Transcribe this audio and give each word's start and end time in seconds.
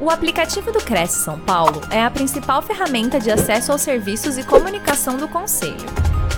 O 0.00 0.10
aplicativo 0.10 0.70
do 0.70 0.78
Cresce 0.78 1.24
São 1.24 1.40
Paulo 1.40 1.80
é 1.90 2.00
a 2.00 2.08
principal 2.08 2.62
ferramenta 2.62 3.18
de 3.18 3.32
acesso 3.32 3.72
aos 3.72 3.82
serviços 3.82 4.38
e 4.38 4.46
comunicação 4.46 5.16
do 5.16 5.26
Conselho. 5.26 5.74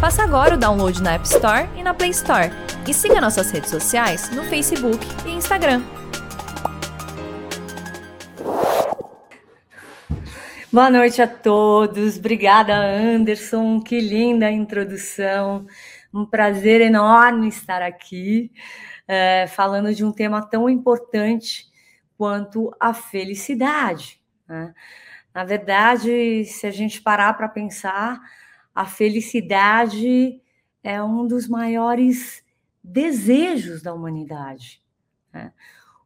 Faça 0.00 0.22
agora 0.22 0.54
o 0.54 0.58
download 0.58 1.02
na 1.02 1.12
App 1.12 1.26
Store 1.26 1.69
e 1.77 1.83
na 1.83 1.93
Play 1.93 2.09
Store. 2.09 2.51
E 2.88 2.95
siga 2.95 3.21
nossas 3.21 3.51
redes 3.51 3.69
sociais 3.69 4.31
no 4.31 4.45
Facebook 4.45 5.07
e 5.27 5.33
Instagram. 5.33 5.83
Boa 10.72 10.88
noite 10.88 11.21
a 11.21 11.29
todos. 11.29 12.17
Obrigada, 12.17 12.74
Anderson. 12.74 13.79
Que 13.83 14.01
linda 14.01 14.51
introdução. 14.51 15.67
Um 16.15 16.24
prazer 16.24 16.80
enorme 16.80 17.48
estar 17.48 17.83
aqui, 17.83 18.51
é, 19.06 19.47
falando 19.48 19.95
de 19.95 20.02
um 20.02 20.11
tema 20.11 20.41
tão 20.41 20.66
importante 20.66 21.70
quanto 22.20 22.70
a 22.78 22.92
felicidade. 22.92 24.20
Né? 24.46 24.74
Na 25.33 25.42
verdade, 25.42 26.45
se 26.45 26.66
a 26.66 26.70
gente 26.70 27.01
parar 27.01 27.33
para 27.33 27.48
pensar, 27.48 28.20
a 28.74 28.84
felicidade 28.84 30.38
é 30.84 31.02
um 31.02 31.27
dos 31.27 31.48
maiores 31.48 32.45
desejos 32.84 33.80
da 33.80 33.95
humanidade. 33.95 34.83
Né? 35.33 35.51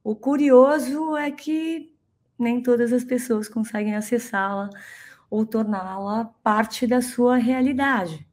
O 0.04 0.14
curioso 0.14 1.16
é 1.16 1.32
que 1.32 1.92
nem 2.38 2.62
todas 2.62 2.92
as 2.92 3.02
pessoas 3.02 3.48
conseguem 3.48 3.96
acessá-la 3.96 4.70
ou 5.28 5.44
torná-la 5.44 6.26
parte 6.44 6.86
da 6.86 7.02
sua 7.02 7.38
realidade. 7.38 8.24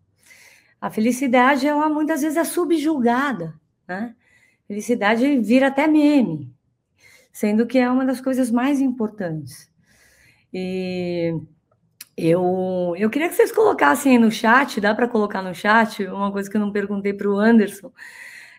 A 0.79 0.91
felicidade, 0.91 1.65
ela 1.65 1.89
muitas 1.89 2.21
vezes 2.21 2.37
é 2.37 2.43
subjugada, 2.43 3.59
né? 3.87 4.15
Felicidade 4.67 5.39
vira 5.39 5.69
até 5.69 5.87
meme 5.87 6.53
sendo 7.31 7.65
que 7.65 7.77
é 7.77 7.89
uma 7.89 8.05
das 8.05 8.21
coisas 8.21 8.51
mais 8.51 8.79
importantes. 8.79 9.71
E 10.53 11.33
eu, 12.17 12.93
eu 12.97 13.09
queria 13.09 13.29
que 13.29 13.35
vocês 13.35 13.51
colocassem 13.51 14.19
no 14.19 14.31
chat, 14.31 14.81
dá 14.81 14.93
para 14.93 15.07
colocar 15.07 15.41
no 15.41 15.55
chat, 15.55 16.05
uma 16.05 16.31
coisa 16.31 16.49
que 16.49 16.57
eu 16.57 16.61
não 16.61 16.71
perguntei 16.71 17.13
para 17.13 17.29
o 17.29 17.39
Anderson. 17.39 17.91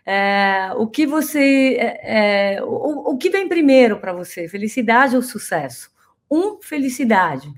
É, 0.05 0.71
o 0.75 0.87
que 0.87 1.05
você. 1.05 1.77
É, 1.79 2.55
é, 2.55 2.63
o, 2.63 3.13
o 3.13 3.17
que 3.17 3.29
vem 3.29 3.47
primeiro 3.47 3.99
para 3.99 4.13
você? 4.13 4.47
Felicidade 4.49 5.15
ou 5.15 5.21
sucesso? 5.21 5.91
Um, 6.29 6.61
felicidade. 6.61 7.53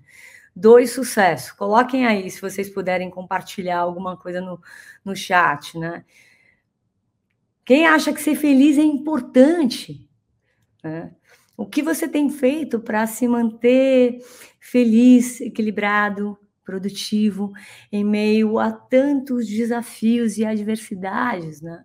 Dois, 0.56 0.92
sucesso. 0.92 1.56
Coloquem 1.58 2.06
aí, 2.06 2.30
se 2.30 2.40
vocês 2.42 2.70
puderem 2.70 3.10
compartilhar 3.10 3.80
alguma 3.80 4.16
coisa 4.18 4.42
no, 4.42 4.62
no 5.04 5.16
chat, 5.16 5.78
né? 5.78 6.06
Quem 7.66 7.88
acha 7.88 8.14
que 8.14 8.22
ser 8.22 8.36
feliz 8.36 8.78
é 8.78 8.84
importante? 8.84 10.05
Né? 10.86 11.12
O 11.58 11.66
que 11.66 11.82
você 11.82 12.08
tem 12.08 12.30
feito 12.30 12.80
para 12.80 13.08
se 13.08 13.28
manter 13.28 14.20
feliz, 14.60 15.42
equilibrado, 15.42 16.38
produtivo, 16.64 17.52
em 17.92 18.04
meio 18.04 18.60
a 18.60 18.72
tantos 18.72 19.48
desafios 19.48 20.38
e 20.38 20.46
adversidades, 20.46 21.62
né? 21.62 21.84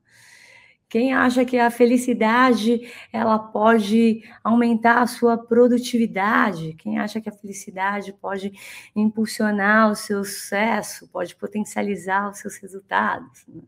Quem 0.88 1.14
acha 1.14 1.44
que 1.44 1.56
a 1.56 1.70
felicidade 1.70 2.80
ela 3.12 3.38
pode 3.38 4.28
aumentar 4.42 5.00
a 5.00 5.06
sua 5.06 5.38
produtividade? 5.38 6.74
Quem 6.74 6.98
acha 6.98 7.20
que 7.20 7.28
a 7.28 7.32
felicidade 7.32 8.12
pode 8.12 8.52
impulsionar 8.96 9.92
o 9.92 9.94
seu 9.94 10.24
sucesso, 10.24 11.08
pode 11.12 11.36
potencializar 11.36 12.28
os 12.28 12.38
seus 12.38 12.56
resultados? 12.56 13.46
Né? 13.46 13.62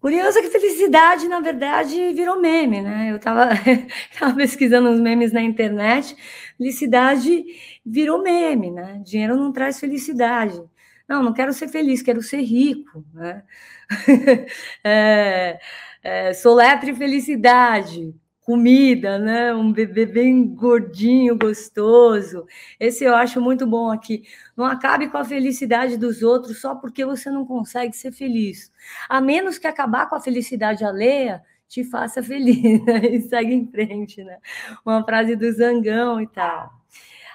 Curioso 0.00 0.38
é 0.38 0.42
que 0.42 0.48
felicidade, 0.48 1.28
na 1.28 1.40
verdade, 1.40 2.12
virou 2.14 2.40
meme, 2.40 2.80
né? 2.80 3.10
Eu 3.10 3.16
estava 3.16 3.50
pesquisando 4.34 4.88
uns 4.88 4.98
memes 4.98 5.30
na 5.30 5.42
internet, 5.42 6.16
felicidade 6.56 7.44
virou 7.84 8.22
meme, 8.22 8.70
né? 8.70 9.00
Dinheiro 9.04 9.36
não 9.36 9.52
traz 9.52 9.78
felicidade. 9.78 10.58
Não, 11.06 11.22
não 11.22 11.34
quero 11.34 11.52
ser 11.52 11.68
feliz, 11.68 12.00
quero 12.02 12.22
ser 12.22 12.40
rico, 12.40 13.04
né? 13.12 13.42
é, 14.84 15.60
é, 16.02 16.32
soletre 16.32 16.94
felicidade 16.94 18.14
comida, 18.44 19.18
né? 19.18 19.54
Um 19.54 19.72
bebê 19.72 20.06
bem 20.06 20.46
gordinho, 20.46 21.38
gostoso. 21.38 22.46
Esse 22.78 23.04
eu 23.04 23.14
acho 23.14 23.40
muito 23.40 23.66
bom 23.66 23.90
aqui. 23.90 24.24
Não 24.56 24.64
acabe 24.64 25.08
com 25.08 25.18
a 25.18 25.24
felicidade 25.24 25.96
dos 25.96 26.22
outros 26.22 26.60
só 26.60 26.74
porque 26.74 27.04
você 27.04 27.30
não 27.30 27.44
consegue 27.44 27.94
ser 27.96 28.12
feliz. 28.12 28.72
A 29.08 29.20
menos 29.20 29.58
que 29.58 29.66
acabar 29.66 30.08
com 30.08 30.16
a 30.16 30.20
felicidade 30.20 30.84
alheia 30.84 31.42
te 31.68 31.84
faça 31.84 32.22
feliz, 32.24 32.84
né? 32.84 33.06
E 33.06 33.20
segue 33.22 33.54
em 33.54 33.66
frente, 33.66 34.24
né? 34.24 34.38
Uma 34.84 35.04
frase 35.04 35.36
do 35.36 35.50
Zangão 35.52 36.20
e 36.20 36.26
tal. 36.26 36.70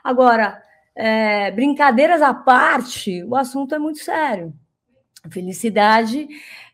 Agora, 0.03 0.61
é, 0.95 1.51
brincadeiras 1.51 2.21
à 2.21 2.33
parte, 2.33 3.23
o 3.23 3.35
assunto 3.35 3.73
é 3.73 3.79
muito 3.79 3.99
sério. 3.99 4.53
Felicidade, 5.31 6.27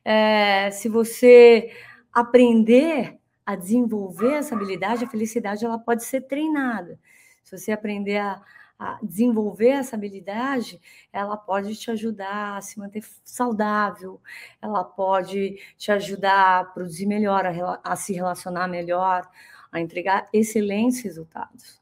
é, 0.03 0.70
se 0.72 0.90
você 0.90 1.72
aprender 2.12 3.21
a 3.46 3.56
desenvolver 3.56 4.34
essa 4.34 4.56
habilidade, 4.56 5.03
a 5.03 5.09
felicidade 5.09 5.66
ela 5.66 5.79
pode 5.79 6.03
ser 6.03 6.22
treinada. 6.22 7.00
Se 7.44 7.57
você 7.57 7.72
aprender 7.72 8.18
a, 8.18 8.41
a 8.79 9.00
desenvolver 9.02 9.69
essa 9.69 9.96
habilidade, 9.96 10.81
ela 11.12 11.38
pode 11.38 11.75
te 11.75 11.91
ajudar 11.91 12.57
a 12.57 12.62
se 12.62 12.79
manter 12.79 13.03
saudável, 13.24 14.19
ela 14.62 14.84
pode 14.84 15.59
te 15.78 15.91
ajudar 15.91 16.59
a 16.62 16.66
produzir 16.66 17.06
melhor, 17.06 17.46
a, 17.46 17.79
a 17.84 17.96
se 17.96 18.13
relacionar 18.13 18.68
melhor, 18.68 19.29
a 19.72 19.79
entregar 19.79 20.28
excelentes 20.34 21.02
resultados. 21.02 21.81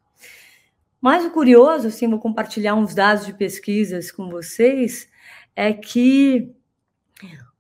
Mas 1.02 1.24
o 1.26 1.32
curioso, 1.32 1.88
assim, 1.88 2.10
vou 2.10 2.20
compartilhar 2.20 2.76
uns 2.76 2.94
dados 2.94 3.26
de 3.26 3.34
pesquisas 3.34 4.12
com 4.12 4.30
vocês, 4.30 5.10
é 5.56 5.72
que 5.72 6.54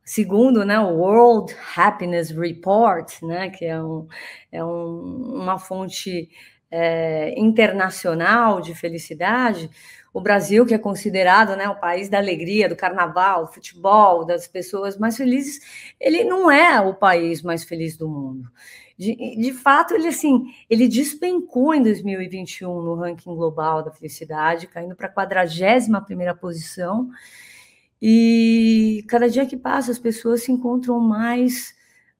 segundo 0.09 0.65
né, 0.65 0.79
o 0.79 0.95
World 0.95 1.55
Happiness 1.77 2.31
Report, 2.31 3.21
né, 3.21 3.51
que 3.51 3.63
é, 3.63 3.79
um, 3.79 4.07
é 4.51 4.65
um, 4.65 5.35
uma 5.35 5.59
fonte 5.59 6.27
é, 6.71 7.39
internacional 7.39 8.59
de 8.59 8.73
felicidade, 8.73 9.69
o 10.11 10.19
Brasil, 10.19 10.65
que 10.65 10.73
é 10.73 10.79
considerado 10.79 11.55
né, 11.55 11.69
o 11.69 11.79
país 11.79 12.09
da 12.09 12.17
alegria, 12.17 12.67
do 12.67 12.75
carnaval, 12.75 13.45
do 13.45 13.53
futebol, 13.53 14.25
das 14.25 14.47
pessoas 14.47 14.97
mais 14.97 15.15
felizes, 15.15 15.59
ele 16.01 16.23
não 16.23 16.49
é 16.49 16.81
o 16.81 16.95
país 16.95 17.43
mais 17.43 17.63
feliz 17.63 17.95
do 17.95 18.09
mundo. 18.09 18.49
De, 18.97 19.15
de 19.15 19.53
fato, 19.53 19.93
ele 19.93 20.07
assim, 20.07 20.43
ele 20.67 20.87
despencou 20.87 21.71
em 21.75 21.83
2021 21.83 22.81
no 22.81 22.95
ranking 22.95 23.35
global 23.35 23.83
da 23.83 23.91
felicidade, 23.91 24.65
caindo 24.65 24.95
para 24.95 25.05
a 25.05 25.11
41 25.11 26.03
primeira 26.03 26.33
posição, 26.33 27.11
e 28.01 29.03
cada 29.07 29.29
dia 29.29 29.45
que 29.45 29.57
passa, 29.57 29.91
as 29.91 29.99
pessoas 29.99 30.43
se 30.43 30.51
encontram 30.51 30.99
mais 30.99 31.73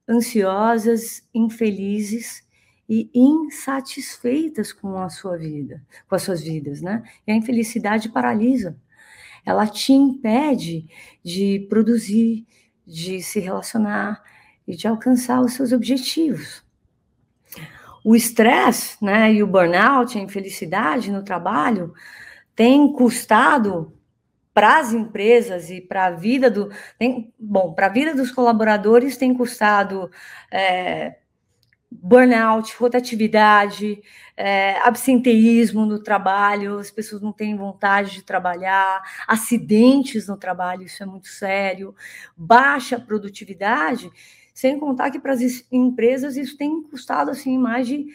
ansiosas, 0.08 1.22
infelizes 1.32 2.44
e 2.88 3.08
insatisfeitas 3.14 4.72
com 4.72 4.98
a 4.98 5.08
sua 5.08 5.38
vida, 5.38 5.82
com 6.08 6.14
as 6.14 6.22
suas 6.22 6.42
vidas, 6.42 6.82
né? 6.82 7.02
E 7.26 7.32
a 7.32 7.34
infelicidade 7.36 8.08
paralisa. 8.08 8.76
Ela 9.46 9.66
te 9.66 9.92
impede 9.92 10.86
de 11.24 11.66
produzir, 11.70 12.46
de 12.86 13.22
se 13.22 13.40
relacionar 13.40 14.22
e 14.66 14.76
de 14.76 14.86
alcançar 14.86 15.40
os 15.40 15.54
seus 15.54 15.72
objetivos. 15.72 16.62
O 18.04 18.16
estresse, 18.16 19.02
né, 19.02 19.32
e 19.32 19.42
o 19.42 19.46
burnout, 19.46 20.18
a 20.18 20.20
infelicidade 20.20 21.12
no 21.12 21.22
trabalho, 21.22 21.92
tem 22.54 22.92
custado 22.92 23.92
para 24.60 24.78
as 24.78 24.92
empresas 24.92 25.70
e 25.70 25.80
para 25.80 26.04
a 26.04 26.10
vida 26.10 26.50
do. 26.50 26.70
Tem, 26.98 27.32
bom, 27.38 27.72
para 27.72 27.86
a 27.86 27.88
vida 27.88 28.14
dos 28.14 28.30
colaboradores 28.30 29.16
tem 29.16 29.32
custado 29.32 30.10
é, 30.52 31.16
burnout, 31.90 32.76
rotatividade, 32.76 34.02
é, 34.36 34.76
absenteísmo 34.80 35.86
no 35.86 35.98
trabalho, 35.98 36.78
as 36.78 36.90
pessoas 36.90 37.22
não 37.22 37.32
têm 37.32 37.56
vontade 37.56 38.10
de 38.10 38.22
trabalhar, 38.22 39.00
acidentes 39.26 40.28
no 40.28 40.36
trabalho, 40.36 40.82
isso 40.82 41.02
é 41.02 41.06
muito 41.06 41.28
sério, 41.28 41.94
baixa 42.36 43.00
produtividade, 43.00 44.10
sem 44.52 44.78
contar 44.78 45.10
que 45.10 45.18
para 45.18 45.32
as 45.32 45.40
empresas 45.72 46.36
isso 46.36 46.54
tem 46.58 46.82
custado 46.82 47.30
assim 47.30 47.56
mais 47.56 47.86
de 47.86 48.08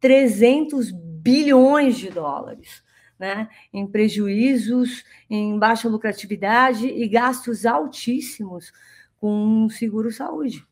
300 0.00 0.92
bilhões 0.92 1.98
de 1.98 2.08
dólares 2.08 2.82
né, 3.20 3.50
em 3.70 3.86
prejuízos, 3.86 5.04
em 5.28 5.58
baixa 5.58 5.90
lucratividade 5.90 6.86
e 6.86 7.06
gastos 7.06 7.66
altíssimos 7.66 8.72
com 9.18 9.68
seguro-saúde. 9.68 10.66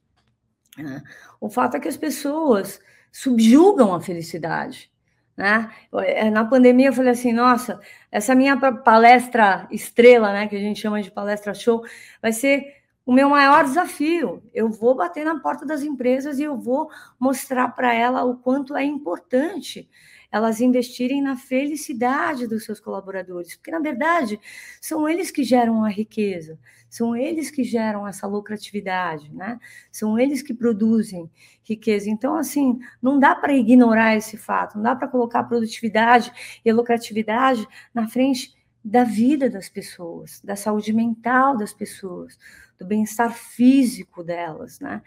Né? 0.78 1.02
O 1.38 1.50
fato 1.50 1.76
é 1.76 1.80
que 1.80 1.88
as 1.88 1.98
pessoas 1.98 2.80
subjugam 3.12 3.94
a 3.94 4.00
felicidade. 4.00 4.90
Né? 5.36 5.70
É, 5.92 6.30
na 6.30 6.42
pandemia 6.44 6.88
eu 6.88 6.92
falei 6.94 7.12
assim, 7.12 7.34
nossa, 7.34 7.78
essa 8.10 8.34
minha 8.34 8.56
palestra 8.56 9.68
estrela, 9.70 10.32
né, 10.32 10.48
que 10.48 10.56
a 10.56 10.60
gente 10.60 10.80
chama 10.80 11.02
de 11.02 11.10
palestra 11.10 11.52
show, 11.52 11.84
vai 12.22 12.32
ser 12.32 12.78
o 13.04 13.12
meu 13.12 13.28
maior 13.28 13.62
desafio. 13.62 14.42
Eu 14.54 14.70
vou 14.70 14.94
bater 14.94 15.24
na 15.24 15.38
porta 15.38 15.66
das 15.66 15.82
empresas 15.82 16.38
e 16.38 16.44
eu 16.44 16.56
vou 16.56 16.90
mostrar 17.20 17.68
para 17.68 17.92
ela 17.92 18.24
o 18.24 18.38
quanto 18.38 18.74
é 18.74 18.84
importante 18.84 19.88
elas 20.30 20.60
investirem 20.60 21.22
na 21.22 21.36
felicidade 21.36 22.46
dos 22.46 22.64
seus 22.64 22.80
colaboradores, 22.80 23.56
porque 23.56 23.70
na 23.70 23.78
verdade 23.78 24.38
são 24.80 25.08
eles 25.08 25.30
que 25.30 25.42
geram 25.42 25.84
a 25.84 25.88
riqueza, 25.88 26.58
são 26.88 27.16
eles 27.16 27.50
que 27.50 27.64
geram 27.64 28.06
essa 28.06 28.26
lucratividade, 28.26 29.32
né? 29.34 29.58
São 29.90 30.18
eles 30.18 30.42
que 30.42 30.54
produzem 30.54 31.30
riqueza. 31.62 32.08
Então, 32.08 32.34
assim, 32.34 32.78
não 33.00 33.18
dá 33.18 33.34
para 33.34 33.54
ignorar 33.54 34.16
esse 34.16 34.36
fato, 34.36 34.76
não 34.76 34.82
dá 34.82 34.96
para 34.96 35.08
colocar 35.08 35.44
produtividade 35.44 36.32
e 36.64 36.72
lucratividade 36.72 37.66
na 37.92 38.08
frente 38.08 38.56
da 38.82 39.04
vida 39.04 39.50
das 39.50 39.68
pessoas, 39.68 40.40
da 40.42 40.56
saúde 40.56 40.92
mental 40.92 41.56
das 41.56 41.74
pessoas, 41.74 42.38
do 42.78 42.86
bem-estar 42.86 43.34
físico 43.34 44.22
delas, 44.22 44.80
né? 44.80 45.02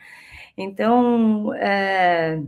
Então, 0.57 1.53
é... 1.56 2.41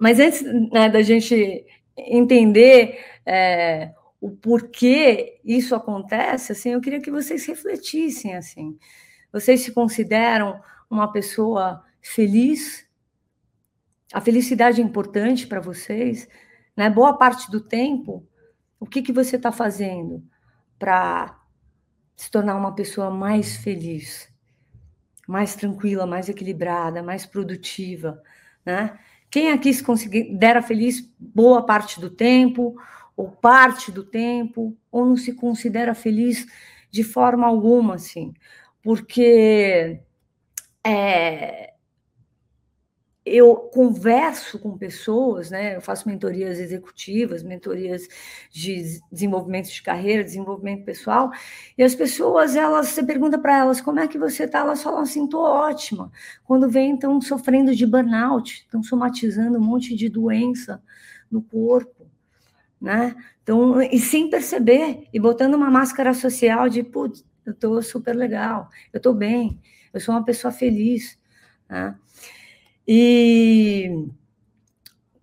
mas 0.00 0.18
antes 0.18 0.42
né, 0.72 0.88
da 0.88 1.02
gente 1.02 1.66
entender 1.94 2.98
é, 3.26 3.92
o 4.18 4.30
porquê 4.30 5.38
isso 5.44 5.74
acontece, 5.74 6.52
assim, 6.52 6.70
eu 6.70 6.80
queria 6.80 7.02
que 7.02 7.10
vocês 7.10 7.44
refletissem, 7.44 8.34
assim, 8.34 8.78
vocês 9.30 9.60
se 9.60 9.72
consideram 9.72 10.58
uma 10.88 11.12
pessoa 11.12 11.84
feliz? 12.00 12.88
A 14.10 14.22
felicidade 14.22 14.80
é 14.80 14.84
importante 14.84 15.46
para 15.46 15.60
vocês? 15.60 16.26
Né? 16.74 16.88
Boa 16.88 17.18
parte 17.18 17.50
do 17.50 17.60
tempo, 17.60 18.26
o 18.80 18.86
que, 18.86 19.02
que 19.02 19.12
você 19.12 19.36
está 19.36 19.52
fazendo 19.52 20.24
para 20.78 21.38
se 22.16 22.30
tornar 22.30 22.56
uma 22.56 22.74
pessoa 22.74 23.10
mais 23.10 23.58
feliz, 23.58 24.32
mais 25.28 25.54
tranquila, 25.54 26.06
mais 26.06 26.30
equilibrada, 26.30 27.02
mais 27.02 27.26
produtiva, 27.26 28.22
né? 28.64 28.98
Quem 29.30 29.50
aqui 29.52 29.72
se 29.72 29.82
considera 29.82 30.60
feliz 30.60 31.08
boa 31.18 31.64
parte 31.64 32.00
do 32.00 32.10
tempo, 32.10 32.74
ou 33.16 33.30
parte 33.30 33.92
do 33.92 34.02
tempo, 34.02 34.76
ou 34.90 35.06
não 35.06 35.16
se 35.16 35.34
considera 35.34 35.94
feliz 35.94 36.46
de 36.90 37.04
forma 37.04 37.46
alguma, 37.46 37.94
assim? 37.94 38.34
Porque 38.82 40.00
é, 40.84 41.69
eu 43.24 43.54
converso 43.56 44.58
com 44.58 44.78
pessoas, 44.78 45.50
né? 45.50 45.76
Eu 45.76 45.80
faço 45.80 46.08
mentorias 46.08 46.58
executivas, 46.58 47.42
mentorias 47.42 48.08
de 48.50 48.98
desenvolvimento 49.12 49.70
de 49.70 49.82
carreira, 49.82 50.24
desenvolvimento 50.24 50.84
pessoal, 50.84 51.30
e 51.76 51.82
as 51.82 51.94
pessoas, 51.94 52.56
elas, 52.56 52.88
você 52.88 53.02
pergunta 53.02 53.38
para 53.38 53.58
elas 53.58 53.80
como 53.80 54.00
é 54.00 54.08
que 54.08 54.18
você 54.18 54.44
está, 54.44 54.60
elas 54.60 54.82
falam 54.82 55.00
assim, 55.00 55.28
tô 55.28 55.40
ótima. 55.40 56.10
Quando 56.44 56.68
vem, 56.68 56.94
estão 56.94 57.20
sofrendo 57.20 57.74
de 57.74 57.86
burnout, 57.86 58.62
estão 58.62 58.82
somatizando 58.82 59.58
um 59.58 59.62
monte 59.62 59.94
de 59.94 60.08
doença 60.08 60.82
no 61.30 61.42
corpo, 61.42 62.06
né? 62.80 63.14
Então, 63.42 63.82
e 63.82 63.98
sem 63.98 64.30
perceber, 64.30 65.06
e 65.12 65.20
botando 65.20 65.54
uma 65.54 65.70
máscara 65.70 66.14
social 66.14 66.68
de, 66.68 66.82
putz, 66.82 67.24
eu 67.44 67.54
tô 67.54 67.82
super 67.82 68.14
legal, 68.14 68.68
eu 68.92 69.00
tô 69.00 69.12
bem, 69.12 69.60
eu 69.92 70.00
sou 70.00 70.14
uma 70.14 70.24
pessoa 70.24 70.52
feliz, 70.52 71.18
né? 71.68 71.94
E 72.86 74.08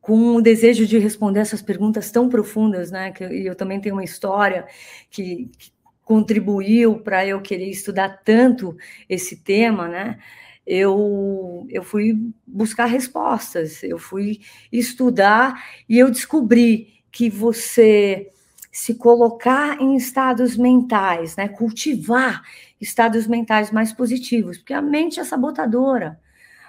com 0.08 0.38
o 0.38 0.42
desejo 0.42 0.86
de 0.86 0.98
responder 0.98 1.42
essas 1.42 1.62
perguntas 1.62 2.10
tão 2.10 2.30
profundas, 2.30 2.92
né? 2.92 3.12
Que 3.12 3.26
eu, 3.26 3.54
também 3.56 3.82
tenho 3.82 3.96
uma 3.96 4.06
história 4.06 4.66
que, 5.10 5.50
que 5.58 5.72
contribuiu 6.02 7.00
para 7.00 7.26
eu 7.28 7.42
querer 7.42 7.70
estudar 7.70 8.22
tanto 8.24 8.78
esse 9.10 9.36
tema, 9.44 9.90
né? 9.90 10.18
Eu, 10.66 11.68
eu 11.70 11.84
fui 11.84 12.32
buscar 12.46 12.86
respostas, 12.86 13.84
eu 13.84 14.00
fui 14.00 14.40
estudar 14.72 15.62
e 15.90 16.00
eu 16.00 16.10
descobri 16.10 17.04
que 17.12 17.30
você 17.30 18.32
se 18.72 18.96
colocar 18.96 19.82
em 19.82 19.98
estados 19.98 20.56
mentais, 20.56 21.36
né? 21.36 21.50
Cultivar 21.50 22.44
estados 22.80 23.28
mentais 23.28 23.72
mais 23.72 23.92
positivos, 23.92 24.58
porque 24.58 24.74
a 24.74 24.82
mente 24.82 25.20
é 25.20 25.26
sabotadora. 25.26 26.18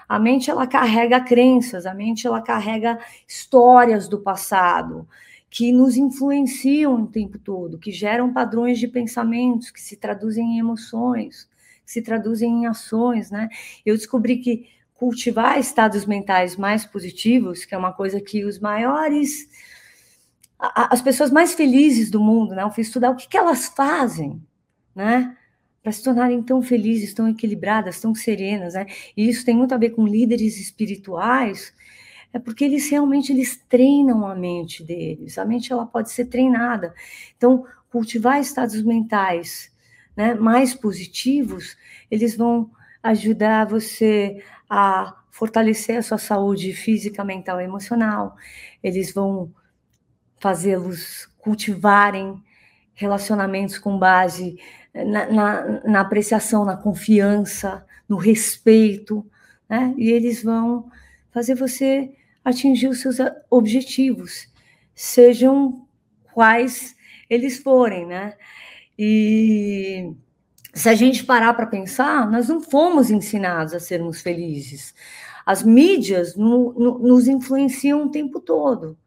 A 0.09 0.19
mente 0.19 0.51
ela 0.51 0.67
carrega 0.67 1.21
crenças, 1.21 1.85
a 1.85 1.95
mente 1.95 2.27
ela 2.27 2.41
carrega 2.41 2.99
histórias 3.27 4.09
do 4.09 4.19
passado 4.21 5.07
que 5.51 5.73
nos 5.73 5.97
influenciam 5.97 7.03
o 7.03 7.07
tempo 7.07 7.39
todo, 7.39 7.79
que 7.79 7.91
geram 7.91 8.33
padrões 8.33 8.79
de 8.79 8.87
pensamentos, 8.87 9.71
que 9.71 9.81
se 9.81 9.97
traduzem 9.97 10.57
em 10.57 10.59
emoções, 10.59 11.49
que 11.85 11.93
se 11.93 12.03
traduzem 12.03 12.63
em 12.63 12.67
ações, 12.67 13.31
né? 13.31 13.49
Eu 13.85 13.97
descobri 13.97 14.39
que 14.39 14.67
cultivar 14.95 15.59
estados 15.59 16.05
mentais 16.05 16.57
mais 16.57 16.85
positivos, 16.85 17.65
que 17.65 17.75
é 17.75 17.79
uma 17.79 17.93
coisa 17.93 18.21
que 18.21 18.45
os 18.45 18.59
maiores 18.59 19.49
as 20.59 21.01
pessoas 21.01 21.31
mais 21.31 21.55
felizes 21.55 22.11
do 22.11 22.21
mundo, 22.21 22.55
né? 22.55 22.65
Eu 22.65 22.71
fui 22.71 22.83
estudar 22.83 23.11
o 23.11 23.17
que, 23.17 23.29
que 23.29 23.37
elas 23.37 23.67
fazem, 23.69 24.43
né? 24.95 25.37
Para 25.89 25.93
se 25.93 26.03
tornarem 26.03 26.43
tão 26.43 26.61
felizes, 26.61 27.15
tão 27.15 27.27
equilibradas, 27.27 27.99
tão 27.99 28.15
serenas, 28.15 28.75
né? 28.75 28.85
E 29.17 29.27
isso 29.27 29.43
tem 29.43 29.57
muito 29.57 29.75
a 29.75 29.79
ver 29.79 29.91
com 29.91 30.07
líderes 30.07 30.61
espirituais, 30.61 31.73
é 32.31 32.39
porque 32.39 32.63
eles 32.63 32.91
realmente 32.91 33.33
eles 33.33 33.57
treinam 33.71 34.27
a 34.27 34.35
mente 34.35 34.85
deles. 34.85 35.39
A 35.39 35.47
mente 35.47 35.73
ela 35.73 35.87
pode 35.87 36.11
ser 36.11 36.27
treinada. 36.27 36.93
Então, 37.39 37.65
cultivar 37.91 38.39
estados 38.39 38.83
mentais, 38.83 39.73
né, 40.15 40.35
mais 40.35 40.75
positivos, 40.75 41.75
eles 42.11 42.37
vão 42.37 42.71
ajudar 43.03 43.65
você 43.65 44.43
a 44.69 45.17
fortalecer 45.31 45.97
a 45.97 46.03
sua 46.03 46.19
saúde 46.19 46.75
física, 46.75 47.25
mental 47.25 47.63
e 47.63 47.65
emocional. 47.65 48.37
Eles 48.83 49.11
vão 49.11 49.51
fazê-los 50.39 51.27
cultivarem 51.39 52.43
relacionamentos 52.93 53.79
com 53.79 53.99
base 53.99 54.59
na, 54.95 55.31
na, 55.31 55.81
na 55.85 56.01
apreciação, 56.01 56.65
na 56.65 56.77
confiança, 56.77 57.85
no 58.09 58.17
respeito, 58.17 59.25
né? 59.69 59.95
E 59.97 60.11
eles 60.11 60.43
vão 60.43 60.91
fazer 61.31 61.55
você 61.55 62.13
atingir 62.45 62.89
os 62.89 63.01
seus 63.01 63.17
objetivos, 63.51 64.49
sejam 64.95 65.87
quais 66.33 66.97
eles 67.29 67.59
forem, 67.59 68.07
né? 68.07 68.35
E 68.99 70.13
se 70.75 70.89
a 70.89 70.95
gente 70.95 71.25
parar 71.25 71.55
para 71.55 71.67
pensar, 71.67 72.31
nós 72.31 72.49
não 72.49 72.61
fomos 72.61 73.11
ensinados 73.11 73.75
a 73.75 73.81
sermos 73.81 74.21
felizes. 74.21 74.95
As 75.45 75.63
mídias 75.63 76.35
no, 76.37 76.73
no, 76.73 76.99
nos 76.99 77.29
influenciam 77.29 78.05
o 78.05 78.11
tempo 78.11 78.41
todo 78.41 78.99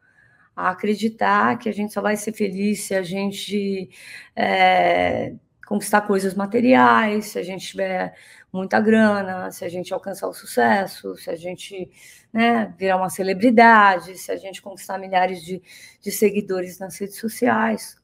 a 0.56 0.70
acreditar 0.70 1.58
que 1.58 1.70
a 1.70 1.74
gente 1.74 1.94
só 1.94 2.02
vai 2.02 2.16
ser 2.18 2.34
feliz 2.34 2.82
se 2.82 2.94
a 2.94 3.04
gente 3.04 3.90
é, 4.36 5.34
conquistar 5.72 6.02
coisas 6.02 6.34
materiais, 6.34 7.28
se 7.28 7.40
a 7.40 7.44
gente 7.44 7.66
tiver 7.66 8.14
muita 8.52 8.78
grana, 8.78 9.50
se 9.52 9.64
a 9.64 9.70
gente 9.70 9.94
alcançar 9.94 10.28
o 10.28 10.34
sucesso, 10.34 11.16
se 11.16 11.30
a 11.30 11.36
gente 11.38 11.90
né, 12.34 12.76
virar 12.78 12.98
uma 12.98 13.10
celebridade, 13.10 14.18
se 14.18 14.30
a 14.34 14.36
gente 14.36 14.62
conquistar 14.62 14.98
milhares 14.98 15.42
de, 15.42 15.64
de 16.02 16.12
seguidores 16.12 16.78
nas 16.78 17.00
redes 17.00 17.16
sociais. 17.18 17.96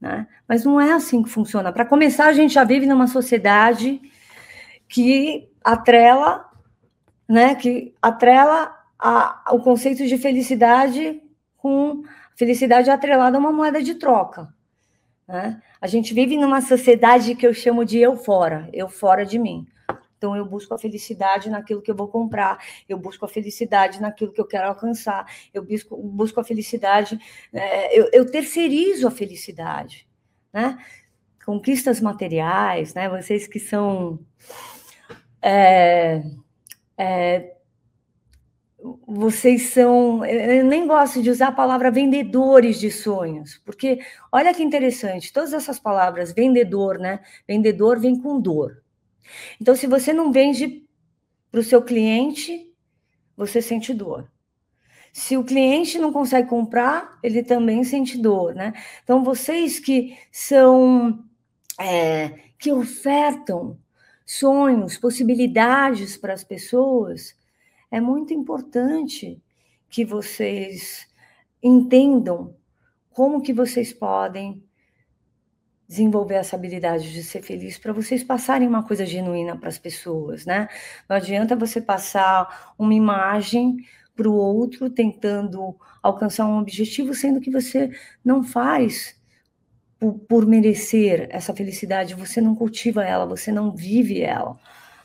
Né? 0.00 0.24
Mas 0.46 0.64
não 0.64 0.80
é 0.80 0.92
assim 0.92 1.20
que 1.24 1.28
funciona. 1.28 1.72
Para 1.72 1.84
começar, 1.84 2.26
a 2.26 2.32
gente 2.32 2.54
já 2.54 2.62
vive 2.62 2.86
numa 2.86 3.08
sociedade 3.08 4.00
que 4.88 5.50
atrela, 5.64 6.48
né, 7.28 7.56
que 7.56 7.92
atrela 8.00 8.72
a, 8.96 9.46
o 9.50 9.58
conceito 9.58 10.06
de 10.06 10.16
felicidade 10.16 11.20
com 11.56 12.04
felicidade 12.36 12.88
atrelada 12.88 13.36
a 13.36 13.40
uma 13.40 13.50
moeda 13.50 13.82
de 13.82 13.96
troca. 13.96 14.54
Né? 15.26 15.60
A 15.84 15.86
gente 15.86 16.14
vive 16.14 16.38
numa 16.38 16.62
sociedade 16.62 17.34
que 17.34 17.46
eu 17.46 17.52
chamo 17.52 17.84
de 17.84 17.98
eu 17.98 18.16
fora, 18.16 18.70
eu 18.72 18.88
fora 18.88 19.22
de 19.22 19.38
mim. 19.38 19.66
Então, 20.16 20.34
eu 20.34 20.46
busco 20.46 20.72
a 20.72 20.78
felicidade 20.78 21.50
naquilo 21.50 21.82
que 21.82 21.90
eu 21.90 21.94
vou 21.94 22.08
comprar, 22.08 22.56
eu 22.88 22.96
busco 22.96 23.26
a 23.26 23.28
felicidade 23.28 24.00
naquilo 24.00 24.32
que 24.32 24.40
eu 24.40 24.46
quero 24.46 24.66
alcançar, 24.66 25.26
eu 25.52 25.62
busco, 25.62 25.94
busco 25.94 26.40
a 26.40 26.42
felicidade, 26.42 27.20
é, 27.52 28.00
eu, 28.00 28.08
eu, 28.14 28.24
terceirizo 28.24 29.06
a 29.06 29.10
felicidade, 29.10 30.08
né? 30.50 30.78
Conquistas 31.44 32.00
materiais, 32.00 32.94
né? 32.94 33.06
Vocês 33.10 33.46
que 33.46 33.60
são 33.60 34.18
é, 35.42 36.22
é, 36.96 37.56
vocês 39.06 39.70
são. 39.70 40.22
Eu 40.24 40.64
nem 40.64 40.86
gosto 40.86 41.22
de 41.22 41.30
usar 41.30 41.48
a 41.48 41.52
palavra 41.52 41.90
vendedores 41.90 42.78
de 42.78 42.90
sonhos, 42.90 43.58
porque 43.64 44.00
olha 44.30 44.52
que 44.52 44.62
interessante, 44.62 45.32
todas 45.32 45.54
essas 45.54 45.78
palavras, 45.78 46.32
vendedor, 46.32 46.98
né? 46.98 47.20
Vendedor 47.48 47.98
vem 47.98 48.20
com 48.20 48.38
dor. 48.38 48.82
Então, 49.58 49.74
se 49.74 49.86
você 49.86 50.12
não 50.12 50.30
vende 50.30 50.84
para 51.50 51.60
o 51.60 51.64
seu 51.64 51.80
cliente, 51.80 52.70
você 53.34 53.62
sente 53.62 53.94
dor. 53.94 54.30
Se 55.12 55.36
o 55.36 55.44
cliente 55.44 55.98
não 55.98 56.12
consegue 56.12 56.48
comprar, 56.48 57.18
ele 57.22 57.42
também 57.42 57.84
sente 57.84 58.18
dor, 58.18 58.54
né? 58.54 58.74
Então, 59.02 59.24
vocês 59.24 59.78
que 59.78 60.18
são. 60.30 61.24
É, 61.80 62.38
que 62.58 62.70
ofertam 62.70 63.78
sonhos, 64.26 64.98
possibilidades 64.98 66.16
para 66.16 66.34
as 66.34 66.44
pessoas 66.44 67.34
é 67.94 68.00
muito 68.00 68.34
importante 68.34 69.40
que 69.88 70.04
vocês 70.04 71.06
entendam 71.62 72.56
como 73.08 73.40
que 73.40 73.52
vocês 73.52 73.92
podem 73.92 74.64
desenvolver 75.86 76.34
essa 76.34 76.56
habilidade 76.56 77.12
de 77.12 77.22
ser 77.22 77.40
feliz 77.40 77.78
para 77.78 77.92
vocês 77.92 78.24
passarem 78.24 78.66
uma 78.66 78.82
coisa 78.82 79.06
genuína 79.06 79.56
para 79.56 79.68
as 79.68 79.78
pessoas, 79.78 80.44
né? 80.44 80.68
Não 81.08 81.14
adianta 81.14 81.54
você 81.54 81.80
passar 81.80 82.74
uma 82.76 82.92
imagem 82.92 83.76
para 84.16 84.28
o 84.28 84.34
outro 84.34 84.90
tentando 84.90 85.76
alcançar 86.02 86.46
um 86.46 86.58
objetivo, 86.58 87.14
sendo 87.14 87.40
que 87.40 87.50
você 87.50 87.92
não 88.24 88.42
faz 88.42 89.14
por, 90.00 90.14
por 90.14 90.46
merecer 90.46 91.28
essa 91.30 91.54
felicidade, 91.54 92.16
você 92.16 92.40
não 92.40 92.56
cultiva 92.56 93.04
ela, 93.04 93.24
você 93.24 93.52
não 93.52 93.70
vive 93.70 94.20
ela, 94.20 94.58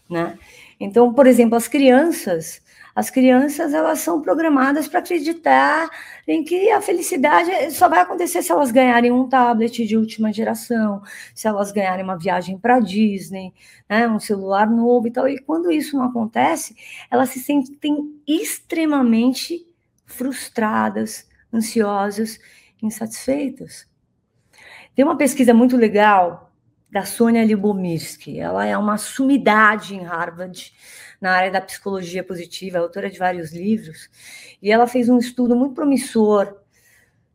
né? 0.10 0.40
Então, 0.80 1.14
por 1.14 1.28
exemplo, 1.28 1.56
as 1.56 1.68
crianças, 1.68 2.64
as 2.96 3.10
crianças 3.10 3.74
elas 3.74 4.00
são 4.00 4.22
programadas 4.22 4.88
para 4.88 5.00
acreditar 5.00 5.90
em 6.28 6.44
que 6.44 6.70
a 6.72 6.82
felicidade 6.82 7.72
só 7.72 7.88
vai 7.88 8.02
acontecer 8.02 8.42
se 8.42 8.52
elas 8.52 8.72
ganharem 8.72 9.12
um 9.12 9.28
tablet 9.28 9.86
de 9.86 9.98
última 9.98 10.34
geração, 10.34 11.02
se 11.34 11.48
elas 11.48 11.72
ganharem 11.72 12.04
uma 12.04 12.18
viagem 12.18 12.58
para 12.58 12.80
Disney, 12.80 13.54
né, 13.88 14.08
um 14.08 14.20
celular 14.20 14.70
novo 14.70 15.08
e 15.08 15.12
tal. 15.12 15.28
E 15.28 15.40
quando 15.40 15.72
isso 15.72 15.98
não 15.98 16.06
acontece, 16.06 16.76
elas 17.10 17.30
se 17.30 17.40
sentem 17.40 18.20
extremamente 18.28 19.66
frustradas, 20.06 21.28
ansiosas, 21.54 22.40
insatisfeitas. 22.82 23.88
Tem 24.96 25.06
uma 25.06 25.18
pesquisa 25.18 25.54
muito 25.54 25.78
legal 25.78 26.49
da 26.92 27.06
Sônia 27.06 27.46
Libomirsky. 27.46 28.40
Ela 28.40 28.66
é 28.66 28.78
uma 28.78 28.98
sumidade 28.98 29.96
em 29.96 30.04
Harvard 30.04 30.74
na 31.22 31.32
área 31.32 31.52
da 31.52 31.62
psicologia 31.62 32.24
positiva, 32.24 32.78
é 32.78 32.82
autora 32.82 33.10
de 33.10 33.20
vários 33.20 33.52
livros, 33.52 34.10
e 34.62 34.72
ela 34.72 34.88
fez 34.88 35.10
um 35.10 35.18
estudo 35.18 35.56
muito 35.56 35.76
promissor 35.76 36.56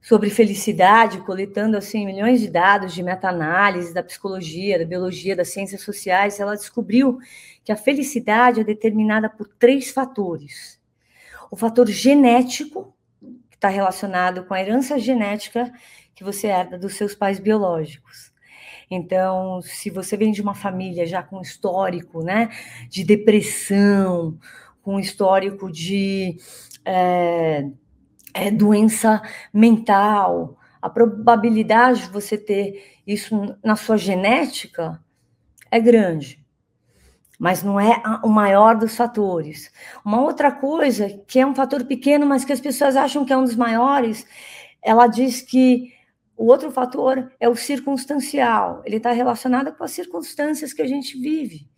sobre 0.00 0.28
felicidade, 0.28 1.20
coletando 1.20 1.78
assim 1.78 2.04
milhões 2.04 2.40
de 2.40 2.50
dados 2.50 2.92
de 2.92 3.02
meta-análise 3.02 3.94
da 3.94 4.02
psicologia, 4.02 4.78
da 4.78 4.84
biologia, 4.84 5.34
das 5.34 5.48
ciências 5.48 5.80
sociais. 5.80 6.38
Ela 6.38 6.56
descobriu 6.56 7.18
que 7.64 7.72
a 7.72 7.76
felicidade 7.76 8.60
é 8.60 8.64
determinada 8.64 9.30
por 9.30 9.48
três 9.48 9.90
fatores: 9.90 10.78
o 11.50 11.56
fator 11.56 11.88
genético, 11.88 12.94
que 13.50 13.56
está 13.56 13.68
relacionado 13.68 14.44
com 14.44 14.52
a 14.52 14.60
herança 14.60 14.98
genética 14.98 15.72
que 16.14 16.22
você 16.22 16.48
herda 16.48 16.78
dos 16.78 16.94
seus 16.96 17.14
pais 17.14 17.38
biológicos. 17.38 18.33
Então, 18.94 19.60
se 19.62 19.90
você 19.90 20.16
vem 20.16 20.32
de 20.32 20.40
uma 20.42 20.54
família 20.54 21.06
já 21.06 21.22
com 21.22 21.40
histórico, 21.40 22.22
né, 22.22 22.48
de 22.88 23.04
depressão, 23.04 24.38
com 24.82 25.00
histórico 25.00 25.70
de 25.70 26.36
é, 26.84 27.66
é, 28.34 28.50
doença 28.50 29.22
mental, 29.52 30.58
a 30.80 30.90
probabilidade 30.90 32.02
de 32.02 32.10
você 32.10 32.36
ter 32.36 33.00
isso 33.06 33.56
na 33.64 33.76
sua 33.76 33.96
genética 33.96 35.02
é 35.70 35.80
grande, 35.80 36.44
mas 37.38 37.62
não 37.62 37.80
é 37.80 38.02
o 38.22 38.28
maior 38.28 38.76
dos 38.76 38.96
fatores. 38.96 39.72
Uma 40.04 40.20
outra 40.20 40.52
coisa, 40.52 41.08
que 41.26 41.40
é 41.40 41.46
um 41.46 41.54
fator 41.54 41.84
pequeno, 41.84 42.26
mas 42.26 42.44
que 42.44 42.52
as 42.52 42.60
pessoas 42.60 42.96
acham 42.96 43.24
que 43.24 43.32
é 43.32 43.36
um 43.36 43.44
dos 43.44 43.56
maiores, 43.56 44.26
ela 44.82 45.06
diz 45.06 45.40
que 45.40 45.92
o 46.36 46.46
outro 46.46 46.70
fator 46.70 47.32
é 47.38 47.48
o 47.48 47.54
circunstancial, 47.54 48.82
ele 48.84 48.96
está 48.96 49.12
relacionado 49.12 49.72
com 49.72 49.84
as 49.84 49.92
circunstâncias 49.92 50.72
que 50.72 50.82
a 50.82 50.86
gente 50.86 51.18
vive, 51.18 51.68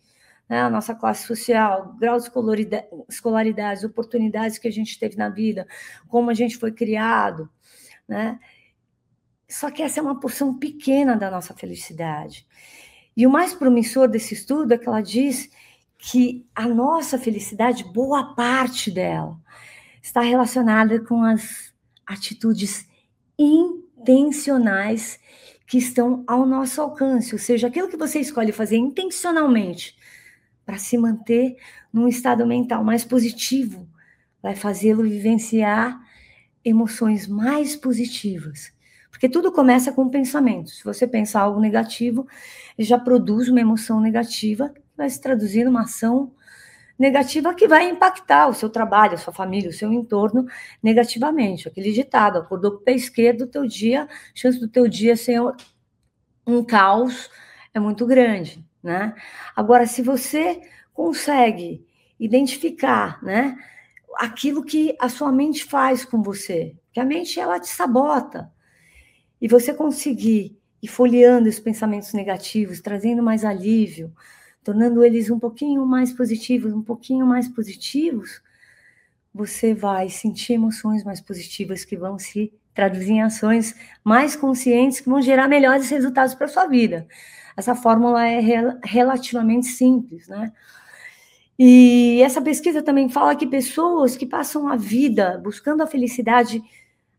né? 0.49 0.61
a 0.61 0.69
nossa 0.69 0.95
classe 0.95 1.27
social, 1.27 1.95
grau 1.99 2.17
de 2.19 2.29
escolaridade, 3.07 3.85
oportunidades 3.85 4.57
que 4.57 4.67
a 4.67 4.71
gente 4.71 4.97
teve 4.99 5.15
na 5.15 5.29
vida, 5.29 5.67
como 6.07 6.29
a 6.29 6.33
gente 6.33 6.57
foi 6.57 6.71
criado, 6.71 7.49
né? 8.07 8.39
Só 9.49 9.71
que 9.71 9.81
essa 9.81 9.99
é 9.99 10.03
uma 10.03 10.19
porção 10.19 10.57
pequena 10.57 11.15
da 11.15 11.31
nossa 11.31 11.53
felicidade. 11.53 12.45
E 13.15 13.25
o 13.25 13.29
mais 13.29 13.53
promissor 13.53 14.07
desse 14.07 14.33
estudo 14.33 14.73
é 14.73 14.77
que 14.77 14.87
ela 14.87 15.01
diz 15.01 15.49
que 15.97 16.45
a 16.53 16.67
nossa 16.67 17.17
felicidade, 17.17 17.83
boa 17.83 18.35
parte 18.35 18.91
dela, 18.91 19.39
está 20.01 20.21
relacionada 20.21 20.99
com 21.03 21.23
as 21.23 21.73
atitudes 22.05 22.87
intencionais 23.97 25.19
que 25.65 25.77
estão 25.77 26.23
ao 26.27 26.45
nosso 26.45 26.81
alcance, 26.81 27.33
ou 27.33 27.39
seja, 27.39 27.67
aquilo 27.67 27.89
que 27.89 27.97
você 27.97 28.19
escolhe 28.19 28.51
fazer 28.51 28.77
intencionalmente 28.77 29.95
para 30.65 30.77
se 30.77 30.97
manter 30.97 31.57
num 31.91 32.07
estado 32.07 32.45
mental 32.45 32.83
mais 32.83 33.03
positivo, 33.03 33.87
vai 34.41 34.55
fazê-lo 34.55 35.03
vivenciar 35.03 35.99
emoções 36.63 37.27
mais 37.27 37.75
positivas. 37.75 38.71
Porque 39.09 39.27
tudo 39.27 39.51
começa 39.51 39.91
com 39.91 40.09
pensamentos. 40.09 40.77
Se 40.77 40.83
você 40.83 41.07
pensar 41.07 41.41
algo 41.41 41.59
negativo, 41.59 42.27
já 42.77 42.99
produz 42.99 43.49
uma 43.49 43.59
emoção 43.59 43.99
negativa, 43.99 44.73
vai 44.95 45.09
se 45.09 45.19
traduzir 45.19 45.65
numa 45.65 45.83
ação 45.83 46.31
negativa 46.97 47.53
que 47.53 47.67
vai 47.67 47.89
impactar 47.89 48.47
o 48.47 48.53
seu 48.53 48.69
trabalho, 48.69 49.13
a 49.13 49.17
sua 49.17 49.33
família, 49.33 49.69
o 49.69 49.73
seu 49.73 49.91
entorno 49.91 50.47
negativamente. 50.81 51.67
Aquele 51.67 51.91
ditado, 51.91 52.39
acordou 52.39 52.71
com 52.71 52.77
o 52.77 52.81
pé 52.81 52.93
esquerdo, 52.93 53.47
teu 53.47 53.65
dia, 53.65 54.07
chance 54.33 54.59
do 54.59 54.67
teu 54.67 54.87
dia 54.87 55.15
ser 55.15 55.39
um 56.45 56.63
caos 56.63 57.29
é 57.73 57.79
muito 57.79 58.05
grande, 58.05 58.65
né? 58.81 59.13
Agora, 59.55 59.85
se 59.85 60.01
você 60.01 60.61
consegue 60.93 61.85
identificar, 62.19 63.21
né, 63.21 63.55
aquilo 64.15 64.63
que 64.63 64.95
a 64.99 65.09
sua 65.09 65.31
mente 65.31 65.63
faz 65.63 66.03
com 66.03 66.23
você, 66.23 66.75
que 66.91 66.99
a 66.99 67.05
mente 67.05 67.39
ela 67.39 67.59
te 67.59 67.67
sabota, 67.67 68.51
e 69.39 69.47
você 69.47 69.73
conseguir 69.73 70.57
ir 70.81 70.87
folheando 70.87 71.47
esses 71.47 71.59
pensamentos 71.59 72.13
negativos, 72.13 72.81
trazendo 72.81 73.21
mais 73.21 73.45
alívio, 73.45 74.11
tornando 74.67 75.01
eles 75.01 75.29
um 75.29 75.39
pouquinho 75.39 75.85
mais 75.85 76.11
positivos, 76.11 76.73
um 76.73 76.81
pouquinho 76.81 77.25
mais 77.25 77.47
positivos, 77.47 78.41
você 79.33 79.73
vai 79.73 80.09
sentir 80.09 80.53
emoções 80.53 81.05
mais 81.05 81.21
positivas 81.21 81.85
que 81.85 81.95
vão 81.95 82.19
se 82.19 82.51
traduzir 82.73 83.13
em 83.13 83.21
ações 83.21 83.73
mais 84.03 84.35
conscientes 84.35 84.99
que 84.99 85.07
vão 85.07 85.21
gerar 85.21 85.47
melhores 85.47 85.89
resultados 85.89 86.35
para 86.35 86.49
sua 86.49 86.67
vida. 86.67 87.07
Essa 87.55 87.75
fórmula 87.75 88.27
é 88.27 88.41
rel 88.41 88.77
relativamente 88.83 89.67
simples, 89.67 90.27
né? 90.27 90.51
E 91.57 92.21
essa 92.21 92.41
pesquisa 92.41 92.83
também 92.83 93.07
fala 93.07 93.37
que 93.37 93.47
pessoas 93.47 94.17
que 94.17 94.25
passam 94.25 94.67
a 94.67 94.75
vida 94.75 95.39
buscando 95.41 95.81
a 95.81 95.87
felicidade 95.87 96.61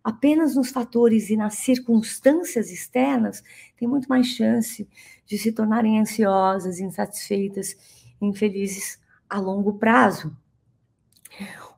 apenas 0.04 0.54
nos 0.54 0.68
fatores 0.68 1.30
e 1.30 1.36
nas 1.36 1.54
circunstâncias 1.54 2.70
externas 2.70 3.42
têm 3.78 3.88
muito 3.88 4.08
mais 4.08 4.26
chance 4.26 4.88
de 5.24 5.38
se 5.38 5.52
tornarem 5.52 6.00
ansiosas, 6.00 6.80
insatisfeitas, 6.80 7.76
infelizes 8.20 8.98
a 9.28 9.38
longo 9.38 9.74
prazo. 9.74 10.36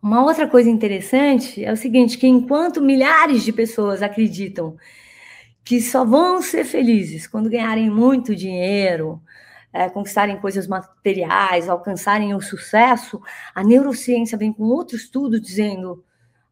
Uma 0.02 0.24
outra 0.24 0.48
coisa 0.48 0.70
interessante 0.70 1.62
é 1.62 1.70
o 1.70 1.76
seguinte, 1.76 2.16
que 2.16 2.26
enquanto 2.26 2.80
milhares 2.80 3.44
de 3.44 3.52
pessoas 3.52 4.02
acreditam 4.02 4.76
que 5.62 5.80
só 5.80 6.04
vão 6.04 6.40
ser 6.40 6.64
felizes 6.64 7.26
quando 7.26 7.50
ganharem 7.50 7.90
muito 7.90 8.34
dinheiro, 8.34 9.20
é, 9.72 9.88
conquistarem 9.90 10.40
coisas 10.40 10.66
materiais, 10.66 11.68
alcançarem 11.68 12.34
o 12.34 12.40
sucesso, 12.40 13.20
a 13.54 13.62
neurociência 13.62 14.38
vem 14.38 14.52
com 14.52 14.64
outro 14.64 14.96
estudo 14.96 15.38
dizendo 15.38 16.02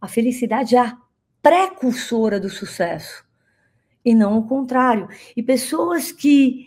a 0.00 0.07
felicidade 0.07 0.76
é 0.76 0.81
a 0.81 0.97
precursora 1.43 2.38
do 2.38 2.50
sucesso 2.50 3.27
e 4.09 4.15
não 4.15 4.38
o 4.38 4.47
contrário. 4.47 5.07
E 5.37 5.43
pessoas 5.43 6.11
que 6.11 6.67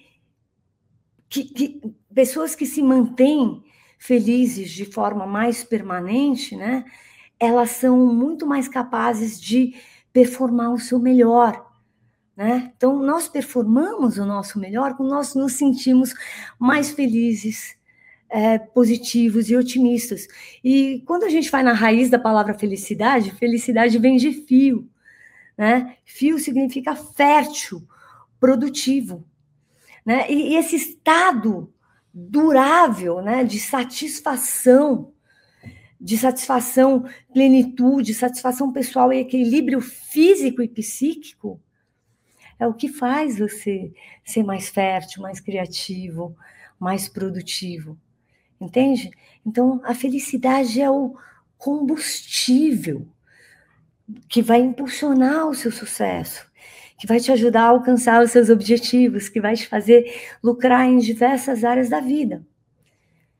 que, 1.27 1.45
que 1.45 1.81
pessoas 2.13 2.53
que 2.53 2.65
se 2.65 2.83
mantêm 2.83 3.63
felizes 3.97 4.69
de 4.71 4.85
forma 4.85 5.25
mais 5.25 5.63
permanente, 5.63 6.55
né? 6.55 6.85
Elas 7.39 7.71
são 7.71 8.13
muito 8.13 8.45
mais 8.45 8.67
capazes 8.67 9.41
de 9.41 9.73
performar 10.13 10.71
o 10.73 10.79
seu 10.79 10.99
melhor, 10.99 11.65
né? 12.35 12.71
Então 12.75 13.01
nós 13.01 13.27
performamos 13.27 14.17
o 14.17 14.25
nosso 14.25 14.59
melhor 14.59 14.95
quando 14.95 15.09
nós 15.09 15.33
nos 15.33 15.53
sentimos 15.53 16.13
mais 16.59 16.91
felizes, 16.91 17.75
é, 18.29 18.59
positivos 18.59 19.49
e 19.49 19.55
otimistas. 19.55 20.27
E 20.63 21.01
quando 21.07 21.23
a 21.23 21.29
gente 21.29 21.49
vai 21.49 21.63
na 21.63 21.73
raiz 21.73 22.09
da 22.09 22.19
palavra 22.19 22.53
felicidade, 22.53 23.31
felicidade 23.31 23.97
vem 23.97 24.17
de 24.17 24.31
fio, 24.31 24.87
né? 25.57 25.97
Fio 26.05 26.39
significa 26.39 26.95
fértil, 26.95 27.87
produtivo. 28.39 29.25
Né? 30.05 30.29
E, 30.29 30.53
e 30.53 30.55
esse 30.55 30.75
estado 30.75 31.73
durável 32.13 33.21
né, 33.21 33.43
de 33.43 33.59
satisfação, 33.59 35.13
de 35.99 36.17
satisfação, 36.17 37.05
plenitude, 37.31 38.13
satisfação 38.13 38.73
pessoal 38.73 39.13
e 39.13 39.19
equilíbrio 39.19 39.79
físico 39.79 40.61
e 40.61 40.67
psíquico, 40.67 41.61
é 42.59 42.67
o 42.67 42.73
que 42.73 42.87
faz 42.87 43.39
você 43.39 43.91
ser 44.23 44.43
mais 44.43 44.69
fértil, 44.69 45.23
mais 45.23 45.39
criativo, 45.39 46.35
mais 46.79 47.07
produtivo. 47.07 47.97
Entende? 48.59 49.09
Então, 49.45 49.81
a 49.83 49.95
felicidade 49.95 50.79
é 50.79 50.89
o 50.89 51.15
combustível 51.57 53.07
que 54.27 54.41
vai 54.41 54.59
impulsionar 54.59 55.47
o 55.47 55.53
seu 55.53 55.71
sucesso, 55.71 56.45
que 56.97 57.07
vai 57.07 57.19
te 57.19 57.31
ajudar 57.31 57.63
a 57.63 57.69
alcançar 57.69 58.23
os 58.23 58.31
seus 58.31 58.49
objetivos, 58.49 59.29
que 59.29 59.41
vai 59.41 59.55
te 59.55 59.67
fazer 59.67 60.21
lucrar 60.43 60.85
em 60.85 60.97
diversas 60.97 61.63
áreas 61.63 61.89
da 61.89 61.99
vida. 61.99 62.45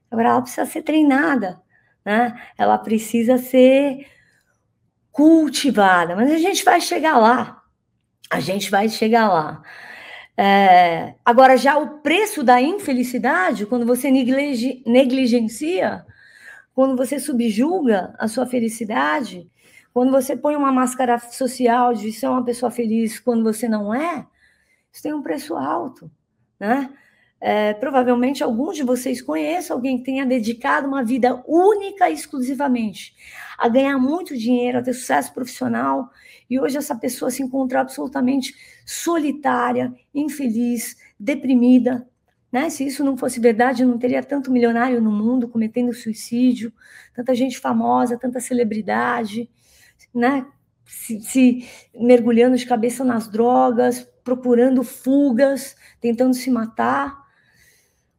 Agora, 0.09 0.29
ela 0.29 0.41
precisa 0.41 0.65
ser 0.65 0.81
treinada, 0.81 1.61
né? 2.03 2.39
Ela 2.57 2.77
precisa 2.77 3.37
ser 3.37 4.07
cultivada, 5.11 6.15
mas 6.15 6.31
a 6.31 6.37
gente 6.37 6.63
vai 6.63 6.81
chegar 6.81 7.17
lá. 7.17 7.61
A 8.29 8.39
gente 8.39 8.71
vai 8.71 8.89
chegar 8.89 9.29
lá. 9.29 9.61
É, 10.35 11.13
agora, 11.23 11.57
já 11.57 11.77
o 11.77 11.99
preço 11.99 12.43
da 12.43 12.61
infelicidade, 12.61 13.65
quando 13.65 13.85
você 13.85 14.09
negligencia, 14.09 16.05
quando 16.73 16.95
você 16.95 17.19
subjuga 17.19 18.13
a 18.17 18.27
sua 18.27 18.45
felicidade, 18.45 19.49
quando 19.93 20.11
você 20.11 20.35
põe 20.35 20.55
uma 20.55 20.71
máscara 20.71 21.19
social 21.19 21.93
de 21.93 22.11
ser 22.11 22.27
uma 22.27 22.43
pessoa 22.43 22.71
feliz 22.71 23.19
quando 23.19 23.43
você 23.43 23.67
não 23.67 23.93
é, 23.93 24.25
isso 24.91 25.03
tem 25.03 25.13
um 25.13 25.21
preço 25.21 25.55
alto, 25.55 26.09
né? 26.59 26.89
É, 27.43 27.73
provavelmente 27.73 28.43
alguns 28.43 28.75
de 28.75 28.83
vocês 28.83 29.19
conheçam 29.19 29.75
alguém 29.75 29.97
que 29.97 30.03
tenha 30.03 30.23
dedicado 30.23 30.87
uma 30.87 31.03
vida 31.03 31.43
única 31.47 32.07
e 32.07 32.13
exclusivamente 32.13 33.15
a 33.57 33.67
ganhar 33.67 33.97
muito 33.97 34.37
dinheiro, 34.37 34.77
a 34.77 34.81
ter 34.81 34.93
sucesso 34.93 35.33
profissional, 35.33 36.11
e 36.47 36.59
hoje 36.59 36.77
essa 36.77 36.95
pessoa 36.95 37.31
se 37.31 37.41
encontra 37.41 37.81
absolutamente 37.81 38.53
solitária, 38.85 39.93
infeliz, 40.13 40.97
deprimida. 41.19 42.07
Né? 42.51 42.69
Se 42.69 42.85
isso 42.85 43.03
não 43.03 43.15
fosse 43.15 43.39
verdade, 43.39 43.85
não 43.85 43.97
teria 43.97 44.21
tanto 44.21 44.51
milionário 44.51 45.01
no 45.01 45.11
mundo 45.11 45.47
cometendo 45.47 45.93
suicídio, 45.93 46.71
tanta 47.15 47.33
gente 47.33 47.57
famosa, 47.57 48.17
tanta 48.17 48.39
celebridade, 48.39 49.49
né? 50.13 50.45
se, 50.85 51.21
se 51.21 51.69
mergulhando 51.95 52.57
de 52.57 52.65
cabeça 52.65 53.03
nas 53.03 53.27
drogas, 53.27 54.07
procurando 54.23 54.83
fugas, 54.83 55.75
tentando 55.99 56.33
se 56.33 56.49
matar 56.49 57.21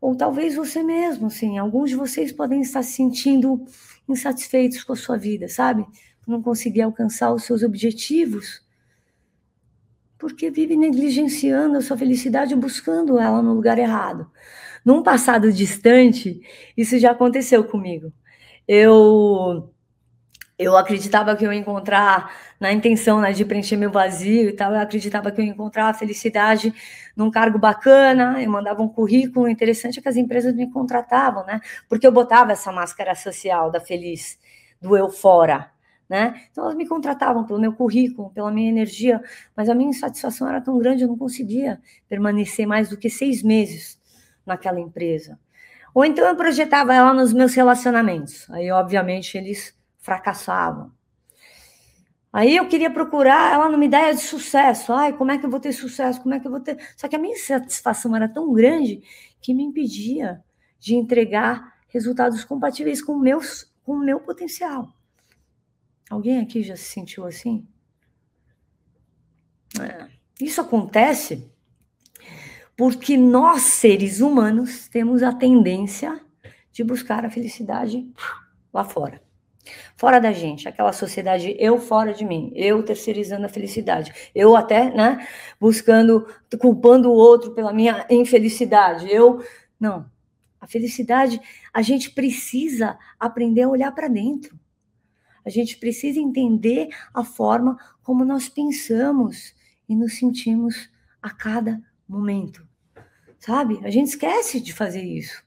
ou 0.01 0.17
talvez 0.17 0.57
você 0.57 0.83
mesmo, 0.83 1.29
assim, 1.29 1.59
alguns 1.59 1.91
de 1.91 1.97
vocês 1.97 2.33
podem 2.33 2.61
estar 2.61 2.83
se 2.83 2.95
sentindo 2.95 3.65
insatisfeitos 4.09 4.83
com 4.83 4.95
a 4.95 4.97
sua 4.97 5.17
vida, 5.17 5.47
sabe? 5.47 5.87
Não 6.27 6.43
conseguir 6.43 6.83
alcançar 6.83 7.33
os 7.33 7.45
seus 7.45 7.63
objetivos, 7.63 8.67
porque 10.19 10.51
vive 10.51 10.77
negligenciando 10.77 11.79
a 11.79 11.81
sua 11.81 11.97
felicidade, 11.97 12.57
buscando 12.57 13.17
ela 13.17 13.41
no 13.41 13.55
lugar 13.55 13.79
errado. 13.79 14.29
Num 14.85 15.05
passado 15.05 15.53
distante, 15.53 16.41
isso 16.77 16.99
já 16.99 17.13
aconteceu 17.13 17.63
comigo. 17.63 18.13
Eu 18.67 19.72
eu 20.63 20.77
acreditava 20.77 21.35
que 21.37 21.45
eu 21.45 21.53
ia 21.53 21.59
encontrar, 21.59 22.33
na 22.61 22.73
intenção 22.73 23.21
né, 23.21 23.33
de 23.33 23.45
preencher 23.45 23.77
meu 23.77 23.91
vazio 23.91 24.49
e 24.49 24.53
tal, 24.53 24.73
eu 24.73 24.81
acreditava 24.81 25.31
que 25.31 25.41
eu 25.41 25.45
ia 25.45 25.51
encontrar 25.51 25.89
a 25.89 25.95
felicidade 25.95 26.73
num 27.17 27.31
cargo 27.31 27.59
bacana, 27.59 28.43
eu 28.43 28.51
mandava 28.51 28.83
um 28.83 28.89
currículo 28.89 29.49
interessante 29.49 30.01
que 30.01 30.09
as 30.09 30.17
empresas 30.17 30.55
me 30.55 30.71
contratavam, 30.71 31.45
né? 31.45 31.61
Porque 31.89 32.07
eu 32.07 32.13
botava 32.13 32.53
essa 32.53 32.71
máscara 32.71 33.15
social 33.15 33.71
da 33.71 33.81
feliz, 33.81 34.39
do 34.81 34.97
eu 34.97 35.11
fora, 35.11 35.71
né? 36.09 36.43
Então 36.51 36.65
elas 36.65 36.77
me 36.77 36.87
contratavam 36.87 37.45
pelo 37.45 37.61
meu 37.61 37.73
currículo, 37.73 38.31
pela 38.31 38.51
minha 38.51 38.69
energia, 38.69 39.21
mas 39.57 39.69
a 39.69 39.75
minha 39.75 39.91
insatisfação 39.91 40.49
era 40.49 40.61
tão 40.61 40.79
grande, 40.79 41.03
eu 41.03 41.09
não 41.09 41.19
conseguia 41.19 41.81
permanecer 42.09 42.67
mais 42.67 42.89
do 42.89 42.97
que 42.97 43.11
seis 43.11 43.43
meses 43.43 44.01
naquela 44.47 44.81
empresa. 44.81 45.39
Ou 45.95 46.05
então 46.05 46.27
eu 46.27 46.37
projetava 46.37 46.95
ela 46.95 47.13
nos 47.13 47.33
meus 47.33 47.55
relacionamentos. 47.55 48.49
Aí, 48.51 48.71
obviamente, 48.71 49.37
eles 49.37 49.75
fracassavam. 50.03 50.93
Aí 52.33 52.57
eu 52.57 52.67
queria 52.67 52.91
procurar 52.91 53.53
ela 53.53 53.69
numa 53.69 53.85
ideia 53.85 54.15
de 54.15 54.21
sucesso. 54.21 54.93
Ai, 54.93 55.17
como 55.17 55.31
é 55.31 55.39
que 55.39 55.47
eu 55.47 55.51
vou 55.51 55.61
ter 55.61 55.73
sucesso? 55.73 56.21
Como 56.21 56.35
é 56.35 56.41
que 56.41 56.47
eu 56.47 56.51
vou 56.51 56.61
ter. 56.61 56.79
Só 56.97 57.09
que 57.09 57.17
a 57.17 57.19
minha 57.19 57.35
insatisfação 57.35 58.15
era 58.17 58.29
tão 58.29 58.53
grande 58.53 59.03
que 59.41 59.55
me 59.55 59.63
impedia 59.63 60.43
de 60.79 60.95
entregar 60.95 61.75
resultados 61.89 62.43
compatíveis 62.45 63.03
com, 63.03 63.17
meus, 63.17 63.71
com 63.83 63.93
o 63.93 63.99
meu 63.99 64.19
potencial. 64.19 64.93
Alguém 66.11 66.41
aqui 66.41 66.63
já 66.63 66.75
se 66.75 66.85
sentiu 66.85 67.27
assim? 67.27 67.67
É. 69.81 70.09
Isso 70.41 70.61
acontece 70.61 71.51
porque 72.77 73.17
nós, 73.17 73.63
seres 73.63 74.21
humanos, 74.21 74.89
temos 74.89 75.23
a 75.23 75.33
tendência 75.33 76.21
de 76.73 76.83
buscar 76.83 77.25
a 77.25 77.31
felicidade 77.31 78.11
lá 78.73 78.85
fora. 78.85 79.23
Fora 79.97 80.21
da 80.21 80.33
gente, 80.33 80.69
aquela 80.69 80.93
sociedade 80.93 81.55
eu 81.59 81.79
fora 81.79 82.13
de 82.13 82.25
mim, 82.25 82.53
eu 82.55 82.83
terceirizando 82.83 83.47
a 83.47 83.49
felicidade, 83.49 84.13
eu 84.35 84.57
até, 84.57 84.93
né, 84.93 85.27
buscando, 85.61 86.27
culpando 86.61 87.11
o 87.11 87.15
outro 87.15 87.53
pela 87.53 87.73
minha 87.73 88.07
infelicidade, 88.11 89.11
eu. 89.11 89.45
Não. 89.79 90.11
A 90.61 90.67
felicidade, 90.67 91.41
a 91.73 91.83
gente 91.83 92.11
precisa 92.13 92.97
aprender 93.19 93.63
a 93.63 93.69
olhar 93.69 93.91
para 93.93 94.07
dentro. 94.07 94.57
A 95.45 95.51
gente 95.51 95.77
precisa 95.77 96.21
entender 96.21 96.89
a 97.13 97.25
forma 97.25 97.77
como 98.01 98.25
nós 98.25 98.49
pensamos 98.49 99.55
e 99.89 99.97
nos 99.97 100.19
sentimos 100.19 100.89
a 101.21 101.31
cada 101.31 101.83
momento. 102.09 102.67
Sabe? 103.41 103.81
A 103.85 103.91
gente 103.91 104.09
esquece 104.09 104.61
de 104.61 104.73
fazer 104.73 105.03
isso. 105.03 105.43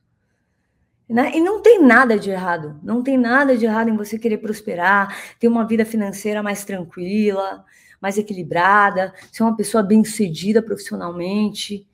Né? 1.07 1.31
E 1.35 1.39
não 1.39 1.61
tem 1.61 1.81
nada 1.81 2.17
de 2.17 2.31
errado, 2.31 2.79
não 2.81 3.03
tem 3.03 3.15
nada 3.17 3.55
de 3.55 3.65
errado 3.65 3.89
em 3.89 3.95
você 3.95 4.17
querer 4.17 4.39
prosperar, 4.39 5.15
ter 5.39 5.47
uma 5.47 5.65
vida 5.65 5.85
financeira 5.85 6.41
mais 6.41 6.65
tranquila, 6.65 7.63
mais 8.01 8.17
equilibrada, 8.17 9.13
ser 9.31 9.43
uma 9.43 9.55
pessoa 9.55 9.83
bem-sucedida 9.83 10.63
profissionalmente. 10.63 11.87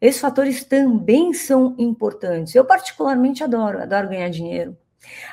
Esses 0.00 0.20
fatores 0.20 0.64
também 0.64 1.32
são 1.32 1.74
importantes. 1.78 2.54
Eu, 2.54 2.64
particularmente, 2.64 3.42
adoro, 3.42 3.82
adoro 3.82 4.08
ganhar 4.08 4.28
dinheiro, 4.28 4.76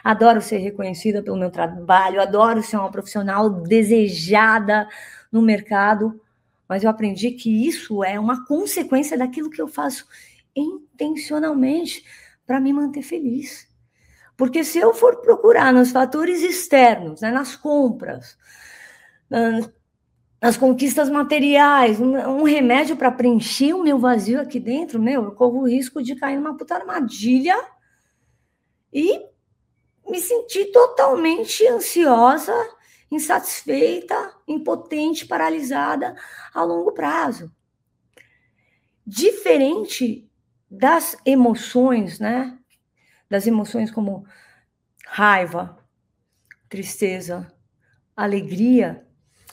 adoro 0.03 0.41
ser 0.41 0.57
reconhecida 0.57 1.21
pelo 1.21 1.37
meu 1.37 1.51
trabalho, 1.51 2.21
adoro 2.21 2.63
ser 2.63 2.77
uma 2.77 2.91
profissional 2.91 3.49
desejada 3.49 4.87
no 5.31 5.43
mercado, 5.43 6.19
mas 6.67 6.83
eu 6.83 6.89
aprendi 6.89 7.31
que 7.31 7.67
isso 7.67 8.03
é 8.03 8.19
uma 8.19 8.45
consequência 8.45 9.17
daquilo 9.17 9.49
que 9.49 9.61
eu 9.61 9.67
faço 9.67 10.07
intencionalmente 10.55 12.03
para 12.51 12.59
me 12.59 12.73
manter 12.73 13.01
feliz. 13.01 13.65
Porque 14.35 14.61
se 14.61 14.77
eu 14.77 14.93
for 14.93 15.21
procurar 15.21 15.71
nos 15.71 15.91
fatores 15.91 16.41
externos, 16.41 17.21
né, 17.21 17.31
nas 17.31 17.55
compras, 17.55 18.37
nas 20.41 20.57
conquistas 20.57 21.09
materiais, 21.09 22.01
um, 22.01 22.43
remédio 22.43 22.97
para 22.97 23.09
preencher 23.09 23.73
o 23.73 23.81
meu 23.81 23.97
vazio 23.97 24.41
aqui 24.41 24.59
dentro, 24.59 25.01
meu, 25.01 25.23
eu 25.23 25.31
corro 25.31 25.61
o 25.61 25.67
risco 25.67 26.03
de 26.03 26.13
cair 26.13 26.35
numa 26.35 26.57
puta 26.57 26.75
armadilha 26.75 27.55
e 28.91 29.25
me 30.05 30.19
sentir 30.19 30.73
totalmente 30.73 31.65
ansiosa, 31.65 32.53
insatisfeita, 33.09 34.35
impotente, 34.45 35.25
paralisada 35.25 36.17
a 36.53 36.61
longo 36.65 36.91
prazo. 36.91 37.49
Diferente 39.07 40.29
das 40.71 41.17
emoções, 41.25 42.17
né? 42.17 42.57
Das 43.29 43.45
emoções 43.45 43.91
como 43.91 44.25
raiva, 45.05 45.77
tristeza, 46.69 47.51
alegria. 48.15 49.05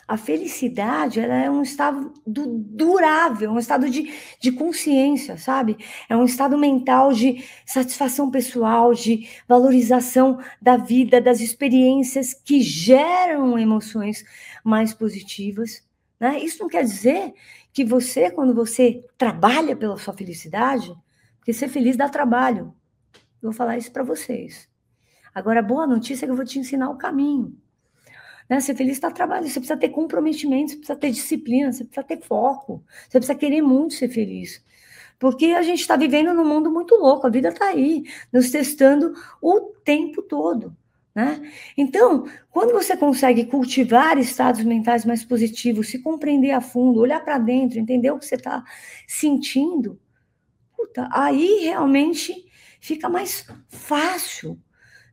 A 0.07 0.17
felicidade 0.17 1.21
ela 1.21 1.35
é 1.35 1.51
um 1.51 1.61
estado 1.61 2.15
durável, 2.25 3.51
um 3.51 3.59
estado 3.59 3.91
de, 3.91 4.15
de 4.41 4.53
consciência, 4.53 5.37
sabe? 5.37 5.77
É 6.09 6.17
um 6.17 6.25
estado 6.25 6.57
mental 6.57 7.13
de 7.13 7.45
satisfação 7.67 8.31
pessoal, 8.31 8.95
de 8.95 9.29
valorização 9.47 10.39
da 10.63 10.77
vida, 10.77 11.21
das 11.21 11.41
experiências 11.41 12.33
que 12.33 12.63
geram 12.63 13.59
emoções 13.59 14.25
mais 14.65 14.95
positivas. 14.95 15.83
Né? 16.19 16.39
Isso 16.39 16.63
não 16.63 16.71
quer 16.71 16.85
dizer 16.85 17.35
que 17.73 17.85
você, 17.85 18.31
quando 18.31 18.55
você 18.55 19.05
trabalha 19.19 19.77
pela 19.77 19.99
sua 19.99 20.15
felicidade, 20.15 20.97
porque 21.49 21.55
ser 21.55 21.69
feliz 21.69 21.97
dá 21.97 22.11
trabalho. 22.11 22.75
Eu 23.41 23.49
vou 23.49 23.53
falar 23.55 23.79
isso 23.79 23.91
para 23.91 24.03
vocês. 24.03 24.69
Agora, 25.35 25.61
a 25.61 25.63
boa 25.63 25.87
notícia 25.87 26.27
é 26.27 26.27
que 26.27 26.31
eu 26.31 26.37
vou 26.37 26.45
te 26.45 26.59
ensinar 26.59 26.91
o 26.91 26.99
caminho. 26.99 27.57
Né? 28.47 28.61
Ser 28.61 28.75
feliz 28.75 29.01
dá 29.01 29.11
trabalho. 29.11 29.49
Você 29.49 29.59
precisa 29.59 29.79
ter 29.79 29.89
comprometimento, 29.89 30.73
você 30.73 30.77
precisa 30.77 30.99
ter 30.99 31.11
disciplina, 31.11 31.73
você 31.73 31.85
precisa 31.85 32.07
ter 32.07 32.21
foco. 32.21 32.85
Você 33.09 33.19
precisa 33.19 33.35
querer 33.35 33.63
muito 33.63 33.95
ser 33.95 34.11
feliz. 34.11 34.63
Porque 35.19 35.47
a 35.47 35.63
gente 35.63 35.81
está 35.81 35.97
vivendo 35.97 36.35
num 36.35 36.45
mundo 36.45 36.71
muito 36.71 36.95
louco, 36.97 37.27
a 37.27 37.31
vida 37.31 37.49
está 37.49 37.69
aí, 37.69 38.05
nos 38.31 38.51
testando 38.51 39.15
o 39.41 39.73
tempo 39.83 40.21
todo. 40.21 40.77
Né? 41.15 41.51
Então, 41.79 42.27
quando 42.51 42.75
você 42.75 42.95
consegue 42.95 43.47
cultivar 43.47 44.19
estados 44.19 44.63
mentais 44.65 45.07
mais 45.07 45.25
positivos, 45.25 45.89
se 45.89 46.01
compreender 46.01 46.51
a 46.51 46.61
fundo, 46.61 47.01
olhar 47.01 47.25
para 47.25 47.39
dentro, 47.39 47.79
entender 47.79 48.11
o 48.11 48.19
que 48.19 48.27
você 48.27 48.35
está 48.35 48.63
sentindo, 49.07 49.99
aí 51.11 51.64
realmente 51.64 52.47
fica 52.81 53.09
mais 53.09 53.47
fácil, 53.69 54.59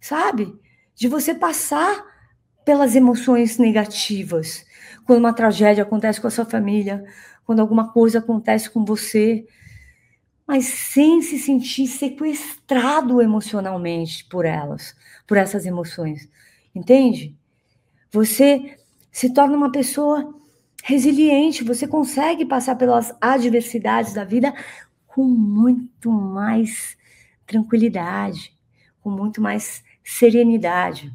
sabe? 0.01 0.53
De 0.95 1.07
você 1.07 1.33
passar 1.33 2.05
pelas 2.63 2.95
emoções 2.95 3.57
negativas. 3.57 4.65
Quando 5.05 5.19
uma 5.19 5.33
tragédia 5.33 5.83
acontece 5.83 6.19
com 6.19 6.27
a 6.27 6.31
sua 6.31 6.45
família, 6.45 7.05
quando 7.45 7.59
alguma 7.59 7.91
coisa 7.91 8.19
acontece 8.19 8.69
com 8.69 8.83
você, 8.83 9.45
mas 10.47 10.65
sem 10.65 11.21
se 11.21 11.39
sentir 11.39 11.87
sequestrado 11.87 13.21
emocionalmente 13.21 14.25
por 14.25 14.45
elas, 14.45 14.95
por 15.27 15.37
essas 15.37 15.65
emoções. 15.65 16.27
Entende? 16.73 17.35
Você 18.11 18.77
se 19.11 19.33
torna 19.33 19.55
uma 19.55 19.71
pessoa 19.71 20.33
resiliente, 20.83 21.63
você 21.63 21.87
consegue 21.87 22.45
passar 22.45 22.75
pelas 22.75 23.15
adversidades 23.19 24.13
da 24.13 24.23
vida 24.23 24.53
com 25.15 25.23
muito 25.23 26.11
mais 26.11 26.97
tranquilidade, 27.47 28.53
com 28.99 29.09
muito 29.09 29.41
mais 29.41 29.81
serenidade. 30.03 31.09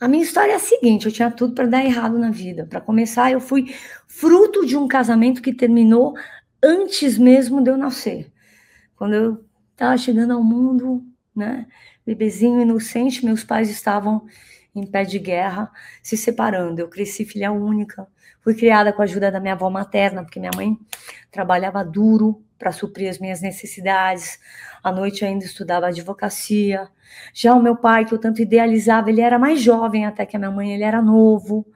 A 0.00 0.08
minha 0.08 0.24
história 0.24 0.52
é 0.52 0.54
a 0.54 0.58
seguinte: 0.58 1.04
eu 1.04 1.12
tinha 1.12 1.30
tudo 1.30 1.52
para 1.52 1.66
dar 1.66 1.84
errado 1.84 2.18
na 2.18 2.30
vida. 2.30 2.64
Para 2.64 2.80
começar, 2.80 3.30
eu 3.30 3.38
fui 3.38 3.74
fruto 4.08 4.64
de 4.64 4.78
um 4.78 4.88
casamento 4.88 5.42
que 5.42 5.52
terminou 5.52 6.14
antes 6.62 7.18
mesmo 7.18 7.62
de 7.62 7.70
eu 7.70 7.76
nascer. 7.76 8.32
Quando 8.96 9.12
eu 9.12 9.44
estava 9.72 9.98
chegando 9.98 10.32
ao 10.32 10.42
mundo, 10.42 11.04
né, 11.36 11.66
bebezinho 12.06 12.62
inocente, 12.62 13.26
meus 13.26 13.44
pais 13.44 13.68
estavam 13.68 14.24
em 14.74 14.86
pé 14.86 15.04
de 15.04 15.18
guerra, 15.18 15.70
se 16.02 16.16
separando. 16.16 16.80
Eu 16.80 16.88
cresci 16.88 17.26
filha 17.26 17.52
única, 17.52 18.08
fui 18.40 18.54
criada 18.54 18.90
com 18.90 19.02
a 19.02 19.04
ajuda 19.04 19.30
da 19.30 19.38
minha 19.38 19.52
avó 19.52 19.68
materna, 19.68 20.22
porque 20.22 20.40
minha 20.40 20.52
mãe 20.56 20.78
trabalhava 21.30 21.84
duro 21.84 22.43
para 22.64 22.72
suprir 22.72 23.10
as 23.10 23.18
minhas 23.18 23.42
necessidades. 23.42 24.40
À 24.82 24.90
noite 24.90 25.22
ainda 25.22 25.44
estudava 25.44 25.88
advocacia. 25.88 26.88
Já 27.34 27.54
o 27.54 27.62
meu 27.62 27.76
pai, 27.76 28.06
que 28.06 28.14
eu 28.14 28.18
tanto 28.18 28.40
idealizava, 28.40 29.10
ele 29.10 29.20
era 29.20 29.38
mais 29.38 29.60
jovem 29.60 30.06
até 30.06 30.24
que 30.24 30.34
a 30.34 30.38
minha 30.38 30.50
mãe, 30.50 30.72
ele 30.72 30.82
era 30.82 31.02
novo. 31.02 31.66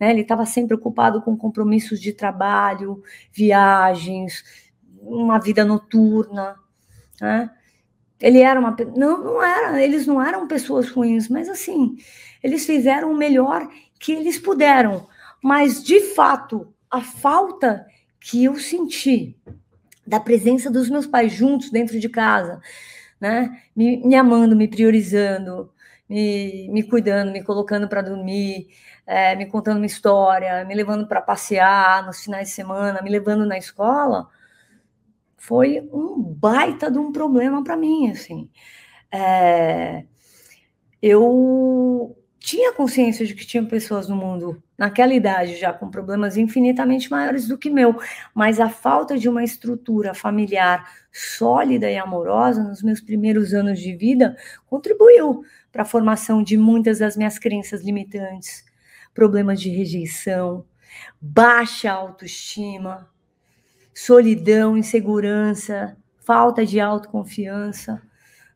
Né? 0.00 0.10
Ele 0.10 0.22
estava 0.22 0.46
sempre 0.46 0.74
ocupado 0.74 1.20
com 1.20 1.36
compromissos 1.36 2.00
de 2.00 2.14
trabalho, 2.14 3.02
viagens, 3.30 4.42
uma 5.02 5.38
vida 5.38 5.62
noturna. 5.62 6.56
Né? 7.20 7.50
Ele 8.18 8.40
era 8.40 8.58
uma. 8.58 8.74
Não, 8.96 9.22
não 9.22 9.42
era, 9.42 9.82
eles 9.82 10.06
não 10.06 10.22
eram 10.22 10.48
pessoas 10.48 10.88
ruins, 10.88 11.28
mas 11.28 11.50
assim, 11.50 11.96
eles 12.42 12.64
fizeram 12.64 13.12
o 13.12 13.16
melhor 13.16 13.68
que 13.98 14.12
eles 14.12 14.38
puderam. 14.38 15.06
Mas, 15.42 15.84
de 15.84 16.00
fato, 16.14 16.72
a 16.90 17.02
falta 17.02 17.86
que 18.18 18.42
eu 18.44 18.56
senti 18.56 19.36
da 20.06 20.20
presença 20.20 20.70
dos 20.70 20.88
meus 20.88 21.06
pais 21.06 21.32
juntos 21.32 21.70
dentro 21.70 21.98
de 21.98 22.08
casa, 22.08 22.60
né? 23.20 23.62
Me, 23.74 23.98
me 23.98 24.14
amando, 24.14 24.56
me 24.56 24.68
priorizando, 24.68 25.72
me, 26.08 26.68
me 26.70 26.82
cuidando, 26.82 27.32
me 27.32 27.42
colocando 27.42 27.88
para 27.88 28.02
dormir, 28.02 28.68
é, 29.06 29.36
me 29.36 29.46
contando 29.46 29.78
uma 29.78 29.86
história, 29.86 30.64
me 30.64 30.74
levando 30.74 31.06
para 31.06 31.20
passear 31.20 32.06
nos 32.06 32.22
finais 32.22 32.48
de 32.48 32.54
semana, 32.54 33.02
me 33.02 33.10
levando 33.10 33.46
na 33.46 33.58
escola, 33.58 34.28
foi 35.36 35.88
um 35.92 36.22
baita 36.22 36.90
de 36.90 36.98
um 36.98 37.12
problema 37.12 37.64
para 37.64 37.76
mim, 37.76 38.10
assim. 38.10 38.50
É, 39.10 40.04
eu 41.02 42.16
tinha 42.38 42.72
consciência 42.72 43.26
de 43.26 43.34
que 43.34 43.46
tinha 43.46 43.64
pessoas 43.64 44.08
no 44.08 44.16
mundo 44.16 44.62
naquela 44.80 45.12
idade 45.12 45.56
já 45.56 45.74
com 45.74 45.90
problemas 45.90 46.38
infinitamente 46.38 47.10
maiores 47.10 47.46
do 47.46 47.58
que 47.58 47.68
meu, 47.68 48.00
mas 48.34 48.58
a 48.58 48.70
falta 48.70 49.18
de 49.18 49.28
uma 49.28 49.44
estrutura 49.44 50.14
familiar 50.14 50.90
sólida 51.12 51.90
e 51.90 51.98
amorosa 51.98 52.64
nos 52.64 52.82
meus 52.82 52.98
primeiros 52.98 53.52
anos 53.52 53.78
de 53.78 53.94
vida 53.94 54.34
contribuiu 54.64 55.44
para 55.70 55.82
a 55.82 55.84
formação 55.84 56.42
de 56.42 56.56
muitas 56.56 57.00
das 57.00 57.14
minhas 57.14 57.38
crenças 57.38 57.82
limitantes, 57.82 58.64
problemas 59.12 59.60
de 59.60 59.68
rejeição, 59.68 60.64
baixa 61.20 61.92
autoestima, 61.92 63.06
solidão, 63.94 64.78
insegurança, 64.78 65.94
falta 66.20 66.64
de 66.64 66.80
autoconfiança, 66.80 68.00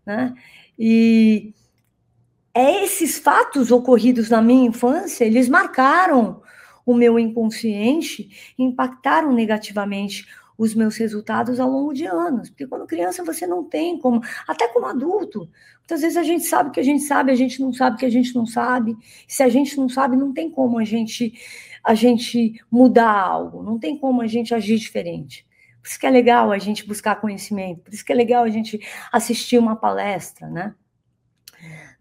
né? 0.07 0.33
E 0.79 1.53
esses 2.55 3.19
fatos 3.19 3.71
ocorridos 3.71 4.31
na 4.31 4.40
minha 4.40 4.69
infância, 4.69 5.25
eles 5.25 5.49
marcaram 5.49 6.43
o 6.87 6.95
meu 6.95 7.19
inconsciente, 7.19 8.55
impactaram 8.59 9.33
negativamente 9.33 10.27
os 10.57 10.75
meus 10.75 10.97
resultados 10.97 11.59
ao 11.59 11.69
longo 11.69 11.93
de 11.93 12.07
anos. 12.07 12.49
Porque 12.49 12.67
quando 12.67 12.87
criança 12.87 13.25
você 13.25 13.47
não 13.47 13.64
tem 13.64 13.99
como, 13.99 14.21
até 14.47 14.69
como 14.69 14.87
adulto, 14.87 15.49
muitas 15.79 16.01
vezes 16.01 16.17
a 16.17 16.23
gente 16.23 16.45
sabe 16.45 16.71
que 16.71 16.81
a 16.81 16.83
gente 16.83 17.03
sabe, 17.03 17.33
a 17.33 17.35
gente 17.35 17.61
não 17.61 17.73
sabe 17.73 17.99
que 17.99 18.07
a 18.07 18.11
gente 18.11 18.35
não 18.35 18.47
sabe. 18.47 18.97
Se 19.27 19.43
a 19.43 19.49
gente 19.49 19.77
não 19.77 19.88
sabe, 19.88 20.17
não 20.17 20.33
tem 20.33 20.51
como 20.51 20.79
a 20.79 20.85
gente 20.85 21.33
a 21.83 21.95
gente 21.95 22.59
mudar 22.71 23.11
algo, 23.11 23.62
não 23.62 23.79
tem 23.79 23.99
como 23.99 24.23
a 24.23 24.27
gente 24.27 24.55
agir 24.55 24.79
diferente. 24.79 25.47
Por 25.83 25.88
isso 25.88 26.01
que 26.01 26.07
é 26.07 26.11
legal 26.11 26.51
a 26.51 26.59
gente 26.59 26.87
buscar 26.87 27.21
conhecimento, 27.21 27.83
por 27.83 27.93
isso 27.93 28.03
que 28.03 28.11
é 28.11 28.14
legal 28.17 28.43
a 28.43 28.49
gente 28.49 28.81
assistir 29.12 29.59
uma 29.59 29.77
palestra, 29.77 30.49
né? 30.49 30.75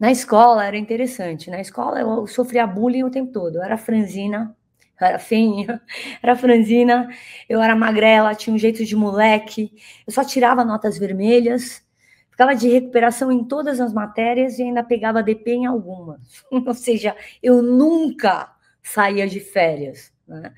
Na 0.03 0.11
escola 0.11 0.65
era 0.65 0.75
interessante. 0.77 1.49
Na 1.49 1.61
escola 1.61 2.01
eu 2.01 2.27
sofria 2.27 2.67
bullying 2.67 3.03
o 3.03 3.09
tempo 3.09 3.31
todo. 3.31 3.55
Eu 3.55 3.63
era 3.63 3.77
franzina, 3.77 4.53
eu 4.99 5.07
era 5.07 5.17
feinha, 5.17 5.81
era 6.21 6.35
franzina, 6.35 7.07
eu 7.47 7.61
era 7.63 7.73
magrela, 7.73 8.35
tinha 8.35 8.53
um 8.53 8.59
jeito 8.59 8.83
de 8.83 8.97
moleque. 8.97 9.71
Eu 10.05 10.11
só 10.11 10.25
tirava 10.25 10.65
notas 10.65 10.97
vermelhas, 10.97 11.81
ficava 12.29 12.53
de 12.53 12.67
recuperação 12.67 13.31
em 13.31 13.45
todas 13.45 13.79
as 13.79 13.93
matérias 13.93 14.59
e 14.59 14.63
ainda 14.63 14.83
pegava 14.83 15.23
DP 15.23 15.51
em 15.51 15.65
algumas. 15.67 16.19
Ou 16.51 16.73
seja, 16.73 17.15
eu 17.41 17.61
nunca 17.61 18.53
saía 18.81 19.25
de 19.25 19.39
férias. 19.39 20.11
Né? 20.27 20.53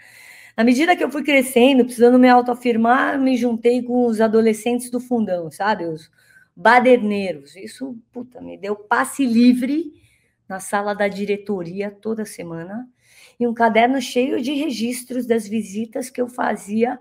Na 0.57 0.63
medida 0.63 0.95
que 0.95 1.03
eu 1.03 1.11
fui 1.11 1.21
crescendo, 1.21 1.85
precisando 1.85 2.17
me 2.17 2.27
autoafirmar, 2.27 3.21
me 3.21 3.37
juntei 3.37 3.83
com 3.83 4.07
os 4.07 4.19
adolescentes 4.19 4.89
do 4.89 4.99
fundão, 4.99 5.51
sabe? 5.51 5.85
Os, 5.85 6.09
baderneiros. 6.55 7.55
Isso, 7.55 7.97
puta, 8.11 8.41
me 8.41 8.57
deu 8.57 8.75
passe 8.75 9.25
livre 9.25 9.93
na 10.47 10.59
sala 10.59 10.93
da 10.93 11.07
diretoria 11.07 11.91
toda 11.91 12.25
semana 12.25 12.87
e 13.39 13.47
um 13.47 13.53
caderno 13.53 13.99
cheio 14.01 14.41
de 14.41 14.53
registros 14.53 15.25
das 15.25 15.47
visitas 15.47 16.09
que 16.09 16.21
eu 16.21 16.27
fazia 16.27 16.99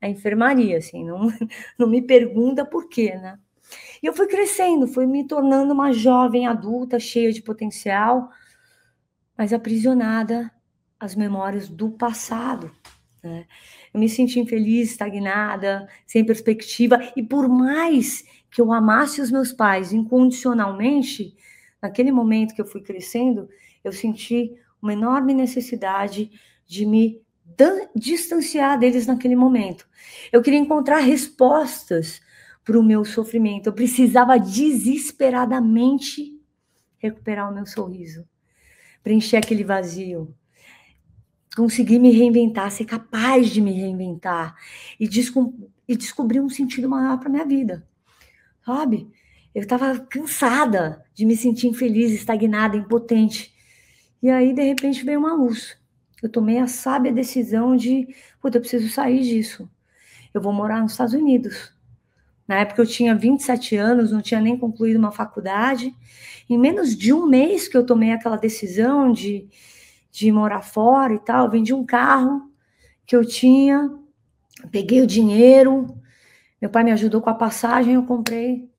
à 0.00 0.08
enfermaria, 0.08 0.78
assim, 0.78 1.04
não, 1.04 1.28
não 1.78 1.88
me 1.88 2.00
pergunta 2.00 2.64
por 2.64 2.88
quê, 2.88 3.14
né? 3.14 3.38
E 4.02 4.06
eu 4.06 4.14
fui 4.14 4.26
crescendo, 4.26 4.86
fui 4.86 5.06
me 5.06 5.26
tornando 5.26 5.72
uma 5.72 5.92
jovem 5.92 6.46
adulta, 6.46 6.98
cheia 7.00 7.32
de 7.32 7.42
potencial, 7.42 8.30
mas 9.36 9.52
aprisionada 9.52 10.50
às 10.98 11.14
memórias 11.14 11.68
do 11.68 11.90
passado, 11.90 12.70
né? 13.22 13.46
Eu 13.92 14.00
me 14.00 14.08
senti 14.08 14.38
infeliz, 14.38 14.90
estagnada, 14.90 15.88
sem 16.06 16.24
perspectiva, 16.24 16.98
e 17.16 17.22
por 17.22 17.48
mais 17.48 18.24
que 18.56 18.62
eu 18.62 18.72
amasse 18.72 19.20
os 19.20 19.30
meus 19.30 19.52
pais 19.52 19.92
incondicionalmente, 19.92 21.36
naquele 21.82 22.10
momento 22.10 22.54
que 22.54 22.62
eu 22.62 22.64
fui 22.64 22.80
crescendo, 22.80 23.50
eu 23.84 23.92
senti 23.92 24.56
uma 24.80 24.94
enorme 24.94 25.34
necessidade 25.34 26.30
de 26.66 26.86
me 26.86 27.20
distanciar 27.94 28.78
deles 28.78 29.06
naquele 29.06 29.36
momento. 29.36 29.86
Eu 30.32 30.40
queria 30.40 30.58
encontrar 30.58 31.00
respostas 31.00 32.22
para 32.64 32.80
o 32.80 32.82
meu 32.82 33.04
sofrimento. 33.04 33.66
Eu 33.66 33.74
precisava 33.74 34.38
desesperadamente 34.38 36.40
recuperar 36.96 37.52
o 37.52 37.54
meu 37.54 37.66
sorriso, 37.66 38.26
preencher 39.02 39.36
aquele 39.36 39.64
vazio, 39.64 40.34
conseguir 41.54 41.98
me 41.98 42.10
reinventar, 42.10 42.70
ser 42.70 42.86
capaz 42.86 43.50
de 43.50 43.60
me 43.60 43.72
reinventar 43.72 44.56
e, 44.98 45.06
e 45.86 45.94
descobrir 45.94 46.40
um 46.40 46.48
sentido 46.48 46.88
maior 46.88 47.18
para 47.18 47.28
minha 47.28 47.44
vida 47.44 47.86
sabe? 48.66 49.08
Eu 49.54 49.62
estava 49.62 49.98
cansada 50.00 51.04
de 51.14 51.24
me 51.24 51.36
sentir 51.36 51.68
infeliz, 51.68 52.10
estagnada, 52.10 52.76
impotente. 52.76 53.54
E 54.20 54.28
aí, 54.28 54.52
de 54.52 54.62
repente, 54.62 55.04
veio 55.04 55.20
uma 55.20 55.34
luz. 55.34 55.78
Eu 56.20 56.28
tomei 56.28 56.58
a 56.58 56.66
sábia 56.66 57.12
decisão 57.12 57.76
de, 57.76 58.08
puta, 58.42 58.56
eu 58.56 58.60
preciso 58.60 58.88
sair 58.88 59.22
disso. 59.22 59.70
Eu 60.34 60.40
vou 60.40 60.52
morar 60.52 60.82
nos 60.82 60.92
Estados 60.92 61.14
Unidos. 61.14 61.72
Na 62.46 62.56
época 62.56 62.82
eu 62.82 62.86
tinha 62.86 63.14
27 63.14 63.76
anos, 63.76 64.12
não 64.12 64.20
tinha 64.20 64.40
nem 64.40 64.58
concluído 64.58 64.98
uma 64.98 65.12
faculdade. 65.12 65.94
Em 66.48 66.58
menos 66.58 66.96
de 66.96 67.12
um 67.12 67.26
mês 67.26 67.68
que 67.68 67.76
eu 67.76 67.86
tomei 67.86 68.12
aquela 68.12 68.36
decisão 68.36 69.10
de, 69.10 69.48
de 70.10 70.30
morar 70.30 70.62
fora 70.62 71.14
e 71.14 71.18
tal, 71.18 71.50
vendi 71.50 71.72
um 71.72 71.84
carro 71.84 72.50
que 73.06 73.16
eu 73.16 73.24
tinha, 73.24 73.90
peguei 74.70 75.00
o 75.00 75.06
dinheiro, 75.06 75.96
meu 76.60 76.70
pai 76.70 76.84
me 76.84 76.92
ajudou 76.92 77.20
com 77.20 77.30
a 77.30 77.34
passagem, 77.34 77.94
eu 77.94 78.04
comprei 78.04 78.70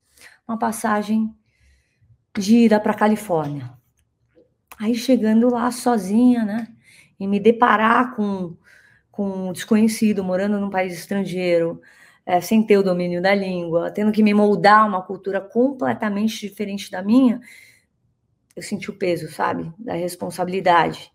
uma 0.48 0.58
passagem 0.58 1.34
de 2.38 2.66
ida 2.66 2.80
para 2.80 2.94
Califórnia. 2.94 3.72
Aí 4.80 4.96
chegando 4.96 5.50
lá 5.50 5.72
sozinha, 5.72 6.46
né? 6.46 6.68
E 7.20 7.28
me 7.28 7.40
deparar 7.40 8.16
com, 8.16 8.56
com 9.12 9.50
um 9.50 9.54
desconhecido 9.54 10.24
morando 10.24 10.60
num 10.60 10.70
país 10.70 10.94
estrangeiro, 10.94 11.82
é, 12.26 12.42
sem 12.42 12.62
ter 12.62 12.78
o 12.78 12.84
domínio 12.84 13.22
da 13.22 13.34
língua, 13.34 13.90
tendo 13.90 14.12
que 14.12 14.22
me 14.22 14.34
moldar 14.34 14.88
uma 14.88 15.02
cultura 15.02 15.42
completamente 15.42 16.40
diferente 16.48 16.92
da 16.92 17.02
minha, 17.02 17.40
eu 18.56 18.62
senti 18.62 18.90
o 18.90 18.98
peso, 18.98 19.30
sabe, 19.30 19.72
da 19.78 19.94
responsabilidade. 19.94 21.12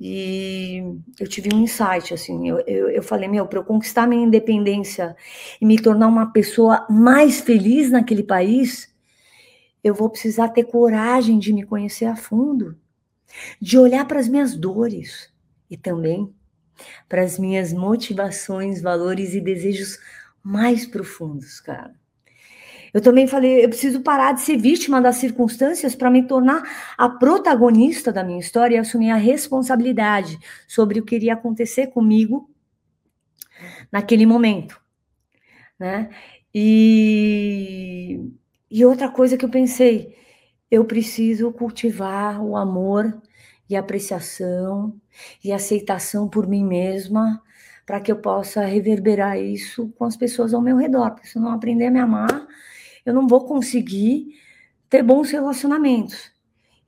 E 0.00 0.82
eu 1.18 1.28
tive 1.28 1.54
um 1.54 1.60
insight, 1.60 2.14
assim, 2.14 2.48
eu, 2.48 2.60
eu, 2.60 2.88
eu 2.88 3.02
falei, 3.02 3.28
meu, 3.28 3.46
para 3.46 3.58
eu 3.58 3.64
conquistar 3.64 4.06
minha 4.06 4.24
independência 4.24 5.14
e 5.60 5.66
me 5.66 5.78
tornar 5.78 6.06
uma 6.06 6.32
pessoa 6.32 6.86
mais 6.88 7.40
feliz 7.42 7.90
naquele 7.90 8.22
país, 8.22 8.90
eu 9.84 9.94
vou 9.94 10.08
precisar 10.08 10.48
ter 10.48 10.64
coragem 10.64 11.38
de 11.38 11.52
me 11.52 11.64
conhecer 11.64 12.06
a 12.06 12.16
fundo, 12.16 12.78
de 13.60 13.78
olhar 13.78 14.06
para 14.06 14.18
as 14.18 14.26
minhas 14.26 14.56
dores 14.56 15.30
e 15.70 15.76
também 15.76 16.32
para 17.06 17.22
as 17.22 17.38
minhas 17.38 17.70
motivações, 17.70 18.80
valores 18.80 19.34
e 19.34 19.40
desejos 19.40 19.98
mais 20.42 20.86
profundos, 20.86 21.60
cara. 21.60 21.94
Eu 22.92 23.00
também 23.00 23.26
falei, 23.26 23.64
eu 23.64 23.68
preciso 23.68 24.00
parar 24.00 24.32
de 24.32 24.40
ser 24.40 24.56
vítima 24.56 25.00
das 25.00 25.16
circunstâncias 25.16 25.94
para 25.94 26.10
me 26.10 26.26
tornar 26.26 26.62
a 26.96 27.08
protagonista 27.08 28.12
da 28.12 28.24
minha 28.24 28.40
história 28.40 28.76
e 28.76 28.78
assumir 28.78 29.10
a 29.10 29.16
responsabilidade 29.16 30.38
sobre 30.66 30.98
o 31.00 31.04
que 31.04 31.14
iria 31.14 31.34
acontecer 31.34 31.88
comigo 31.88 32.50
naquele 33.92 34.26
momento, 34.26 34.80
né? 35.78 36.10
E, 36.54 38.20
e 38.70 38.84
outra 38.84 39.08
coisa 39.08 39.36
que 39.36 39.44
eu 39.44 39.48
pensei, 39.48 40.16
eu 40.70 40.84
preciso 40.84 41.52
cultivar 41.52 42.42
o 42.42 42.56
amor 42.56 43.20
e 43.68 43.76
apreciação 43.76 45.00
e 45.44 45.52
aceitação 45.52 46.28
por 46.28 46.48
mim 46.48 46.64
mesma 46.64 47.40
para 47.86 48.00
que 48.00 48.10
eu 48.12 48.16
possa 48.16 48.64
reverberar 48.64 49.36
isso 49.38 49.88
com 49.98 50.04
as 50.04 50.16
pessoas 50.16 50.54
ao 50.54 50.62
meu 50.62 50.76
redor. 50.76 51.10
Porque 51.10 51.26
se 51.26 51.36
eu 51.36 51.42
não 51.42 51.52
aprender 51.52 51.86
a 51.86 51.90
me 51.90 51.98
amar, 51.98 52.46
eu 53.10 53.14
não 53.14 53.28
vou 53.28 53.44
conseguir 53.44 54.34
ter 54.88 55.02
bons 55.02 55.30
relacionamentos. 55.30 56.32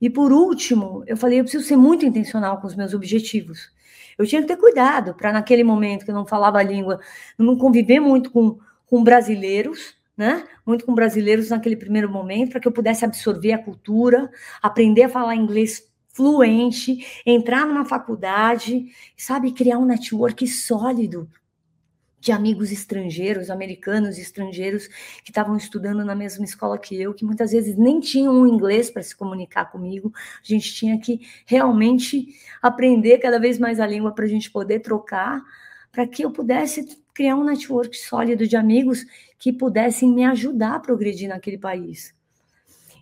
E 0.01 0.09
por 0.09 0.33
último, 0.33 1.03
eu 1.07 1.15
falei, 1.15 1.39
eu 1.39 1.43
preciso 1.43 1.65
ser 1.65 1.77
muito 1.77 2.05
intencional 2.05 2.59
com 2.59 2.67
os 2.67 2.75
meus 2.75 2.93
objetivos. 2.93 3.71
Eu 4.17 4.27
tinha 4.27 4.41
que 4.41 4.47
ter 4.47 4.57
cuidado 4.57 5.13
para 5.13 5.31
naquele 5.31 5.63
momento 5.63 6.03
que 6.05 6.11
eu 6.11 6.15
não 6.15 6.25
falava 6.25 6.59
a 6.59 6.63
língua, 6.63 6.99
não 7.37 7.57
conviver 7.57 7.99
muito 7.99 8.29
com, 8.31 8.59
com 8.85 9.03
brasileiros, 9.03 9.95
né? 10.15 10.43
Muito 10.65 10.85
com 10.85 10.93
brasileiros 10.93 11.49
naquele 11.49 11.75
primeiro 11.75 12.09
momento, 12.09 12.51
para 12.51 12.59
que 12.59 12.67
eu 12.67 12.71
pudesse 12.71 13.03
absorver 13.05 13.53
a 13.53 13.57
cultura, 13.57 14.29
aprender 14.61 15.03
a 15.03 15.09
falar 15.09 15.35
inglês 15.35 15.89
fluente, 16.09 17.23
entrar 17.25 17.65
numa 17.65 17.85
faculdade, 17.85 18.85
sabe, 19.17 19.51
criar 19.51 19.79
um 19.79 19.85
network 19.85 20.45
sólido 20.47 21.27
de 22.23 22.31
amigos 22.31 22.71
estrangeiros, 22.71 23.49
americanos 23.49 24.17
estrangeiros 24.17 24.87
que 25.25 25.29
estavam 25.29 25.57
estudando 25.57 26.05
na 26.05 26.15
mesma 26.15 26.45
escola 26.45 26.77
que 26.77 26.99
eu, 26.99 27.13
que 27.13 27.25
muitas 27.25 27.51
vezes 27.51 27.75
nem 27.75 27.99
tinham 27.99 28.33
um 28.33 28.47
inglês 28.47 28.89
para 28.89 29.03
se 29.03 29.13
comunicar 29.13 29.65
comigo. 29.69 30.09
A 30.15 30.47
gente 30.47 30.73
tinha 30.73 30.97
que 30.97 31.19
realmente 31.45 32.29
aprender 32.61 33.17
cada 33.17 33.37
vez 33.41 33.59
mais 33.59 33.77
a 33.77 33.85
língua 33.85 34.13
para 34.13 34.23
a 34.23 34.27
gente 34.29 34.49
poder 34.49 34.79
trocar, 34.79 35.43
para 35.91 36.07
que 36.07 36.23
eu 36.23 36.31
pudesse 36.31 36.97
criar 37.13 37.35
um 37.35 37.43
network 37.43 37.95
sólido 37.97 38.47
de 38.47 38.55
amigos 38.55 39.05
que 39.37 39.51
pudessem 39.51 40.09
me 40.09 40.23
ajudar 40.23 40.75
a 40.75 40.79
progredir 40.79 41.27
naquele 41.27 41.57
país. 41.57 42.15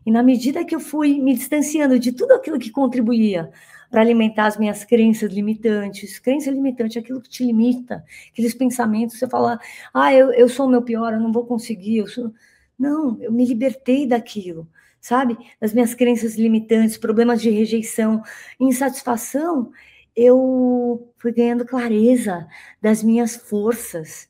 E 0.03 0.09
na 0.09 0.23
medida 0.23 0.65
que 0.65 0.73
eu 0.73 0.79
fui 0.79 1.19
me 1.21 1.35
distanciando 1.35 1.99
de 1.99 2.11
tudo 2.11 2.31
aquilo 2.31 2.57
que 2.57 2.71
contribuía 2.71 3.51
para 3.91 4.01
alimentar 4.01 4.47
as 4.47 4.57
minhas 4.57 4.85
crenças 4.85 5.31
limitantes, 5.31 6.17
crença 6.17 6.49
limitante 6.49 6.97
é 6.97 7.01
aquilo 7.01 7.21
que 7.21 7.29
te 7.29 7.43
limita, 7.43 8.03
aqueles 8.31 8.53
pensamentos, 8.53 9.19
você 9.19 9.27
fala, 9.27 9.59
ah, 9.93 10.13
eu, 10.13 10.31
eu 10.31 10.47
sou 10.47 10.65
o 10.65 10.69
meu 10.69 10.81
pior, 10.81 11.13
eu 11.13 11.19
não 11.19 11.31
vou 11.31 11.45
conseguir, 11.45 11.97
eu 11.97 12.07
sou... 12.07 12.33
Não, 12.79 13.21
eu 13.21 13.31
me 13.31 13.45
libertei 13.45 14.07
daquilo, 14.07 14.67
sabe? 14.99 15.37
Das 15.59 15.73
minhas 15.73 15.93
crenças 15.93 16.35
limitantes, 16.35 16.97
problemas 16.97 17.41
de 17.41 17.49
rejeição, 17.49 18.23
insatisfação, 18.59 19.71
eu 20.15 21.13
fui 21.17 21.31
ganhando 21.31 21.65
clareza 21.65 22.47
das 22.81 23.03
minhas 23.03 23.35
forças, 23.35 24.29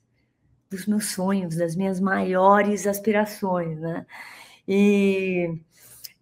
dos 0.69 0.87
meus 0.87 1.11
sonhos, 1.11 1.55
das 1.55 1.75
minhas 1.75 1.99
maiores 1.99 2.87
aspirações, 2.87 3.79
né? 3.79 4.05
E 4.67 5.53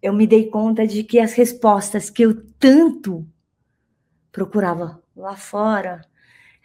eu 0.02 0.12
me 0.12 0.26
dei 0.26 0.48
conta 0.48 0.86
de 0.86 1.04
que 1.04 1.18
as 1.18 1.32
respostas 1.32 2.08
que 2.08 2.22
eu 2.22 2.42
tanto 2.58 3.26
procurava 4.32 5.02
lá 5.14 5.36
fora, 5.36 6.00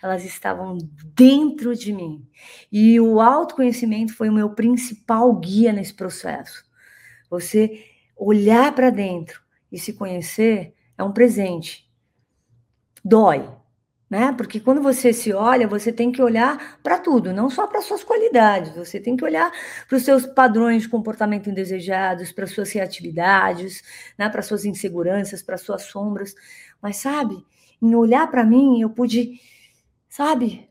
elas 0.02 0.24
estavam 0.24 0.78
dentro 1.16 1.76
de 1.76 1.92
mim. 1.92 2.28
E 2.72 3.00
o 3.00 3.20
autoconhecimento 3.20 4.14
foi 4.14 4.30
o 4.30 4.34
meu 4.34 4.52
principal 4.52 5.34
guia 5.36 5.74
nesse 5.74 5.94
processo. 5.94 6.64
Você 7.30 7.84
olhar 8.16 8.74
para 8.74 8.90
dentro 8.90 9.42
e 9.72 9.80
se 9.80 9.94
conhecer 9.94 10.74
é 10.98 11.04
um 11.04 11.12
presente. 11.12 11.90
Dói, 13.04 13.50
né? 14.10 14.34
Porque 14.38 14.60
quando 14.60 14.82
você 14.82 15.12
se 15.12 15.34
olha, 15.34 15.68
você 15.68 15.92
tem 15.92 16.12
que 16.12 16.22
olhar 16.22 16.80
para 16.84 17.00
tudo, 17.00 17.34
não 17.34 17.50
só 17.50 17.66
para 17.66 17.82
suas 17.82 18.04
qualidades, 18.04 18.76
você 18.76 19.00
tem 19.00 19.18
que 19.18 19.24
olhar 19.24 19.52
para 19.88 19.98
os 19.98 20.04
seus 20.04 20.26
padrões 20.26 20.84
de 20.84 20.90
comportamento 20.90 21.50
indesejados, 21.50 22.32
para 22.32 22.48
suas 22.48 22.72
reatividades, 22.72 23.82
né? 24.18 24.30
para 24.30 24.42
suas 24.42 24.66
inseguranças, 24.66 25.42
para 25.42 25.58
suas 25.58 25.84
sombras. 25.84 26.36
Mas 26.82 26.98
sabe, 26.98 27.44
em 27.82 27.96
olhar 27.96 28.30
para 28.30 28.44
mim, 28.44 28.82
eu 28.82 28.90
pude, 28.90 29.40
sabe, 30.08 30.70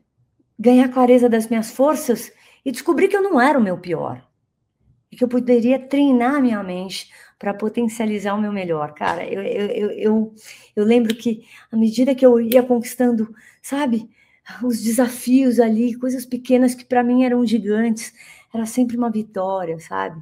ganhar 0.57 0.89
clareza 0.89 1.27
das 1.27 1.47
minhas 1.47 1.71
forças 1.71 2.31
e 2.63 2.71
descobrir 2.71 3.09
que 3.09 3.17
eu 3.17 3.21
não 3.21 3.39
era 3.39 3.59
o 3.59 3.61
meu 3.61 3.77
pior. 3.77 4.25
E 5.11 5.15
que 5.15 5.23
eu 5.23 5.27
poderia 5.27 5.77
treinar 5.79 6.41
minha 6.41 6.63
mente 6.63 7.11
para 7.37 7.53
potencializar 7.53 8.33
o 8.33 8.41
meu 8.41 8.51
melhor, 8.51 8.93
cara. 8.93 9.25
Eu, 9.25 9.41
eu, 9.41 9.91
eu, 9.91 10.35
eu, 10.75 10.85
lembro 10.85 11.15
que 11.15 11.45
à 11.71 11.75
medida 11.75 12.15
que 12.15 12.25
eu 12.25 12.39
ia 12.39 12.63
conquistando, 12.63 13.33
sabe, 13.61 14.09
os 14.63 14.81
desafios 14.81 15.59
ali, 15.59 15.95
coisas 15.95 16.25
pequenas 16.25 16.73
que 16.75 16.85
para 16.85 17.03
mim 17.03 17.23
eram 17.23 17.45
gigantes, 17.45 18.13
era 18.53 18.65
sempre 18.65 18.97
uma 18.97 19.11
vitória, 19.11 19.79
sabe? 19.79 20.21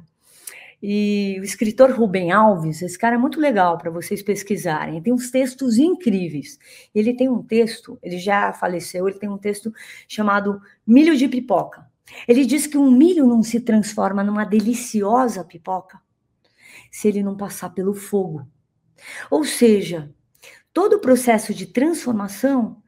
E 0.82 1.38
o 1.40 1.44
escritor 1.44 1.90
Rubem 1.92 2.30
Alves, 2.30 2.82
esse 2.82 2.98
cara 2.98 3.14
é 3.14 3.18
muito 3.18 3.40
legal 3.40 3.78
para 3.78 3.90
vocês 3.90 4.22
pesquisarem. 4.22 5.00
Tem 5.00 5.14
uns 5.14 5.30
textos 5.30 5.78
incríveis. 5.78 6.58
Ele 6.94 7.14
tem 7.14 7.26
um 7.26 7.42
texto, 7.42 7.98
ele 8.02 8.18
já 8.18 8.52
faleceu, 8.52 9.08
ele 9.08 9.18
tem 9.18 9.28
um 9.30 9.38
texto 9.38 9.72
chamado 10.06 10.60
Milho 10.86 11.16
de 11.16 11.26
Pipoca. 11.26 11.86
Ele 12.28 12.44
diz 12.44 12.66
que 12.66 12.76
um 12.76 12.90
milho 12.90 13.26
não 13.26 13.42
se 13.42 13.60
transforma 13.60 14.22
numa 14.22 14.44
deliciosa 14.44 15.42
pipoca 15.42 16.03
se 16.94 17.08
ele 17.08 17.24
não 17.24 17.36
passar 17.36 17.70
pelo 17.70 17.92
fogo. 17.92 18.46
Ou 19.28 19.44
seja, 19.44 20.14
todo 20.72 20.94
o 20.94 21.00
processo 21.00 21.52
de 21.52 21.66
transformação, 21.66 22.80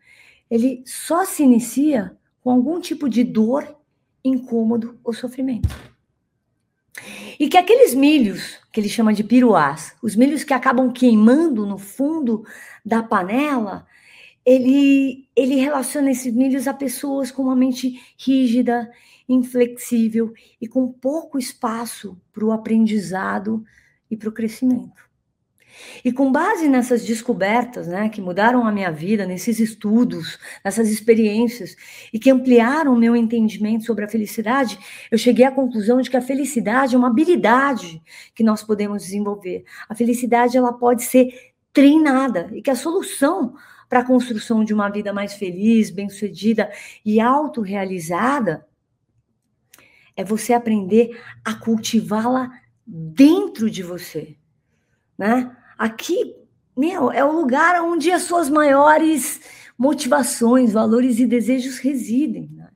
ele 0.49 0.85
só 0.87 1.25
se 1.25 1.43
inicia 1.43 2.17
com 2.41 2.53
algum 2.53 2.81
tipo 2.81 3.09
de 3.09 3.25
dor, 3.25 3.77
incômodo 4.25 4.97
ou 5.03 5.13
sofrimento. 5.13 5.75
E 7.37 7.49
que 7.49 7.57
aqueles 7.57 7.97
milhos, 7.97 8.61
que 8.71 8.79
ele 8.79 8.89
chama 8.89 9.13
de 9.13 9.25
piruás, 9.25 9.97
os 10.01 10.15
milhos 10.15 10.45
que 10.45 10.55
acabam 10.55 10.93
queimando 10.93 11.67
no 11.67 11.77
fundo 11.77 12.45
da 12.85 13.03
panela, 13.03 13.89
ele, 14.45 15.29
ele 15.35 15.57
relaciona 15.57 16.13
esses 16.13 16.33
milhos 16.33 16.69
a 16.69 16.73
pessoas 16.73 17.33
com 17.33 17.43
uma 17.43 17.57
mente 17.57 18.01
rígida, 18.17 18.89
inflexível 19.29 20.33
e 20.61 20.69
com 20.69 20.93
pouco 20.93 21.41
espaço 21.41 22.17
para 22.33 22.45
o 22.45 22.53
aprendizado 22.53 23.67
e 24.11 24.17
para 24.17 24.29
o 24.29 24.33
crescimento. 24.33 25.07
E 26.05 26.13
com 26.13 26.33
base 26.33 26.69
nessas 26.69 27.05
descobertas, 27.05 27.87
né, 27.87 28.09
que 28.09 28.21
mudaram 28.21 28.67
a 28.67 28.73
minha 28.73 28.91
vida, 28.91 29.27
nesses 29.27 29.61
estudos, 29.61 30.39
nessas 30.65 30.89
experiências, 30.89 31.77
e 32.13 32.19
que 32.19 32.31
ampliaram 32.31 32.95
o 32.95 32.99
meu 32.99 33.15
entendimento 33.15 33.85
sobre 33.85 34.05
a 34.05 34.09
felicidade, 34.09 34.79
eu 35.11 35.19
cheguei 35.19 35.45
à 35.45 35.51
conclusão 35.51 36.01
de 36.01 36.11
que 36.11 36.17
a 36.17 36.23
felicidade 36.23 36.95
é 36.95 36.99
uma 36.99 37.09
habilidade 37.09 38.03
que 38.35 38.43
nós 38.43 38.63
podemos 38.63 39.03
desenvolver. 39.03 39.65
A 39.89 39.95
felicidade 39.95 40.57
ela 40.57 40.73
pode 40.73 41.03
ser 41.03 41.53
treinada 41.73 42.51
e 42.53 42.63
que 42.63 42.71
a 42.71 42.77
solução 42.77 43.55
para 43.89 44.01
a 44.01 44.05
construção 44.05 44.65
de 44.65 44.75
uma 44.75 44.89
vida 44.89 45.13
mais 45.13 45.35
feliz, 45.35 45.91
bem-sucedida 45.91 46.71
e 47.05 47.21
autorrealizada 47.21 48.67
é 50.17 50.25
você 50.25 50.55
aprender 50.55 51.21
a 51.45 51.55
cultivá-la 51.55 52.51
dentro 52.87 53.71
de 53.71 53.83
você, 53.83 54.37
né? 55.19 55.55
Aqui, 55.77 56.35
meu, 56.77 57.11
é 57.11 57.25
o 57.25 57.33
lugar 57.33 57.83
onde 57.83 58.11
as 58.11 58.23
suas 58.23 58.49
maiores 58.49 59.41
motivações, 59.77 60.73
valores 60.73 61.19
e 61.19 61.27
desejos 61.27 61.79
residem. 61.79 62.49
Né? 62.53 62.69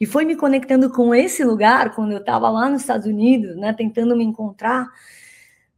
E 0.00 0.06
foi 0.06 0.24
me 0.24 0.36
conectando 0.36 0.90
com 0.90 1.14
esse 1.14 1.42
lugar 1.42 1.94
quando 1.94 2.12
eu 2.12 2.18
estava 2.18 2.48
lá 2.50 2.68
nos 2.68 2.82
Estados 2.82 3.06
Unidos, 3.06 3.56
né, 3.56 3.72
tentando 3.72 4.16
me 4.16 4.24
encontrar, 4.24 4.86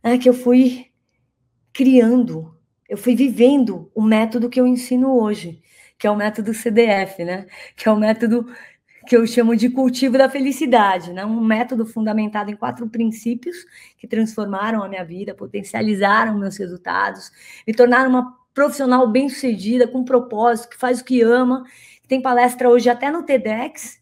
né, 0.03 0.19
que 0.19 0.29
eu 0.29 0.35
fui 0.35 0.87
criando, 1.73 2.55
eu 2.89 2.97
fui 2.97 3.15
vivendo 3.15 3.91
o 3.95 4.03
método 4.03 4.49
que 4.49 4.61
eu 4.61 4.67
ensino 4.67 5.19
hoje, 5.19 5.63
que 5.99 6.07
é 6.07 6.11
o 6.11 6.17
método 6.17 6.53
CDF, 6.53 7.25
né? 7.25 7.47
Que 7.75 7.89
é 7.89 7.93
o 7.93 7.97
método 7.97 8.47
que 9.07 9.17
eu 9.17 9.27
chamo 9.27 9.57
de 9.57 9.71
cultivo 9.71 10.19
da 10.19 10.29
felicidade, 10.29 11.13
né? 11.13 11.25
um 11.25 11.41
método 11.41 11.87
fundamentado 11.87 12.51
em 12.51 12.57
quatro 12.57 12.89
princípios 12.89 13.65
que 13.97 14.07
transformaram 14.07 14.83
a 14.83 14.89
minha 14.89 15.05
vida, 15.05 15.35
potencializaram 15.35 16.39
meus 16.39 16.57
resultados, 16.57 17.31
me 17.67 17.73
tornaram 17.73 18.11
uma 18.11 18.37
profissional 18.53 19.07
bem-sucedida, 19.07 19.87
com 19.87 20.05
propósito, 20.05 20.71
que 20.71 20.77
faz 20.79 21.01
o 21.01 21.05
que 21.05 21.23
ama, 21.23 21.65
tem 22.09 22.21
palestra 22.21 22.69
hoje 22.69 22.89
até 22.89 23.11
no 23.11 23.23
TEDx. 23.23 24.01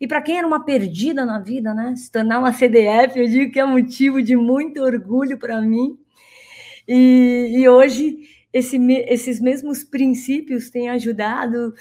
E 0.00 0.06
para 0.06 0.20
quem 0.20 0.38
era 0.38 0.46
uma 0.46 0.64
perdida 0.64 1.24
na 1.24 1.38
vida, 1.38 1.72
né? 1.72 1.94
Se 1.96 2.10
tornar 2.10 2.38
uma 2.38 2.52
CDF, 2.52 3.18
eu 3.18 3.26
digo 3.26 3.52
que 3.52 3.60
é 3.60 3.64
motivo 3.64 4.20
de 4.20 4.36
muito 4.36 4.82
orgulho 4.82 5.38
para 5.38 5.60
mim. 5.60 5.98
E, 6.86 7.54
e 7.56 7.68
hoje 7.68 8.28
esse, 8.52 8.76
esses 9.08 9.40
mesmos 9.40 9.82
princípios 9.82 10.68
têm 10.68 10.90
ajudado 10.90 11.74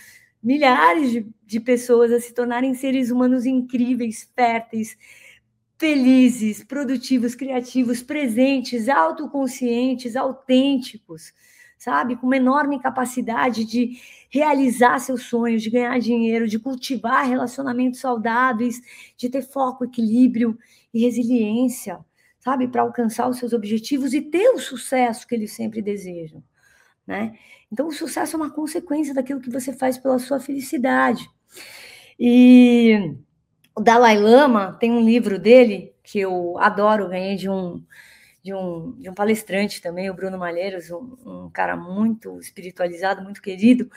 milhares 0.43 1.11
de, 1.11 1.27
de 1.45 1.59
pessoas 1.59 2.11
a 2.11 2.19
se 2.19 2.33
tornarem 2.33 2.73
seres 2.73 3.09
humanos 3.09 3.45
incríveis, 3.45 4.29
férteis, 4.35 4.97
felizes, 5.77 6.63
produtivos, 6.63 7.35
criativos, 7.35 8.01
presentes, 8.03 8.89
autoconscientes, 8.89 10.15
autênticos, 10.15 11.33
sabe? 11.77 12.15
Com 12.15 12.27
uma 12.27 12.37
enorme 12.37 12.79
capacidade 12.79 13.65
de 13.65 13.97
realizar 14.29 14.99
seus 14.99 15.23
sonhos, 15.23 15.63
de 15.63 15.69
ganhar 15.69 15.97
dinheiro, 15.99 16.47
de 16.47 16.59
cultivar 16.59 17.27
relacionamentos 17.27 17.99
saudáveis, 17.99 18.81
de 19.17 19.29
ter 19.29 19.41
foco, 19.43 19.85
equilíbrio 19.85 20.57
e 20.93 21.01
resiliência, 21.01 21.99
sabe? 22.39 22.67
Para 22.67 22.81
alcançar 22.81 23.29
os 23.29 23.37
seus 23.37 23.53
objetivos 23.53 24.13
e 24.13 24.21
ter 24.21 24.49
o 24.49 24.59
sucesso 24.59 25.27
que 25.27 25.35
eles 25.35 25.53
sempre 25.53 25.81
desejam 25.81 26.43
né? 27.05 27.37
Então, 27.73 27.87
o 27.87 27.91
sucesso 27.91 28.35
é 28.35 28.37
uma 28.37 28.51
consequência 28.51 29.15
daquilo 29.15 29.41
que 29.41 29.49
você 29.49 29.73
faz 29.73 29.97
pela 29.97 30.19
sua 30.19 30.39
felicidade. 30.39 31.27
E 32.19 33.15
o 33.75 33.81
Dalai 33.81 34.15
Lama 34.15 34.77
tem 34.79 34.91
um 34.91 35.03
livro 35.03 35.39
dele 35.39 35.91
que 36.03 36.19
eu 36.19 36.55
adoro, 36.59 37.09
ganhei 37.09 37.35
de 37.35 37.49
um, 37.49 37.83
de 38.43 38.53
um, 38.53 38.91
de 38.99 39.09
um 39.09 39.13
palestrante 39.15 39.81
também, 39.81 40.07
o 40.07 40.13
Bruno 40.13 40.37
Malheiros, 40.37 40.91
um, 40.91 41.17
um 41.25 41.49
cara 41.51 41.75
muito 41.75 42.39
espiritualizado, 42.39 43.23
muito 43.23 43.41
querido. 43.41 43.89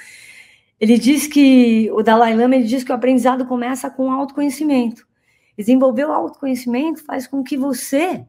Ele 0.80 0.98
diz 0.98 1.26
que 1.26 1.90
o 1.92 2.02
Dalai 2.02 2.34
Lama 2.34 2.56
ele 2.56 2.64
diz 2.64 2.82
que 2.82 2.92
o 2.92 2.94
aprendizado 2.94 3.44
começa 3.44 3.90
com 3.90 4.10
autoconhecimento. 4.10 5.06
Desenvolver 5.54 6.06
o 6.06 6.12
autoconhecimento 6.12 7.04
faz 7.04 7.26
com 7.26 7.44
que 7.44 7.58
você 7.58 8.26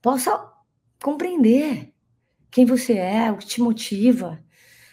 possa 0.00 0.50
compreender 1.02 1.93
quem 2.54 2.64
você 2.64 2.92
é, 2.92 3.32
o 3.32 3.36
que 3.36 3.46
te 3.46 3.60
motiva, 3.60 4.40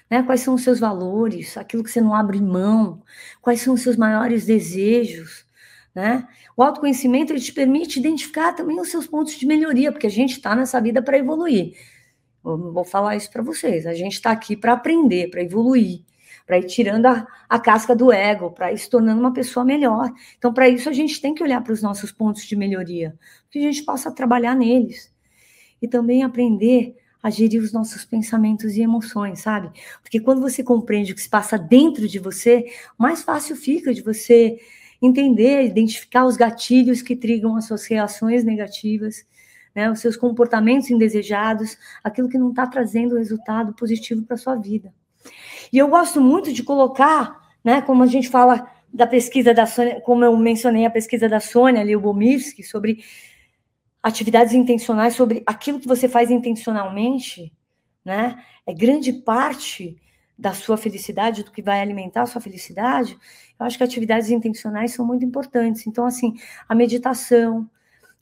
né? 0.09 0.23
quais 0.23 0.41
são 0.41 0.55
os 0.55 0.63
seus 0.63 0.79
valores, 0.79 1.55
aquilo 1.55 1.83
que 1.83 1.91
você 1.91 2.01
não 2.01 2.15
abre 2.15 2.41
mão, 2.41 3.03
quais 3.39 3.61
são 3.61 3.75
os 3.75 3.81
seus 3.81 3.95
maiores 3.95 4.47
desejos. 4.47 5.45
Né? 5.93 6.27
O 6.57 6.63
autoconhecimento 6.63 7.31
ele 7.31 7.39
te 7.39 7.53
permite 7.53 7.99
identificar 7.99 8.53
também 8.53 8.79
os 8.79 8.89
seus 8.89 9.05
pontos 9.05 9.35
de 9.35 9.45
melhoria, 9.45 9.91
porque 9.91 10.07
a 10.07 10.09
gente 10.11 10.31
está 10.31 10.55
nessa 10.55 10.81
vida 10.81 11.03
para 11.03 11.19
evoluir. 11.19 11.75
Eu 12.43 12.73
vou 12.73 12.83
falar 12.83 13.15
isso 13.15 13.29
para 13.29 13.43
vocês. 13.43 13.85
A 13.85 13.93
gente 13.93 14.13
está 14.13 14.31
aqui 14.31 14.57
para 14.57 14.73
aprender, 14.73 15.29
para 15.29 15.43
evoluir, 15.43 16.01
para 16.47 16.57
ir 16.57 16.65
tirando 16.65 17.05
a, 17.05 17.27
a 17.47 17.59
casca 17.59 17.95
do 17.95 18.11
ego, 18.11 18.49
para 18.49 18.73
ir 18.73 18.77
se 18.79 18.89
tornando 18.89 19.21
uma 19.21 19.33
pessoa 19.33 19.63
melhor. 19.63 20.11
Então, 20.35 20.51
para 20.51 20.67
isso, 20.67 20.89
a 20.89 20.93
gente 20.93 21.21
tem 21.21 21.35
que 21.35 21.43
olhar 21.43 21.61
para 21.61 21.73
os 21.73 21.83
nossos 21.83 22.11
pontos 22.11 22.43
de 22.43 22.55
melhoria, 22.55 23.15
que 23.51 23.59
a 23.59 23.61
gente 23.61 23.83
possa 23.83 24.11
trabalhar 24.11 24.55
neles. 24.55 25.13
E 25.79 25.87
também 25.87 26.23
aprender 26.23 26.95
a 27.21 27.29
gerir 27.29 27.61
os 27.61 27.71
nossos 27.71 28.03
pensamentos 28.03 28.75
e 28.75 28.81
emoções, 28.81 29.41
sabe? 29.41 29.69
Porque 30.01 30.19
quando 30.19 30.41
você 30.41 30.63
compreende 30.63 31.11
o 31.11 31.15
que 31.15 31.21
se 31.21 31.29
passa 31.29 31.57
dentro 31.57 32.07
de 32.07 32.19
você, 32.19 32.65
mais 32.97 33.21
fácil 33.21 33.55
fica 33.55 33.93
de 33.93 34.01
você 34.01 34.57
entender, 35.01 35.63
identificar 35.63 36.25
os 36.25 36.37
gatilhos 36.37 37.01
que 37.01 37.15
trigam 37.15 37.55
as 37.55 37.65
suas 37.65 37.85
reações 37.85 38.43
negativas, 38.43 39.25
né, 39.73 39.89
os 39.89 39.99
seus 39.99 40.15
comportamentos 40.15 40.91
indesejados, 40.91 41.77
aquilo 42.03 42.29
que 42.29 42.37
não 42.37 42.49
está 42.49 42.67
trazendo 42.67 43.17
resultado 43.17 43.73
positivo 43.73 44.23
para 44.23 44.37
sua 44.37 44.55
vida. 44.55 44.93
E 45.71 45.77
eu 45.77 45.87
gosto 45.87 46.19
muito 46.19 46.51
de 46.51 46.63
colocar, 46.63 47.39
né, 47.63 47.81
como 47.81 48.03
a 48.03 48.07
gente 48.07 48.29
fala 48.29 48.69
da 48.93 49.07
pesquisa 49.07 49.53
da 49.53 49.65
Sônia, 49.65 50.01
como 50.01 50.23
eu 50.25 50.35
mencionei 50.35 50.85
a 50.85 50.89
pesquisa 50.89 51.29
da 51.29 51.39
Sônia 51.39 51.83
Liubomirsky 51.83 52.61
sobre 52.61 53.03
atividades 54.01 54.53
intencionais 54.53 55.15
sobre 55.15 55.43
aquilo 55.45 55.79
que 55.79 55.87
você 55.87 56.07
faz 56.07 56.31
intencionalmente, 56.31 57.51
né? 58.03 58.43
É 58.65 58.73
grande 58.73 59.13
parte 59.13 59.97
da 60.37 60.53
sua 60.53 60.75
felicidade, 60.75 61.43
do 61.43 61.51
que 61.51 61.61
vai 61.61 61.79
alimentar 61.81 62.23
a 62.23 62.25
sua 62.25 62.41
felicidade. 62.41 63.17
Eu 63.59 63.65
acho 63.65 63.77
que 63.77 63.83
atividades 63.83 64.31
intencionais 64.31 64.93
são 64.93 65.05
muito 65.05 65.23
importantes. 65.23 65.85
Então, 65.85 66.05
assim, 66.05 66.35
a 66.67 66.73
meditação 66.73 67.69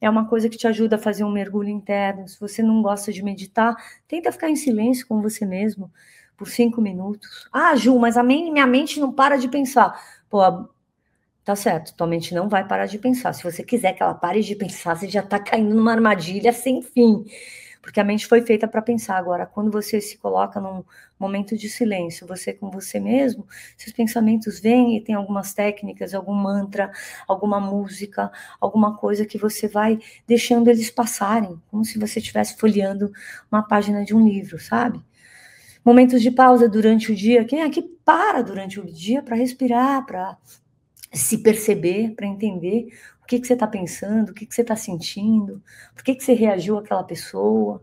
é 0.01 0.09
uma 0.09 0.25
coisa 0.27 0.49
que 0.49 0.57
te 0.57 0.67
ajuda 0.67 0.97
a 0.97 0.99
fazer 0.99 1.23
um 1.23 1.31
mergulho 1.31 1.69
interno. 1.69 2.27
Se 2.27 2.39
você 2.39 2.61
não 2.61 2.81
gosta 2.81 3.13
de 3.13 3.23
meditar, 3.23 3.75
tenta 4.07 4.31
ficar 4.31 4.49
em 4.49 4.55
silêncio 4.55 5.07
com 5.07 5.21
você 5.21 5.45
mesmo 5.45 5.91
por 6.35 6.47
cinco 6.47 6.81
minutos. 6.81 7.47
Ah, 7.51 7.75
Ju, 7.75 7.97
mas 7.99 8.17
a 8.17 8.23
minha 8.23 8.65
mente 8.65 8.99
não 8.99 9.11
para 9.11 9.37
de 9.37 9.47
pensar. 9.47 9.97
Pô, 10.29 10.69
Tá 11.49 11.55
certo, 11.55 11.95
tua 11.95 12.05
mente 12.05 12.31
não 12.35 12.47
vai 12.47 12.63
parar 12.63 12.85
de 12.85 12.99
pensar. 12.99 13.33
Se 13.33 13.43
você 13.43 13.63
quiser 13.63 13.93
que 13.93 14.03
ela 14.03 14.13
pare 14.13 14.43
de 14.43 14.55
pensar, 14.55 14.95
você 14.95 15.09
já 15.09 15.21
está 15.21 15.39
caindo 15.39 15.73
numa 15.73 15.91
armadilha 15.91 16.53
sem 16.53 16.79
fim. 16.79 17.25
Porque 17.81 17.99
a 17.99 18.03
mente 18.03 18.27
foi 18.27 18.43
feita 18.43 18.67
para 18.67 18.83
pensar. 18.83 19.17
Agora, 19.17 19.47
quando 19.47 19.71
você 19.71 19.99
se 19.99 20.15
coloca 20.19 20.61
num 20.61 20.83
momento 21.19 21.57
de 21.57 21.67
silêncio, 21.67 22.27
você 22.27 22.53
com 22.53 22.69
você 22.69 22.99
mesmo, 22.99 23.47
seus 23.75 23.91
pensamentos 23.91 24.59
vêm 24.59 24.95
e 24.95 25.01
tem 25.01 25.15
algumas 25.15 25.51
técnicas, 25.51 26.13
algum 26.13 26.35
mantra, 26.35 26.91
alguma 27.27 27.59
música, 27.59 28.31
alguma 28.61 28.95
coisa 28.95 29.25
que 29.25 29.39
você 29.39 29.67
vai 29.67 29.97
deixando 30.27 30.69
eles 30.69 30.91
passarem, 30.91 31.59
como 31.71 31.83
se 31.83 31.97
você 31.97 32.19
estivesse 32.19 32.57
folheando 32.57 33.11
uma 33.51 33.63
página 33.63 34.05
de 34.05 34.15
um 34.15 34.23
livro, 34.23 34.59
sabe? 34.59 35.03
Momentos 35.83 36.21
de 36.21 36.29
pausa 36.29 36.69
durante 36.69 37.11
o 37.11 37.15
dia. 37.15 37.43
Quem 37.43 37.63
é 37.63 37.69
que 37.71 37.81
para 37.81 38.43
durante 38.43 38.79
o 38.79 38.85
dia 38.85 39.23
para 39.23 39.35
respirar, 39.35 40.05
para 40.05 40.37
se 41.11 41.39
perceber, 41.39 42.13
para 42.15 42.27
entender 42.27 42.87
o 43.21 43.25
que, 43.25 43.39
que 43.39 43.47
você 43.47 43.53
está 43.53 43.67
pensando, 43.67 44.29
o 44.29 44.33
que, 44.33 44.45
que 44.45 44.53
você 44.53 44.61
está 44.61 44.75
sentindo, 44.75 45.61
por 45.95 46.03
que, 46.03 46.15
que 46.15 46.23
você 46.23 46.33
reagiu 46.33 46.77
àquela 46.77 47.03
pessoa. 47.03 47.81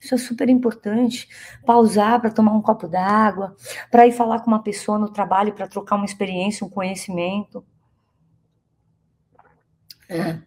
Isso 0.00 0.14
é 0.14 0.18
super 0.18 0.48
importante. 0.48 1.28
Pausar 1.66 2.20
para 2.20 2.30
tomar 2.30 2.52
um 2.52 2.62
copo 2.62 2.86
d'água, 2.86 3.56
para 3.90 4.06
ir 4.06 4.12
falar 4.12 4.40
com 4.40 4.46
uma 4.48 4.62
pessoa 4.62 4.98
no 4.98 5.10
trabalho 5.10 5.52
para 5.52 5.66
trocar 5.66 5.96
uma 5.96 6.04
experiência, 6.04 6.64
um 6.64 6.70
conhecimento. 6.70 7.64
É. 10.08 10.38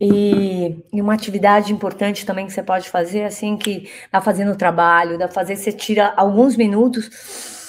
E, 0.00 0.82
e, 0.92 1.00
uma 1.00 1.14
atividade 1.14 1.72
importante 1.72 2.24
também 2.24 2.46
que 2.46 2.52
você 2.52 2.62
pode 2.62 2.88
fazer, 2.88 3.24
assim, 3.24 3.56
que 3.56 3.90
dá 4.10 4.20
fazendo 4.20 4.52
o 4.52 4.56
trabalho, 4.56 5.18
dá 5.18 5.28
fazer, 5.28 5.56
você 5.56 5.72
tira 5.72 6.14
alguns 6.16 6.56
minutos 6.56 7.59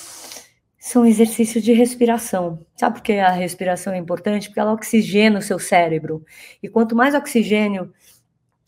são 0.81 1.05
exercícios 1.05 1.63
de 1.63 1.73
respiração. 1.73 2.65
Sabe 2.75 2.95
por 2.95 3.03
que 3.03 3.13
a 3.13 3.29
respiração 3.29 3.93
é 3.93 3.97
importante? 3.97 4.47
Porque 4.47 4.59
ela 4.59 4.73
oxigena 4.73 5.37
o 5.37 5.41
seu 5.41 5.59
cérebro. 5.59 6.25
E 6.61 6.67
quanto 6.67 6.95
mais 6.95 7.13
oxigênio 7.13 7.93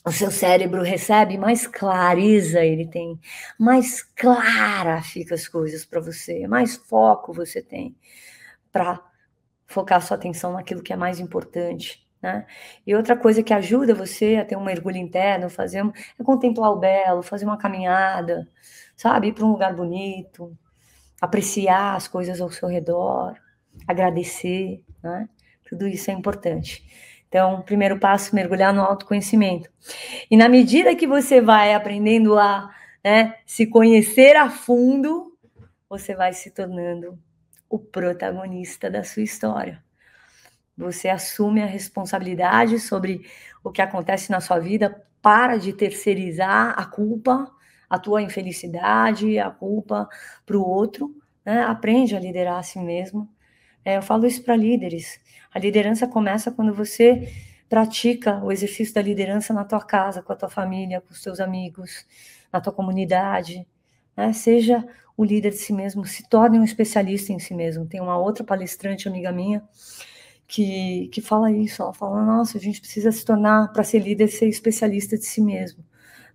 o 0.06 0.12
seu 0.12 0.30
cérebro 0.30 0.84
recebe, 0.84 1.40
mais 1.40 1.66
clareza 1.66 2.64
ele 2.64 2.86
tem, 2.88 3.20
mais 3.58 4.04
clara 4.04 5.02
fica 5.02 5.34
as 5.34 5.48
coisas 5.48 5.86
para 5.86 6.02
você, 6.02 6.46
mais 6.46 6.76
foco 6.76 7.34
você 7.34 7.62
tem 7.64 7.96
para 8.72 9.02
focar 9.66 10.02
sua 10.02 10.18
atenção 10.18 10.54
naquilo 10.54 10.84
que 10.84 10.94
é 10.94 10.96
mais 10.96 11.20
importante. 11.20 12.08
Né? 12.22 12.46
E 12.86 12.96
outra 12.96 13.18
coisa 13.18 13.42
que 13.42 13.54
ajuda 13.54 13.96
você 13.96 14.36
a 14.36 14.46
ter 14.46 14.56
um 14.56 14.64
mergulho 14.64 14.98
interno, 14.98 15.50
fazer 15.50 15.84
é 16.20 16.24
contemplar 16.24 16.72
o 16.72 16.80
belo, 16.80 17.24
fazer 17.24 17.46
uma 17.46 17.58
caminhada, 17.58 18.48
sabe, 18.96 19.30
ir 19.30 19.34
para 19.34 19.46
um 19.46 19.52
lugar 19.52 19.76
bonito, 19.76 20.56
apreciar 21.24 21.96
as 21.96 22.06
coisas 22.06 22.42
ao 22.42 22.52
seu 22.52 22.68
redor, 22.68 23.34
agradecer, 23.88 24.84
né? 25.02 25.30
Tudo 25.70 25.88
isso 25.88 26.12
é 26.12 26.14
importante. 26.14 26.86
Então, 27.30 27.62
primeiro 27.62 27.98
passo, 27.98 28.36
mergulhar 28.36 28.74
no 28.74 28.82
autoconhecimento. 28.82 29.70
E 30.30 30.36
na 30.36 30.50
medida 30.50 30.94
que 30.94 31.08
você 31.08 31.40
vai 31.40 31.74
aprendendo 31.74 32.38
a 32.38 32.70
né, 33.02 33.36
se 33.46 33.66
conhecer 33.66 34.36
a 34.36 34.50
fundo, 34.50 35.34
você 35.88 36.14
vai 36.14 36.34
se 36.34 36.52
tornando 36.52 37.18
o 37.70 37.80
protagonista 37.80 38.92
da 38.92 39.02
sua 39.02 39.24
história. 39.24 39.82
Você 40.78 41.08
assume 41.08 41.64
a 41.64 41.66
responsabilidade 41.66 42.80
sobre 42.80 43.26
o 43.64 43.72
que 43.72 43.82
acontece 43.82 44.30
na 44.30 44.42
sua 44.42 44.60
vida, 44.60 45.02
para 45.22 45.56
de 45.56 45.72
terceirizar 45.72 46.78
a 46.78 46.86
culpa 46.86 47.50
a 47.94 48.00
tua 48.00 48.24
infelicidade, 48.24 49.38
a 49.38 49.52
culpa 49.52 50.10
para 50.48 50.58
o 50.58 50.68
outro, 50.68 51.16
né? 51.46 51.62
aprende 51.62 52.16
a 52.16 52.20
liderar 52.20 52.58
a 52.58 52.64
si 52.64 52.80
mesmo. 52.80 53.30
É, 53.86 53.98
eu 53.98 54.02
falo 54.02 54.26
isso 54.26 54.42
para 54.42 54.56
líderes. 54.56 55.20
A 55.54 55.60
liderança 55.60 56.08
começa 56.08 56.52
quando 56.52 56.74
você 56.74 57.32
pratica 57.70 58.44
o 58.44 58.52
exercício 58.52 58.96
da 58.96 59.02
liderança 59.04 59.54
na 59.54 59.64
tua 59.64 59.80
casa, 59.80 60.24
com 60.24 60.34
a 60.34 60.36
tua 60.36 60.50
família, 60.50 61.02
com 61.02 61.14
os 61.14 61.22
teus 61.22 61.40
amigos, 61.40 62.08
na 62.52 62.60
tua 62.60 62.74
comunidade. 62.74 63.68
Né? 64.18 64.34
Seja 64.34 64.84
o 65.16 65.24
líder 65.24 65.52
de 65.52 65.58
si 65.58 65.72
mesmo, 65.72 66.04
se 66.04 66.28
torne 66.28 66.58
um 66.58 66.64
especialista 66.64 67.32
em 67.32 67.38
si 67.38 67.54
mesmo. 67.54 67.86
Tem 67.86 68.02
uma 68.02 68.18
outra 68.18 68.44
palestrante, 68.44 69.08
amiga 69.08 69.32
minha, 69.32 69.62
que, 70.48 71.10
que 71.10 71.22
fala 71.22 71.52
isso. 71.52 71.84
Ela 71.84 71.94
fala: 71.94 72.26
nossa, 72.26 72.58
a 72.58 72.62
gente 72.62 72.82
precisa 72.82 73.12
se 73.12 73.24
tornar, 73.24 73.72
para 73.72 73.84
ser 73.84 74.00
líder, 74.00 74.30
ser 74.30 74.48
especialista 74.48 75.16
de 75.16 75.26
si 75.26 75.42
mesmo. 75.44 75.86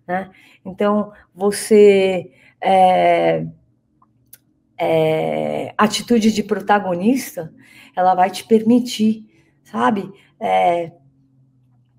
Né? 0.09 0.31
Então, 0.65 1.13
você. 1.35 2.31
É, 2.59 3.45
é, 4.81 5.73
atitude 5.77 6.31
de 6.31 6.41
protagonista, 6.41 7.53
ela 7.95 8.15
vai 8.15 8.31
te 8.31 8.45
permitir, 8.45 9.25
sabe, 9.63 10.09
é, 10.39 10.93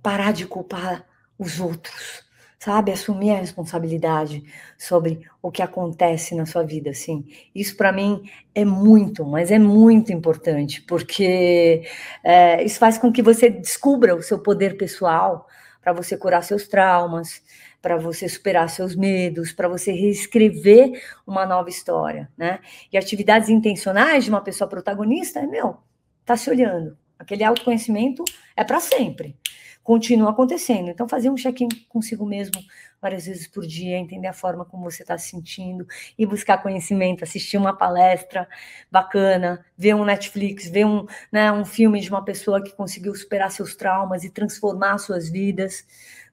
parar 0.03 0.33
de 0.33 0.47
culpar 0.47 1.05
os 1.39 1.61
outros, 1.61 2.25
sabe, 2.59 2.91
assumir 2.91 3.33
a 3.33 3.39
responsabilidade 3.39 4.43
sobre 4.79 5.21
o 5.43 5.51
que 5.51 5.63
acontece 5.63 6.35
na 6.35 6.47
sua 6.47 6.63
vida, 6.63 6.91
assim. 6.91 7.27
Isso 7.55 7.77
para 7.77 7.93
mim 7.93 8.23
é 8.55 8.65
muito, 8.65 9.27
mas 9.27 9.51
é 9.51 9.59
muito 9.59 10.11
importante, 10.11 10.81
porque 10.81 11.83
é, 12.25 12.65
isso 12.65 12.79
faz 12.79 12.97
com 12.97 13.13
que 13.13 13.23
você 13.23 13.51
descubra 13.51 14.17
o 14.17 14.23
seu 14.23 14.39
poder 14.39 14.79
pessoal 14.79 15.47
para 15.83 15.93
você 15.93 16.17
curar 16.17 16.43
seus 16.43 16.67
traumas, 16.67 17.43
para 17.81 17.97
você 17.97 18.29
superar 18.29 18.69
seus 18.69 18.95
medos, 18.95 19.53
para 19.53 19.69
você 19.69 19.93
reescrever 19.93 21.03
uma 21.27 21.47
nova 21.47 21.69
história, 21.69 22.31
né? 22.37 22.61
E 22.93 22.99
atividades 22.99 23.49
intencionais 23.49 24.25
de 24.25 24.31
uma 24.31 24.41
pessoa 24.41 24.69
protagonista 24.69 25.41
é, 25.41 25.47
meu, 25.47 25.79
tá 26.25 26.37
se 26.37 26.51
olhando. 26.51 26.97
Aquele 27.19 27.45
autoconhecimento 27.45 28.25
é 28.57 28.65
para 28.65 28.81
sempre. 28.81 29.37
Continua 29.83 30.31
acontecendo. 30.31 30.89
Então, 30.91 31.09
fazer 31.09 31.31
um 31.31 31.35
check-in 31.35 31.69
consigo 31.89 32.27
mesmo 32.27 32.63
várias 33.01 33.27
vezes 33.27 33.47
por 33.47 33.67
dia, 33.67 33.97
entender 33.97 34.29
a 34.29 34.33
forma 34.33 34.65
como 34.65 34.85
você 34.85 35.03
está 35.03 35.17
se 35.17 35.31
sentindo 35.31 35.87
e 36.19 36.27
buscar 36.27 36.59
conhecimento, 36.63 37.25
assistir 37.25 37.57
uma 37.57 37.77
palestra 37.77 38.47
bacana, 38.91 39.65
ver 39.77 39.95
um 39.95 40.05
Netflix, 40.05 40.69
ver 40.69 40.85
um, 40.85 41.07
né, 41.33 41.51
um 41.51 41.65
filme 41.65 42.01
de 42.01 42.11
uma 42.11 42.23
pessoa 42.23 42.63
que 42.63 42.73
conseguiu 42.73 43.15
superar 43.15 43.51
seus 43.51 43.75
traumas 43.75 44.23
e 44.23 44.31
transformar 44.31 44.99
suas 44.99 45.31
vidas. 45.31 45.87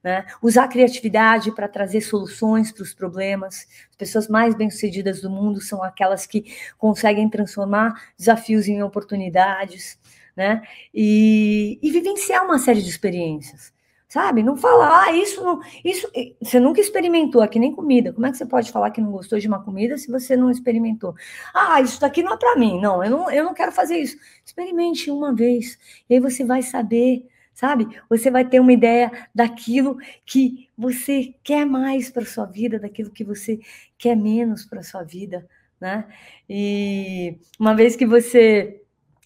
Né? 0.04 0.26
Usar 0.42 0.68
criatividade 0.68 1.52
para 1.52 1.68
trazer 1.68 2.02
soluções 2.02 2.72
para 2.72 2.84
os 2.84 2.94
problemas. 2.94 3.68
As 3.90 3.96
pessoas 3.96 4.28
mais 4.28 4.56
bem-sucedidas 4.56 5.22
do 5.22 5.30
mundo 5.30 5.60
são 5.60 5.84
aquelas 5.84 6.26
que 6.26 6.46
conseguem 6.78 7.30
transformar 7.30 7.94
desafios 8.18 8.68
em 8.68 8.82
oportunidades, 8.84 10.00
né? 10.36 10.62
E, 10.94 11.80
e 11.82 11.92
vivenciar 11.92 12.46
uma 12.46 12.60
série 12.60 12.82
de 12.82 12.90
experiências 12.90 13.74
sabe? 14.08 14.42
Não 14.42 14.56
falar, 14.56 15.06
ah, 15.06 15.12
isso 15.12 15.44
não, 15.44 15.60
isso, 15.84 16.10
você 16.42 16.60
nunca 16.60 16.80
experimentou 16.80 17.42
aqui 17.42 17.60
nem 17.60 17.74
comida. 17.74 18.14
Como 18.14 18.26
é 18.26 18.32
que 18.32 18.38
você 18.38 18.46
pode 18.46 18.72
falar 18.72 18.92
que 18.92 19.02
não 19.02 19.12
gostou 19.12 19.38
de 19.38 19.48
uma 19.48 19.64
comida 19.64 19.98
se 19.98 20.10
você 20.10 20.36
não 20.38 20.50
experimentou? 20.50 21.14
Ah, 21.54 21.82
isso 21.82 22.00
daqui 22.00 22.24
não 22.24 22.34
é 22.34 22.38
para 22.38 22.56
mim. 22.56 22.80
Não, 22.80 23.04
eu 23.04 23.12
não, 23.12 23.32
eu 23.32 23.44
não 23.44 23.54
quero 23.54 23.72
fazer 23.72 23.98
isso. 23.98 24.18
Experimente 24.46 25.12
uma 25.12 25.36
vez 25.36 25.78
e 26.10 26.16
aí 26.16 26.20
você 26.20 26.44
vai 26.46 26.62
saber 26.62 27.28
sabe? 27.58 27.88
Você 28.08 28.30
vai 28.30 28.46
ter 28.46 28.60
uma 28.60 28.72
ideia 28.72 29.12
daquilo 29.34 29.98
que 30.24 30.70
você 30.78 31.34
quer 31.44 31.66
mais 31.66 32.08
para 32.08 32.24
sua 32.24 32.46
vida, 32.46 32.78
daquilo 32.78 33.10
que 33.10 33.24
você 33.24 33.60
quer 33.98 34.16
menos 34.16 34.64
para 34.64 34.84
sua 34.84 35.02
vida, 35.02 35.44
né? 35.82 36.06
E 36.48 37.36
uma 37.60 37.76
vez 37.76 37.96
que 37.96 38.06
você 38.06 38.84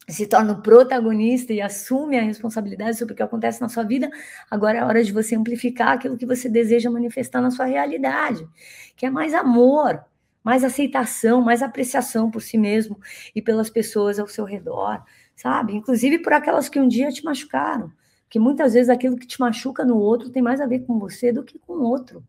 se 0.07 0.25
torna 0.27 0.53
o 0.53 0.61
protagonista 0.61 1.51
e 1.51 1.59
assume 1.59 2.17
a 2.17 2.21
responsabilidade 2.21 2.97
sobre 2.97 3.13
o 3.13 3.17
que 3.17 3.21
acontece 3.21 3.59
na 3.59 3.67
sua 3.67 3.83
vida, 3.83 4.09
agora 4.49 4.77
é 4.77 4.83
hora 4.85 5.03
de 5.03 5.11
você 5.11 5.35
amplificar 5.35 5.89
aquilo 5.89 6.17
que 6.17 6.25
você 6.25 6.47
deseja 6.47 6.89
manifestar 6.89 7.41
na 7.41 7.51
sua 7.51 7.65
realidade, 7.65 8.47
que 8.95 9.05
é 9.05 9.09
mais 9.09 9.33
amor, 9.33 10.05
mais 10.41 10.63
aceitação, 10.63 11.41
mais 11.41 11.61
apreciação 11.61 12.31
por 12.31 12.41
si 12.41 12.57
mesmo 12.57 12.97
e 13.35 13.41
pelas 13.41 13.69
pessoas 13.69 14.19
ao 14.19 14.27
seu 14.27 14.45
redor, 14.45 15.03
sabe? 15.35 15.75
Inclusive 15.75 16.19
por 16.19 16.31
aquelas 16.31 16.69
que 16.69 16.79
um 16.79 16.87
dia 16.87 17.11
te 17.11 17.25
machucaram, 17.25 17.91
que 18.31 18.39
muitas 18.39 18.73
vezes 18.73 18.87
aquilo 18.87 19.17
que 19.17 19.27
te 19.27 19.37
machuca 19.41 19.83
no 19.83 19.97
outro 19.97 20.29
tem 20.29 20.41
mais 20.41 20.61
a 20.61 20.65
ver 20.65 20.79
com 20.85 20.97
você 20.97 21.33
do 21.33 21.43
que 21.43 21.59
com 21.59 21.73
o 21.73 21.83
outro. 21.83 22.23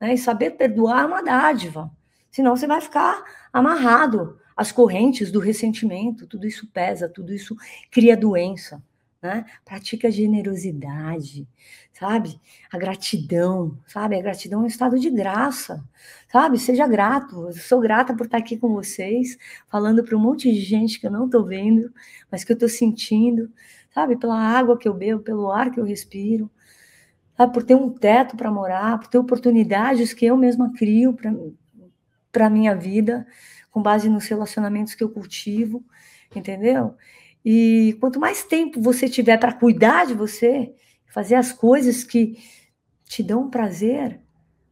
Né? 0.00 0.14
E 0.14 0.18
saber 0.18 0.52
perdoar 0.52 1.02
é 1.02 1.06
uma 1.06 1.22
dádiva. 1.22 1.90
Senão 2.30 2.56
você 2.56 2.68
vai 2.68 2.80
ficar 2.80 3.20
amarrado 3.52 4.38
às 4.56 4.70
correntes 4.70 5.32
do 5.32 5.40
ressentimento. 5.40 6.28
Tudo 6.28 6.46
isso 6.46 6.68
pesa, 6.68 7.08
tudo 7.08 7.34
isso 7.34 7.56
cria 7.90 8.16
doença. 8.16 8.80
Né? 9.20 9.44
Pratica 9.64 10.06
a 10.06 10.10
generosidade, 10.10 11.48
sabe? 11.92 12.40
A 12.70 12.78
gratidão, 12.78 13.76
sabe? 13.88 14.16
A 14.16 14.22
gratidão 14.22 14.60
é 14.60 14.64
um 14.64 14.68
estado 14.68 15.00
de 15.00 15.10
graça, 15.10 15.82
sabe? 16.30 16.60
Seja 16.60 16.86
grato. 16.86 17.48
Eu 17.48 17.54
sou 17.54 17.80
grata 17.80 18.14
por 18.14 18.26
estar 18.26 18.38
aqui 18.38 18.56
com 18.56 18.72
vocês, 18.72 19.36
falando 19.68 20.04
para 20.04 20.16
um 20.16 20.20
monte 20.20 20.52
de 20.52 20.60
gente 20.60 21.00
que 21.00 21.06
eu 21.08 21.10
não 21.10 21.24
estou 21.24 21.44
vendo, 21.44 21.92
mas 22.30 22.44
que 22.44 22.52
eu 22.52 22.54
estou 22.54 22.68
sentindo, 22.68 23.50
sabe? 23.94 24.16
Pela 24.16 24.36
água 24.36 24.76
que 24.76 24.88
eu 24.88 24.92
bebo, 24.92 25.22
pelo 25.22 25.50
ar 25.52 25.70
que 25.70 25.78
eu 25.78 25.84
respiro, 25.84 26.50
sabe? 27.36 27.52
Por 27.52 27.62
ter 27.62 27.76
um 27.76 27.90
teto 27.90 28.36
para 28.36 28.50
morar, 28.50 28.98
por 28.98 29.06
ter 29.06 29.18
oportunidades 29.18 30.12
que 30.12 30.26
eu 30.26 30.36
mesma 30.36 30.72
crio 30.72 31.16
para 32.32 32.46
a 32.46 32.50
minha 32.50 32.74
vida, 32.74 33.26
com 33.70 33.80
base 33.80 34.08
nos 34.08 34.26
relacionamentos 34.26 34.94
que 34.94 35.04
eu 35.04 35.10
cultivo, 35.10 35.84
entendeu? 36.34 36.96
E 37.44 37.96
quanto 38.00 38.18
mais 38.18 38.42
tempo 38.42 38.80
você 38.80 39.08
tiver 39.08 39.38
para 39.38 39.52
cuidar 39.52 40.06
de 40.06 40.14
você, 40.14 40.74
fazer 41.06 41.36
as 41.36 41.52
coisas 41.52 42.02
que 42.02 42.36
te 43.04 43.22
dão 43.22 43.48
prazer, 43.48 44.20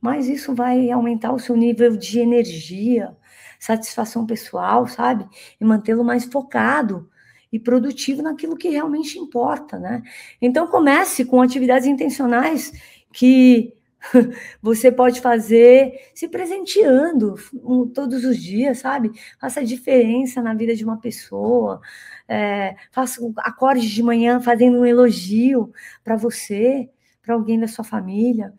mais 0.01 0.29
isso 0.29 0.53
vai 0.55 0.91
aumentar 0.91 1.33
o 1.33 1.39
seu 1.39 1.57
nível 1.57 1.97
de 1.97 2.19
energia, 2.19 3.17
satisfação 3.61 4.27
pessoal, 4.27 4.89
sabe? 4.89 5.29
E 5.61 5.65
mantê-lo 5.65 6.03
mais 6.03 6.25
focado 6.25 7.09
e 7.53 7.59
produtivo 7.59 8.23
naquilo 8.23 8.57
que 8.57 8.71
realmente 8.71 9.19
importa, 9.19 9.79
né? 9.79 10.03
Então 10.41 10.67
comece 10.67 11.25
com 11.25 11.43
atividades 11.43 11.87
intencionais 11.87 12.73
que 13.13 13.75
você 14.61 14.91
pode 14.91 15.21
fazer 15.21 16.11
se 16.15 16.29
presenteando 16.29 17.35
todos 17.95 18.25
os 18.25 18.39
dias, 18.39 18.79
sabe? 18.79 19.11
Faça 19.41 19.65
diferença 19.65 20.43
na 20.43 20.55
vida 20.55 20.75
de 20.75 20.85
uma 20.85 20.99
pessoa. 20.99 21.81
É, 22.27 22.75
faça 22.91 23.21
acorde 23.39 23.89
de 23.89 24.03
manhã 24.03 24.41
fazendo 24.41 24.79
um 24.79 24.87
elogio 24.87 25.73
para 26.03 26.17
você, 26.17 26.89
para 27.23 27.35
alguém 27.35 27.61
da 27.61 27.69
sua 27.69 27.85
família, 27.85 28.53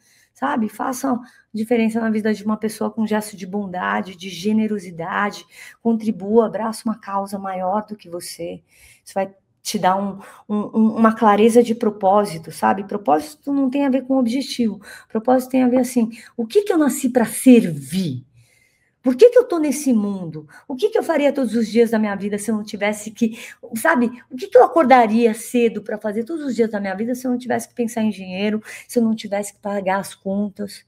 sabe? 0.43 0.67
Faça 0.67 1.17
diferença 1.53 2.01
na 2.01 2.09
vida 2.09 2.33
de 2.33 2.43
uma 2.43 2.57
pessoa 2.57 2.91
com 2.91 3.07
gesto 3.07 3.37
de 3.37 3.47
bondade, 3.47 4.17
de 4.17 4.29
generosidade, 4.29 5.45
contribua, 5.81 6.47
abraça 6.47 6.83
uma 6.83 6.99
causa 6.99 7.39
maior 7.39 7.85
do 7.85 7.95
que 7.95 8.09
você. 8.09 8.61
Isso 9.05 9.13
vai 9.13 9.33
te 9.61 9.79
dar 9.79 9.95
um, 9.95 10.19
um, 10.49 10.97
uma 10.97 11.15
clareza 11.15 11.63
de 11.63 11.73
propósito, 11.73 12.51
sabe? 12.51 12.83
Propósito 12.83 13.53
não 13.53 13.69
tem 13.69 13.85
a 13.85 13.89
ver 13.89 14.01
com 14.01 14.17
objetivo. 14.17 14.81
Propósito 15.07 15.51
tem 15.51 15.63
a 15.63 15.69
ver 15.69 15.79
assim: 15.79 16.11
o 16.35 16.45
que, 16.45 16.63
que 16.63 16.73
eu 16.73 16.77
nasci 16.77 17.09
para 17.09 17.23
servir? 17.23 18.25
Por 19.03 19.17
que, 19.17 19.29
que 19.29 19.37
eu 19.37 19.43
estou 19.43 19.59
nesse 19.59 19.91
mundo? 19.91 20.47
O 20.65 20.77
que, 20.77 20.89
que 20.89 20.97
eu 20.97 21.03
faria 21.03 21.33
todos 21.33 21.53
os 21.55 21.67
dias 21.67 21.91
da 21.91 21.99
minha 21.99 22.15
vida 22.15 22.37
se 22.37 22.49
eu 22.49 22.55
não 22.55 22.63
tivesse 22.63 23.11
que, 23.11 23.37
sabe? 23.75 24.09
O 24.31 24.37
que, 24.37 24.47
que 24.47 24.57
eu 24.57 24.63
acordaria 24.63 25.33
cedo 25.33 25.83
para 25.83 25.97
fazer 25.97 26.23
todos 26.23 26.45
os 26.45 26.55
dias 26.55 26.71
da 26.71 26.79
minha 26.79 26.95
vida 26.95 27.13
se 27.13 27.27
eu 27.27 27.31
não 27.31 27.37
tivesse 27.37 27.67
que 27.67 27.75
pensar 27.75 28.01
em 28.01 28.09
dinheiro, 28.09 28.63
se 28.87 28.97
eu 28.97 29.03
não 29.03 29.13
tivesse 29.13 29.53
que 29.53 29.59
pagar 29.59 29.99
as 29.99 30.15
contas? 30.15 30.85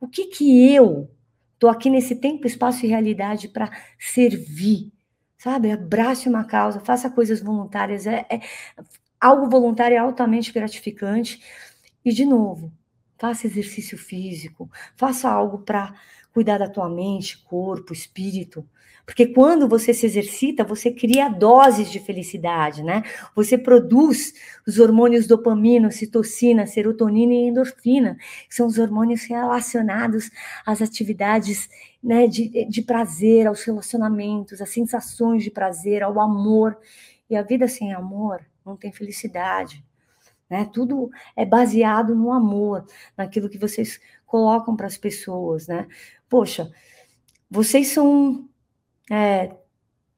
O 0.00 0.08
que 0.08 0.26
que 0.26 0.74
eu 0.74 1.08
estou 1.54 1.70
aqui 1.70 1.88
nesse 1.88 2.16
tempo, 2.16 2.48
espaço 2.48 2.84
e 2.84 2.88
realidade 2.88 3.48
para 3.48 3.70
servir? 3.96 4.92
Sabe? 5.38 5.70
Abrace 5.70 6.28
uma 6.28 6.44
causa, 6.44 6.80
faça 6.80 7.08
coisas 7.10 7.40
voluntárias. 7.40 8.08
É, 8.08 8.26
é, 8.28 8.40
algo 9.20 9.48
voluntário 9.48 9.94
é 9.94 9.98
altamente 9.98 10.52
gratificante. 10.52 11.40
E, 12.04 12.12
de 12.12 12.24
novo, 12.24 12.72
faça 13.16 13.46
exercício 13.46 13.96
físico, 13.96 14.68
faça 14.96 15.30
algo 15.30 15.58
para 15.60 15.94
cuidar 16.32 16.58
da 16.58 16.68
tua 16.68 16.88
mente, 16.88 17.38
corpo, 17.44 17.92
espírito. 17.92 18.66
Porque 19.04 19.26
quando 19.26 19.68
você 19.68 19.92
se 19.92 20.06
exercita, 20.06 20.62
você 20.62 20.90
cria 20.90 21.28
doses 21.28 21.90
de 21.90 21.98
felicidade, 21.98 22.84
né? 22.84 23.02
Você 23.34 23.58
produz 23.58 24.32
os 24.66 24.78
hormônios 24.78 25.26
dopamina, 25.26 25.90
citocina, 25.90 26.66
serotonina 26.66 27.32
e 27.32 27.48
endorfina, 27.48 28.16
que 28.48 28.54
são 28.54 28.66
os 28.66 28.78
hormônios 28.78 29.24
relacionados 29.24 30.30
às 30.64 30.80
atividades 30.80 31.68
né, 32.02 32.28
de, 32.28 32.64
de 32.66 32.82
prazer, 32.82 33.48
aos 33.48 33.64
relacionamentos, 33.64 34.60
às 34.60 34.70
sensações 34.70 35.42
de 35.42 35.50
prazer, 35.50 36.02
ao 36.04 36.20
amor. 36.20 36.78
E 37.28 37.34
a 37.34 37.42
vida 37.42 37.66
sem 37.66 37.92
amor 37.92 38.40
não 38.64 38.76
tem 38.76 38.92
felicidade. 38.92 39.84
Né? 40.48 40.68
Tudo 40.72 41.10
é 41.34 41.44
baseado 41.44 42.14
no 42.14 42.30
amor, 42.30 42.84
naquilo 43.16 43.48
que 43.48 43.58
vocês 43.58 43.98
colocam 44.26 44.76
para 44.76 44.86
as 44.86 44.96
pessoas, 44.96 45.66
né? 45.66 45.86
Poxa, 46.32 46.72
vocês 47.50 47.88
são 47.88 48.48
é, 49.10 49.54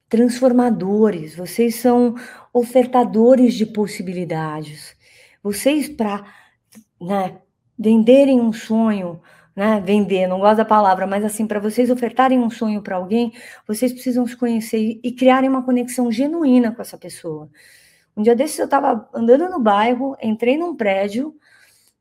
transformadores, 0.07 1.35
vocês 1.35 1.75
são 1.75 2.15
ofertadores 2.53 3.53
de 3.53 3.65
possibilidades. 3.65 4.95
Vocês, 5.43 5.89
para 5.89 6.25
né, 7.01 7.37
venderem 7.77 8.39
um 8.39 8.53
sonho, 8.53 9.21
né, 9.53 9.81
vender, 9.85 10.25
não 10.25 10.39
gosto 10.39 10.55
da 10.55 10.63
palavra, 10.63 11.05
mas 11.05 11.25
assim, 11.25 11.45
para 11.45 11.59
vocês 11.59 11.89
ofertarem 11.89 12.39
um 12.39 12.49
sonho 12.49 12.81
para 12.81 12.95
alguém, 12.95 13.33
vocês 13.67 13.91
precisam 13.91 14.25
se 14.25 14.37
conhecer 14.37 15.01
e 15.03 15.11
criarem 15.11 15.49
uma 15.49 15.65
conexão 15.65 16.09
genuína 16.09 16.71
com 16.73 16.81
essa 16.81 16.97
pessoa. 16.97 17.49
Um 18.15 18.23
dia 18.23 18.37
desses 18.37 18.57
eu 18.57 18.63
estava 18.63 19.09
andando 19.13 19.49
no 19.49 19.59
bairro, 19.59 20.15
entrei 20.23 20.57
num 20.57 20.77
prédio 20.77 21.35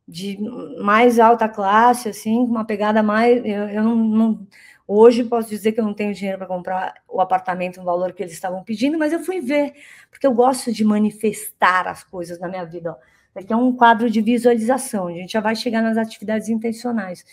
de 0.06 0.38
mais 0.80 1.18
alta 1.18 1.48
classe, 1.48 2.08
assim, 2.08 2.38
uma 2.38 2.64
pegada 2.64 3.02
mais. 3.02 3.38
Eu, 3.44 3.68
eu 3.68 3.82
não, 3.82 3.96
não, 3.96 4.46
Hoje 4.86 5.24
posso 5.24 5.48
dizer 5.48 5.72
que 5.72 5.80
eu 5.80 5.84
não 5.84 5.94
tenho 5.94 6.12
dinheiro 6.12 6.36
para 6.36 6.46
comprar 6.46 6.94
o 7.08 7.20
apartamento 7.20 7.78
no 7.78 7.84
valor 7.84 8.12
que 8.12 8.22
eles 8.22 8.34
estavam 8.34 8.62
pedindo, 8.62 8.98
mas 8.98 9.14
eu 9.14 9.20
fui 9.20 9.40
ver, 9.40 9.72
porque 10.10 10.26
eu 10.26 10.34
gosto 10.34 10.70
de 10.70 10.84
manifestar 10.84 11.88
as 11.88 12.04
coisas 12.04 12.38
na 12.38 12.48
minha 12.48 12.64
vida. 12.66 12.94
Aqui 13.34 13.52
é 13.52 13.56
um 13.56 13.72
quadro 13.74 14.10
de 14.10 14.20
visualização, 14.20 15.08
a 15.08 15.12
gente 15.12 15.32
já 15.32 15.40
vai 15.40 15.56
chegar 15.56 15.82
nas 15.82 15.96
atividades 15.96 16.50
intencionais. 16.50 17.24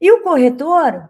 E 0.00 0.10
o 0.10 0.22
corretor, 0.22 1.08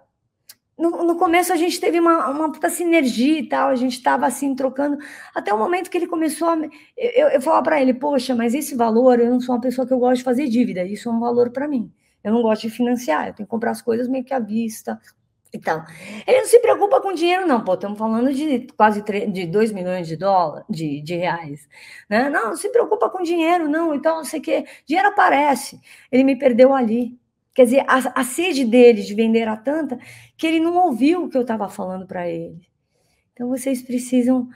no, 0.79 1.05
no, 1.05 1.16
começo 1.16 1.53
a 1.53 1.57
gente 1.57 1.81
teve 1.81 2.01
uma, 2.01 2.29
uma 2.29 2.53
puta 2.53 2.68
sinergia 2.68 3.39
e 3.39 3.49
tal, 3.49 3.68
a 3.68 3.77
gente 3.77 3.93
estava 3.93 4.27
assim 4.27 4.55
trocando, 4.55 4.99
até 5.35 5.53
o 5.53 5.59
momento 5.59 5.91
que 5.91 5.97
ele 5.97 6.07
começou 6.07 6.49
a. 6.49 6.57
Eu, 6.97 7.29
eu 7.29 7.41
falava 7.41 7.62
para 7.62 7.81
ele, 7.81 7.95
poxa, 7.95 8.35
mas 8.35 8.55
esse 8.55 8.75
valor, 8.75 9.20
eu 9.20 9.31
não 9.31 9.41
sou 9.41 9.55
uma 9.55 9.61
pessoa 9.61 9.87
que 9.87 9.93
eu 9.93 9.99
gosto 9.99 10.18
de 10.18 10.25
fazer 10.25 10.49
dívida, 10.49 10.85
isso 10.85 11.09
é 11.09 11.12
um 11.12 11.20
valor 11.20 11.51
para 11.51 11.68
mim. 11.68 11.93
Eu 12.22 12.33
não 12.33 12.43
gosto 12.43 12.62
de 12.62 12.70
financiar, 12.70 13.29
eu 13.29 13.35
tenho 13.35 13.47
que 13.47 13.51
comprar 13.51 13.70
as 13.70 13.83
coisas 13.83 14.09
meio 14.09 14.25
que 14.25 14.35
à 14.35 14.39
vista. 14.39 15.01
Então, 15.55 15.85
ele 16.27 16.39
não 16.39 16.47
se 16.47 16.59
preocupa 16.59 17.01
com 17.01 17.12
dinheiro, 17.12 17.47
não, 17.47 17.62
pô, 17.62 17.75
estamos 17.75 17.97
falando 17.97 18.35
de 18.35 18.66
quase 18.77 19.03
3, 19.05 19.33
de 19.33 19.47
2 19.47 19.70
milhões 19.70 20.09
de 20.09 20.16
dólares, 20.16 20.66
de, 20.68 21.01
de 21.01 21.14
reais. 21.14 21.68
Né? 22.11 22.29
Não, 22.29 22.49
não 22.49 22.57
se 22.57 22.68
preocupa 22.70 23.09
com 23.09 23.22
dinheiro, 23.22 23.68
não. 23.68 23.95
Então, 23.95 24.16
não 24.16 24.25
sei 24.25 24.41
o 24.41 24.43
que. 24.43 24.64
Dinheiro 24.85 25.11
aparece. 25.11 25.81
Ele 26.11 26.25
me 26.25 26.37
perdeu 26.37 26.75
ali. 26.75 27.16
Quer 27.55 27.64
dizer, 27.64 27.84
a, 27.86 28.20
a 28.20 28.24
sede 28.24 28.64
dele 28.64 29.02
de 29.02 29.14
vender 29.14 29.40
era 29.40 29.57
tanta 29.57 29.98
que 30.36 30.46
ele 30.46 30.59
não 30.59 30.76
ouviu 30.76 31.24
o 31.24 31.28
que 31.30 31.36
eu 31.36 31.42
estava 31.42 31.68
falando 31.68 32.07
para 32.07 32.28
ele. 32.28 32.68
Então, 33.32 33.48
vocês 33.48 33.80
precisam 33.80 34.48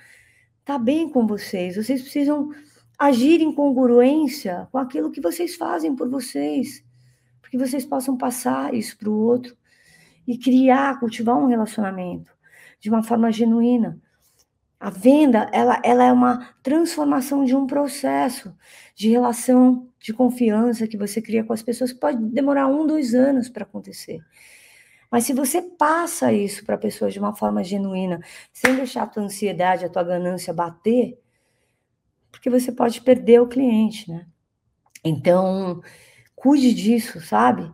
estar 0.61 0.75
tá 0.75 0.79
bem 0.79 1.09
com 1.09 1.27
vocês, 1.27 1.77
vocês 1.77 2.03
precisam 2.03 2.51
agir 2.99 3.41
em 3.41 3.53
congruência 3.53 4.69
com 4.73 4.79
aquilo 4.79 5.13
que 5.13 5.21
vocês 5.21 5.55
fazem 5.55 5.95
por 5.95 6.09
vocês, 6.09 6.85
para 7.41 7.51
que 7.51 7.59
vocês 7.59 7.87
possam 7.87 8.17
passar 8.17 8.75
isso 8.75 8.99
para 8.99 9.09
o 9.09 9.17
outro 9.17 9.57
e 10.27 10.37
criar, 10.37 10.99
cultivar 10.99 11.37
um 11.37 11.47
relacionamento 11.47 12.33
de 12.81 12.91
uma 12.91 13.03
forma 13.03 13.31
genuína. 13.31 14.01
A 14.81 14.91
venda, 14.91 15.51
ela, 15.53 15.81
ela 15.85 16.05
é 16.05 16.13
uma 16.13 16.55
transformação 16.63 17.45
de 17.45 17.55
um 17.57 17.67
processo 17.67 18.55
de 18.95 19.09
relação 19.09 19.89
de 19.99 20.13
confiança 20.13 20.87
que 20.87 20.97
você 20.97 21.21
cria 21.21 21.43
com 21.43 21.53
as 21.53 21.63
pessoas, 21.63 21.93
que 21.93 21.99
pode 21.99 22.23
demorar 22.27 22.69
um, 22.69 22.87
dois 22.87 23.13
anos 23.13 23.49
para 23.49 23.65
acontecer. 23.65 24.21
Mas 25.11 25.25
se 25.25 25.33
você 25.33 25.63
passa 25.63 26.33
isso 26.33 26.65
para 26.65 26.77
a 26.77 26.79
pessoa 26.79 27.11
de 27.11 27.19
uma 27.19 27.35
forma 27.35 27.65
genuína, 27.65 28.21
sem 28.53 28.77
deixar 28.77 29.03
a 29.03 29.07
tua 29.07 29.25
ansiedade, 29.25 29.85
a 29.85 29.89
tua 29.89 30.05
ganância 30.05 30.53
bater, 30.53 31.19
porque 32.31 32.49
você 32.49 32.71
pode 32.71 33.01
perder 33.01 33.41
o 33.41 33.49
cliente, 33.49 34.09
né? 34.09 34.27
Então, 35.03 35.81
cuide 36.37 36.73
disso, 36.73 37.21
sabe? 37.21 37.73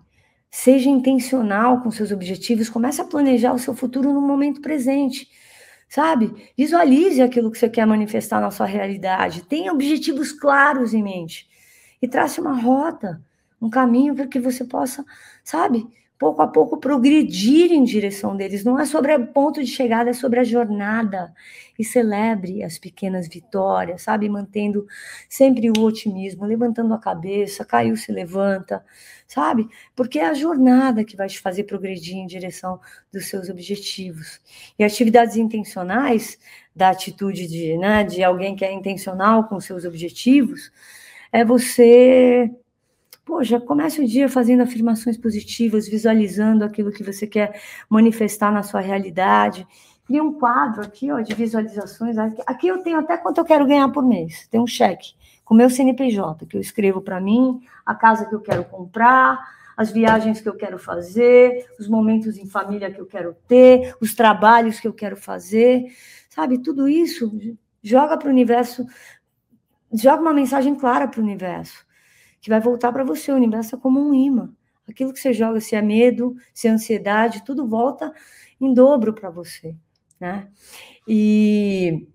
Seja 0.51 0.89
intencional 0.89 1.83
com 1.83 1.91
seus 1.91 2.13
objetivos, 2.13 2.71
comece 2.71 3.01
a 3.01 3.05
planejar 3.05 3.53
o 3.53 3.59
seu 3.59 3.75
futuro 3.75 4.13
no 4.13 4.23
momento 4.23 4.63
presente 4.63 5.29
sabe? 5.95 6.51
Visualize 6.59 7.23
aquilo 7.23 7.53
que 7.53 7.59
você 7.59 7.69
quer 7.69 7.87
manifestar 7.87 8.41
na 8.41 8.51
sua 8.51 8.67
realidade. 8.67 9.45
Tenha 9.45 9.73
objetivos 9.73 10.33
claros 10.33 10.93
em 10.93 11.01
mente 11.01 11.49
e 12.03 12.09
trace 12.09 12.41
uma 12.41 12.61
rota, 12.61 13.23
um 13.63 13.71
caminho 13.71 14.13
para 14.13 14.27
que 14.27 14.41
você 14.41 14.65
possa, 14.65 15.05
sabe, 15.45 15.87
pouco 16.19 16.43
a 16.43 16.47
pouco 16.47 16.79
progredir 16.79 17.73
em 17.73 17.83
direção 17.83 18.37
deles. 18.37 18.65
Não 18.65 18.79
é 18.79 18.87
sobre 18.87 19.15
o 19.15 19.27
ponto 19.27 19.63
de 19.63 19.71
chegada, 19.71 20.11
é 20.11 20.13
sobre 20.13 20.41
a 20.41 20.45
jornada. 20.45 21.35
E 21.79 21.85
celebre 21.85 22.63
as 22.63 22.79
pequenas 22.79 23.29
vitórias, 23.29 24.03
sabe? 24.03 24.29
Mantendo 24.29 24.87
sempre 25.29 25.71
o 25.71 25.83
otimismo, 25.83 26.45
levantando 26.45 26.95
a 26.95 26.99
cabeça, 26.99 27.65
caiu, 27.65 27.97
se 27.97 28.13
levanta, 28.13 28.85
sabe? 29.27 29.69
Porque 29.97 30.21
é 30.21 30.27
a 30.27 30.35
jornada 30.35 31.05
que 31.05 31.17
vai 31.17 31.29
te 31.29 31.41
fazer 31.41 31.65
progredir 31.65 32.17
em 32.17 32.27
direção 32.27 32.81
dos 33.13 33.27
seus 33.27 33.49
objetivos. 33.49 34.41
E 34.79 34.85
atividades 34.85 35.37
intencionais, 35.37 36.39
da 36.75 36.91
atitude 36.91 37.47
de, 37.49 37.77
né, 37.77 38.05
de 38.05 38.23
alguém 38.23 38.55
que 38.55 38.65
é 38.65 38.73
intencional 38.73 39.49
com 39.49 39.61
seus 39.61 39.85
objetivos, 39.85 40.71
é 41.33 41.45
você 41.45 42.51
Poxa, 43.25 43.59
comece 43.59 44.03
o 44.03 44.07
dia 44.07 44.29
fazendo 44.29 44.63
afirmações 44.63 45.17
positivas, 45.17 45.89
visualizando 45.89 46.63
aquilo 46.63 46.93
que 46.93 47.03
você 47.03 47.27
quer 47.27 47.59
manifestar 47.89 48.53
na 48.53 48.63
sua 48.63 48.81
realidade. 48.81 49.67
Cria 50.05 50.23
um 50.23 50.35
quadro 50.35 50.83
aqui, 50.83 51.11
ó, 51.11 51.21
de 51.21 51.35
visualizações. 51.35 52.19
Aqui 52.47 52.69
eu 52.69 52.83
tenho 52.83 52.99
até 52.99 53.17
quanto 53.17 53.39
eu 53.39 53.45
quero 53.45 53.67
ganhar 53.67 53.89
por 53.89 54.05
mês. 54.05 54.47
Tem 54.49 54.61
um 54.61 54.67
cheque 54.67 55.15
com 55.43 55.55
meu 55.55 55.71
CNPJ 55.71 56.45
que 56.45 56.57
eu 56.57 56.61
escrevo 56.61 57.01
para 57.01 57.19
mim, 57.19 57.61
a 57.85 57.95
casa 57.95 58.27
que 58.27 58.35
eu 58.35 58.41
quero 58.41 58.65
comprar, 58.65 59.41
as 59.75 59.91
viagens 59.91 60.41
que 60.43 60.49
eu 60.49 60.57
quero 60.57 60.79
fazer, 60.79 61.67
os 61.79 61.89
momentos 61.89 62.37
em 62.37 62.47
família 62.47 62.91
que 62.91 63.01
eu 63.01 63.07
quero 63.07 63.35
ter, 63.49 63.95
os 64.01 64.15
trabalhos 64.15 64.81
que 64.81 64.87
eu 64.87 64.93
quero 64.93 65.17
fazer, 65.17 65.87
sabe? 66.29 66.59
Tudo 66.59 66.89
isso 66.89 67.33
joga 67.83 68.19
para 68.19 68.29
o 68.29 68.31
universo, 68.31 68.87
joga 69.93 70.21
uma 70.21 70.35
mensagem 70.35 70.75
clara 70.75 71.09
para 71.09 71.21
o 71.21 71.23
universo 71.23 71.84
que 72.45 72.51
vai 72.51 72.61
voltar 72.61 72.93
para 72.93 73.03
você. 73.03 73.33
O 73.33 73.37
universo 73.37 73.75
é 73.75 73.79
como 73.79 73.99
um 73.99 74.13
imã. 74.13 74.53
Aquilo 74.87 75.15
que 75.15 75.19
você 75.19 75.33
joga, 75.33 75.61
se 75.61 75.75
é 75.75 75.81
medo, 75.81 76.37
se 76.53 76.69
é 76.69 76.71
ansiedade, 76.71 77.43
tudo 77.43 77.67
volta 77.67 78.13
em 78.61 78.75
dobro 78.75 79.15
para 79.15 79.31
você, 79.31 79.75
né? 80.21 80.49
E 81.09 82.07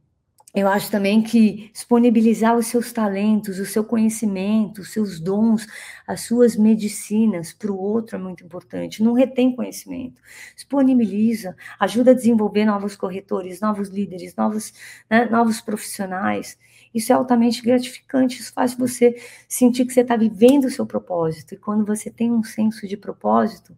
eu 0.54 0.68
acho 0.68 0.92
também 0.92 1.24
que 1.24 1.72
disponibilizar 1.74 2.56
os 2.56 2.68
seus 2.68 2.94
talentos, 2.94 3.58
o 3.58 3.66
seu 3.66 3.84
conhecimento, 3.84 4.82
os 4.82 4.94
seus 4.94 5.20
dons, 5.20 5.66
as 6.08 6.22
suas 6.22 6.56
medicinas 6.56 7.52
para 7.52 7.72
o 7.72 7.80
outro 7.80 8.16
é 8.16 8.20
muito 8.20 8.44
importante. 8.44 9.02
Não 9.02 9.14
retém 9.14 9.56
conhecimento, 9.56 10.22
disponibiliza, 10.56 11.56
ajuda 11.80 12.12
a 12.12 12.16
desenvolver 12.16 12.66
novos 12.66 12.96
corretores, 12.96 13.62
novos 13.62 13.90
líderes, 13.90 14.36
novos, 14.36 14.74
né, 15.10 15.26
novos 15.26 15.60
profissionais. 15.60 16.56
Isso 16.94 17.12
é 17.12 17.16
altamente 17.16 17.62
gratificante, 17.62 18.40
isso 18.40 18.52
faz 18.52 18.74
você 18.74 19.16
sentir 19.48 19.86
que 19.86 19.94
você 19.94 20.02
está 20.02 20.16
vivendo 20.16 20.66
o 20.66 20.72
seu 20.72 20.86
propósito. 20.86 21.54
E 21.54 21.58
quando 21.58 21.86
você 21.86 22.10
tem 22.10 22.32
um 22.32 22.44
senso 22.44 22.88
de 22.88 22.98
propósito, 22.98 23.76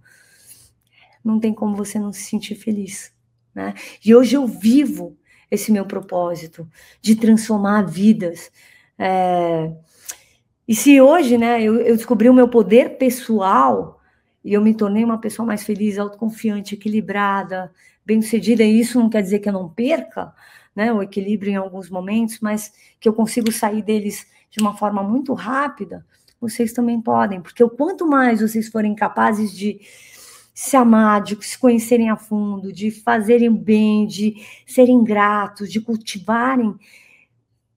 não 1.24 1.40
tem 1.40 1.54
como 1.54 1.76
você 1.76 2.00
não 2.00 2.14
se 2.14 2.24
sentir 2.24 2.56
feliz. 2.56 3.14
Né? 3.54 3.74
E 4.04 4.16
hoje 4.16 4.36
eu 4.36 4.48
vivo 4.48 5.18
esse 5.50 5.72
meu 5.72 5.86
propósito 5.86 6.68
de 7.02 7.16
transformar 7.16 7.84
vidas. 7.84 8.52
É... 8.98 9.72
E 10.68 10.74
se 10.74 11.02
hoje 11.02 11.38
né, 11.38 11.62
eu, 11.62 11.76
eu 11.82 11.98
descobri 11.98 12.30
o 12.30 12.34
meu 12.34 12.48
poder 12.48 12.98
pessoal 12.98 14.00
e 14.44 14.54
eu 14.54 14.62
me 14.62 14.74
tornei 14.74 15.04
uma 15.04 15.20
pessoa 15.20 15.46
mais 15.46 15.64
feliz, 15.64 16.00
autoconfiante, 16.00 16.76
equilibrada, 16.76 17.72
bem-sucedida, 18.06 18.64
e 18.64 18.80
isso 18.80 19.00
não 19.00 19.10
quer 19.10 19.22
dizer 19.22 19.40
que 19.40 19.50
eu 19.50 19.54
não 19.54 19.70
perca, 19.70 20.34
né, 20.76 20.92
o 20.92 21.02
equilíbrio 21.02 21.52
em 21.52 21.56
alguns 21.56 21.90
momentos, 21.90 22.40
mas 22.40 22.72
que 23.00 23.08
eu 23.08 23.14
consigo 23.14 23.52
sair 23.52 23.82
deles 23.82 24.26
de 24.50 24.62
uma 24.62 24.76
forma 24.76 25.04
muito 25.04 25.34
rápida, 25.34 26.06
vocês 26.40 26.74
também 26.74 27.00
podem, 27.02 27.42
porque 27.42 27.64
o 27.64 27.70
quanto 27.70 28.08
mais 28.08 28.42
vocês 28.42 28.68
forem 28.68 28.96
capazes 28.96 29.52
de 29.52 29.80
se 30.54 30.76
amar, 30.76 31.22
de 31.22 31.38
se 31.46 31.58
conhecerem 31.58 32.10
a 32.10 32.18
fundo, 32.18 32.74
de 32.74 32.92
fazerem 32.92 33.56
bem, 33.56 34.06
de 34.08 34.36
serem 34.66 35.04
gratos, 35.04 35.72
de 35.72 35.80
cultivarem, 35.80 36.76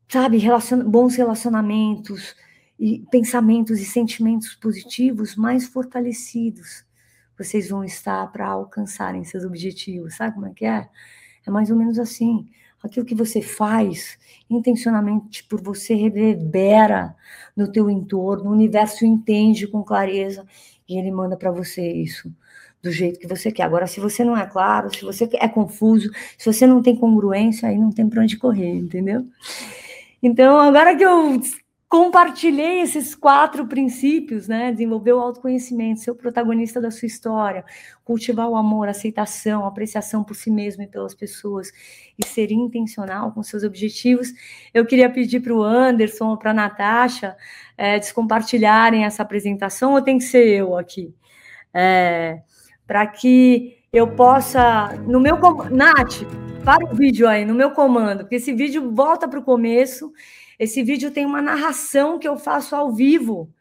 sabe, 0.08 0.40
bons 0.86 1.14
relacionamentos 1.14 2.34
e 2.78 3.04
pensamentos 3.10 3.80
e 3.80 3.84
sentimentos 3.84 4.54
positivos 4.54 5.36
mais 5.36 5.66
fortalecidos, 5.66 6.84
vocês 7.36 7.68
vão 7.68 7.84
estar 7.84 8.30
para 8.32 8.46
alcançarem 8.46 9.24
seus 9.24 9.44
objetivos. 9.44 10.14
Sabe 10.14 10.34
como 10.34 10.46
é 10.46 10.52
que 10.54 10.64
é? 10.64 10.88
É 11.46 11.50
mais 11.50 11.70
ou 11.70 11.76
menos 11.76 11.98
assim 11.98 12.48
aquilo 12.86 13.06
que 13.06 13.14
você 13.14 13.40
faz 13.40 14.18
intencionalmente 14.48 15.42
por 15.44 15.60
você 15.60 15.94
reverbera 15.94 17.14
no 17.56 17.70
teu 17.70 17.90
entorno, 17.90 18.50
o 18.50 18.52
universo 18.52 19.04
entende 19.06 19.66
com 19.66 19.82
clareza 19.82 20.46
e 20.88 20.98
ele 20.98 21.10
manda 21.10 21.36
para 21.36 21.50
você 21.50 21.90
isso 21.92 22.30
do 22.82 22.92
jeito 22.92 23.18
que 23.18 23.26
você 23.26 23.50
quer. 23.50 23.62
Agora, 23.62 23.86
se 23.86 23.98
você 23.98 24.22
não 24.22 24.36
é 24.36 24.46
claro, 24.46 24.94
se 24.94 25.02
você 25.02 25.28
é 25.34 25.48
confuso, 25.48 26.10
se 26.36 26.52
você 26.52 26.66
não 26.66 26.82
tem 26.82 26.94
congruência, 26.94 27.68
aí 27.68 27.78
não 27.78 27.90
tem 27.90 28.06
para 28.08 28.22
onde 28.22 28.36
correr, 28.36 28.74
entendeu? 28.74 29.24
Então, 30.22 30.60
agora 30.60 30.94
que 30.94 31.02
eu 31.02 31.40
compartilhei 31.94 32.80
esses 32.80 33.14
quatro 33.14 33.68
princípios, 33.68 34.48
né? 34.48 34.72
Desenvolver 34.72 35.12
o 35.12 35.20
autoconhecimento, 35.20 36.00
ser 36.00 36.10
o 36.10 36.16
protagonista 36.16 36.80
da 36.80 36.90
sua 36.90 37.06
história, 37.06 37.64
cultivar 38.02 38.48
o 38.48 38.56
amor, 38.56 38.88
a 38.88 38.90
aceitação, 38.90 39.64
a 39.64 39.68
apreciação 39.68 40.24
por 40.24 40.34
si 40.34 40.50
mesmo 40.50 40.82
e 40.82 40.88
pelas 40.88 41.14
pessoas 41.14 41.70
e 42.18 42.26
ser 42.26 42.50
intencional 42.50 43.30
com 43.30 43.44
seus 43.44 43.62
objetivos. 43.62 44.32
Eu 44.74 44.84
queria 44.84 45.08
pedir 45.08 45.38
para 45.38 45.54
o 45.54 45.62
Anderson 45.62 46.30
ou 46.30 46.36
para 46.36 46.50
a 46.50 46.54
Natasha 46.54 47.36
é, 47.78 47.96
descompartilharem 47.96 49.04
essa 49.04 49.22
apresentação, 49.22 49.92
ou 49.92 50.02
tem 50.02 50.18
que 50.18 50.24
ser 50.24 50.48
eu 50.48 50.76
aqui? 50.76 51.14
É, 51.72 52.42
para 52.88 53.06
que 53.06 53.78
eu 53.92 54.08
possa, 54.16 54.88
no 55.06 55.20
meu 55.20 55.38
Nath, 55.70 56.24
para 56.64 56.92
o 56.92 56.96
vídeo 56.96 57.28
aí, 57.28 57.44
no 57.44 57.54
meu 57.54 57.70
comando, 57.70 58.24
porque 58.24 58.34
esse 58.34 58.52
vídeo 58.52 58.90
volta 58.92 59.28
para 59.28 59.38
o 59.38 59.44
começo 59.44 60.12
Esse 60.58 60.82
vídeo 60.82 61.10
tem 61.10 61.26
uma 61.26 61.42
narração 61.42 62.18
que 62.18 62.28
eu 62.28 62.36
faço 62.36 62.74
ao 62.74 62.92
vivo 62.92 63.52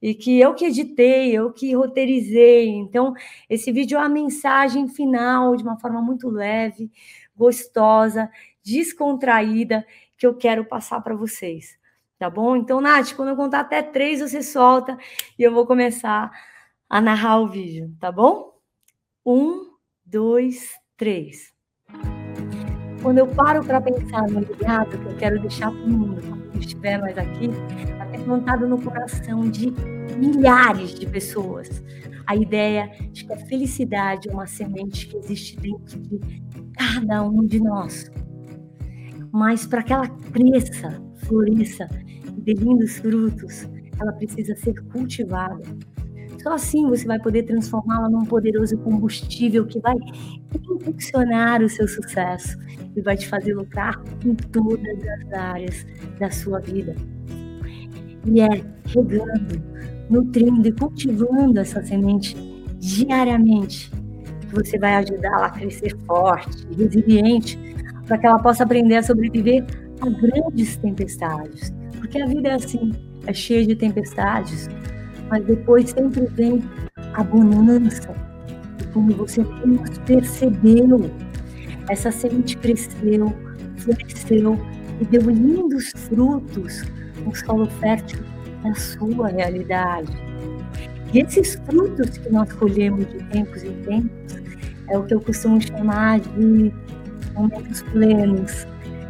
e 0.00 0.14
que 0.14 0.40
eu 0.40 0.54
que 0.54 0.64
editei, 0.64 1.32
eu 1.32 1.52
que 1.52 1.74
roteirizei. 1.74 2.68
Então, 2.68 3.14
esse 3.48 3.70
vídeo 3.70 3.96
é 3.96 4.02
a 4.02 4.08
mensagem 4.08 4.88
final 4.88 5.54
de 5.54 5.62
uma 5.62 5.78
forma 5.78 6.02
muito 6.02 6.28
leve, 6.28 6.90
gostosa, 7.36 8.28
descontraída 8.64 9.86
que 10.18 10.26
eu 10.26 10.34
quero 10.34 10.64
passar 10.64 11.00
para 11.00 11.14
vocês. 11.14 11.78
Tá 12.18 12.28
bom? 12.28 12.56
Então, 12.56 12.80
Nath, 12.80 13.14
quando 13.14 13.30
eu 13.30 13.36
contar 13.36 13.60
até 13.60 13.82
três, 13.82 14.20
você 14.20 14.42
solta 14.42 14.96
e 15.38 15.42
eu 15.42 15.52
vou 15.52 15.66
começar 15.66 16.30
a 16.88 17.00
narrar 17.00 17.40
o 17.40 17.48
vídeo, 17.48 17.92
tá 17.98 18.12
bom? 18.12 18.52
Um, 19.24 19.72
dois, 20.04 20.70
três. 20.96 21.52
Quando 23.02 23.18
eu 23.18 23.26
paro 23.26 23.64
para 23.64 23.80
pensar 23.80 24.22
no 24.28 24.40
legado 24.40 24.96
que 24.96 25.06
eu 25.06 25.16
quero 25.16 25.40
deixar 25.40 25.70
para 25.70 25.82
o 25.82 25.90
mundo, 25.90 26.22
quando 26.22 26.60
estiver 26.60 27.00
mais 27.00 27.18
aqui, 27.18 27.50
ter 28.12 28.24
plantado 28.24 28.68
no 28.68 28.80
coração 28.80 29.50
de 29.50 29.72
milhares 30.16 30.94
de 30.94 31.06
pessoas 31.06 31.82
a 32.26 32.36
ideia 32.36 32.90
de 33.10 33.24
que 33.24 33.32
a 33.32 33.36
felicidade 33.36 34.28
é 34.28 34.32
uma 34.32 34.46
semente 34.46 35.08
que 35.08 35.16
existe 35.16 35.56
dentro 35.56 35.98
de 36.00 36.20
cada 36.78 37.22
um 37.24 37.44
de 37.44 37.60
nós. 37.60 38.10
Mas 39.32 39.66
para 39.66 39.82
que 39.82 39.92
ela 39.92 40.08
cresça, 40.08 41.02
floresça 41.26 41.88
e 42.36 42.40
dê 42.40 42.52
lindos 42.52 42.98
frutos, 42.98 43.68
ela 43.98 44.12
precisa 44.12 44.54
ser 44.56 44.80
cultivada. 44.92 45.62
Só 46.42 46.54
assim 46.54 46.86
você 46.88 47.06
vai 47.06 47.18
poder 47.20 47.44
transformá-la 47.44 48.08
num 48.08 48.24
poderoso 48.24 48.76
combustível 48.78 49.64
que 49.64 49.78
vai 49.78 49.94
impulsionar 50.54 51.62
o 51.62 51.68
seu 51.68 51.86
sucesso 51.86 52.58
e 52.96 53.00
vai 53.00 53.16
te 53.16 53.28
fazer 53.28 53.54
lucrar 53.54 54.02
em 54.24 54.34
todas 54.34 54.98
as 55.06 55.32
áreas 55.32 55.86
da 56.18 56.30
sua 56.30 56.58
vida. 56.58 56.96
E 58.26 58.40
é 58.40 58.48
regando, 58.86 59.62
nutrindo 60.10 60.66
e 60.66 60.72
cultivando 60.72 61.60
essa 61.60 61.82
semente 61.82 62.36
diariamente 62.78 63.90
que 64.40 64.54
você 64.54 64.78
vai 64.78 64.96
ajudá-la 64.96 65.46
a 65.46 65.50
crescer 65.50 65.96
forte, 66.06 66.66
resiliente, 66.76 67.58
para 68.06 68.18
que 68.18 68.26
ela 68.26 68.38
possa 68.38 68.64
aprender 68.64 68.96
a 68.96 69.02
sobreviver 69.02 69.64
a 70.00 70.08
grandes 70.08 70.76
tempestades. 70.76 71.72
Porque 71.98 72.20
a 72.20 72.26
vida 72.26 72.48
é 72.48 72.54
assim, 72.54 72.92
é 73.26 73.32
cheia 73.32 73.66
de 73.66 73.76
tempestades, 73.76 74.68
mas 75.32 75.46
depois 75.46 75.88
sempre 75.88 76.26
vem 76.26 76.62
a 77.14 77.24
bonança. 77.24 78.14
Quando 78.92 79.16
você 79.16 79.42
percebeu, 80.04 81.10
essa 81.88 82.12
semente 82.12 82.54
cresceu, 82.58 83.34
floresceu 83.78 84.58
e 85.00 85.04
deu 85.06 85.22
lindos 85.22 85.90
frutos 86.06 86.84
no 87.24 87.34
solo 87.34 87.66
fértil 87.80 88.20
da 88.62 88.74
sua 88.74 89.28
realidade. 89.28 90.12
E 91.14 91.20
esses 91.20 91.54
frutos 91.64 92.18
que 92.18 92.30
nós 92.30 92.52
colhemos 92.52 93.08
de 93.08 93.24
tempos 93.30 93.62
em 93.64 93.72
tempos 93.84 94.36
é 94.90 94.98
o 94.98 95.04
que 95.04 95.14
eu 95.14 95.20
costumo 95.22 95.58
chamar 95.62 96.20
de 96.20 96.70
momentos 97.32 97.80
plenos 97.84 98.66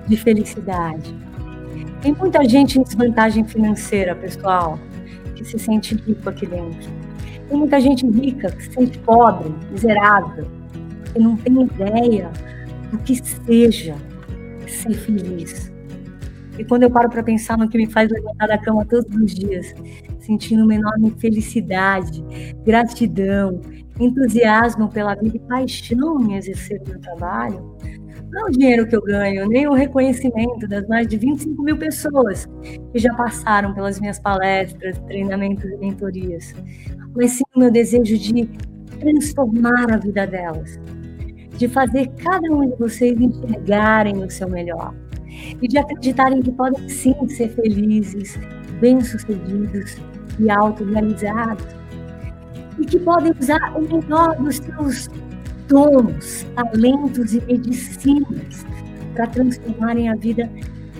de 0.06 0.16
felicidade. 0.16 1.12
Tem 2.00 2.14
muita 2.14 2.48
gente 2.48 2.78
em 2.78 2.84
desvantagem 2.84 3.44
financeira, 3.44 4.14
pessoal 4.14 4.78
que 5.42 5.48
se 5.48 5.58
sente 5.58 5.94
rico 5.94 6.28
aqui 6.28 6.46
dentro. 6.46 6.90
Tem 7.48 7.58
muita 7.58 7.80
gente 7.80 8.06
rica 8.06 8.50
que 8.50 8.64
se 8.64 8.72
sente 8.72 8.98
pobre, 9.00 9.52
miserável, 9.70 10.46
que 11.12 11.18
não 11.18 11.36
tem 11.36 11.62
ideia 11.62 12.30
do 12.90 12.98
que 12.98 13.16
seja 13.16 13.94
ser 14.66 14.94
feliz. 14.94 15.72
E 16.58 16.64
quando 16.64 16.84
eu 16.84 16.90
paro 16.90 17.08
para 17.08 17.22
pensar 17.22 17.58
no 17.58 17.68
que 17.68 17.76
me 17.76 17.86
faz 17.90 18.10
levantar 18.10 18.46
da 18.46 18.58
cama 18.58 18.84
todos 18.84 19.14
os 19.16 19.34
dias, 19.34 19.74
sentindo 20.20 20.64
uma 20.64 20.74
enorme 20.74 21.10
felicidade, 21.18 22.22
gratidão, 22.64 23.60
entusiasmo 23.98 24.88
pela 24.88 25.14
vida 25.14 25.36
e 25.36 25.40
paixão 25.40 26.20
em 26.22 26.36
exercer 26.36 26.80
o 26.82 26.88
meu 26.88 27.00
trabalho, 27.00 27.76
não 28.30 28.46
é 28.46 28.50
o 28.50 28.52
dinheiro 28.52 28.86
que 28.86 28.96
eu 28.96 29.02
ganho, 29.02 29.46
nem 29.46 29.66
o 29.66 29.72
reconhecimento 29.72 30.66
das 30.66 30.86
mais 30.88 31.06
de 31.06 31.18
25 31.18 31.62
mil 31.62 31.76
pessoas 31.76 32.48
que 32.92 32.98
já 32.98 33.12
passaram 33.14 33.72
pelas 33.72 33.98
minhas 33.98 34.18
palestras, 34.18 34.98
treinamentos 35.06 35.64
e 35.64 35.76
mentorias, 35.78 36.54
mas 37.16 37.32
sim 37.32 37.44
o 37.54 37.58
meu 37.58 37.70
desejo 37.70 38.18
de 38.18 38.48
transformar 39.00 39.90
a 39.92 39.96
vida 39.96 40.26
delas, 40.26 40.78
de 41.56 41.68
fazer 41.68 42.08
cada 42.22 42.52
um 42.52 42.68
de 42.68 42.76
vocês 42.76 43.18
enxergarem 43.20 44.22
o 44.22 44.30
seu 44.30 44.48
melhor 44.48 44.94
e 45.60 45.66
de 45.66 45.78
acreditarem 45.78 46.42
que 46.42 46.52
podem 46.52 46.88
sim 46.88 47.14
ser 47.28 47.48
felizes, 47.50 48.38
bem-sucedidos 48.80 49.96
e 50.38 50.50
autorrealizados 50.50 51.66
e 52.78 52.84
que 52.84 52.98
podem 52.98 53.32
usar 53.38 53.76
o 53.76 53.82
melhor 53.82 54.36
dos 54.36 54.56
seus 54.56 55.08
dons, 55.68 56.46
talentos 56.54 57.34
e 57.34 57.40
medicinas 57.40 58.66
para 59.14 59.26
transformarem 59.28 60.08
a 60.08 60.16
vida 60.16 60.50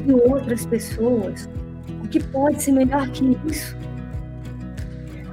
de 0.05 0.13
outras 0.13 0.67
pessoas. 0.67 1.49
Que 2.13 2.23
pode 2.25 2.63
ser 2.63 2.73
melhor 2.73 3.09
que 3.09 3.25
isso? 3.51 3.75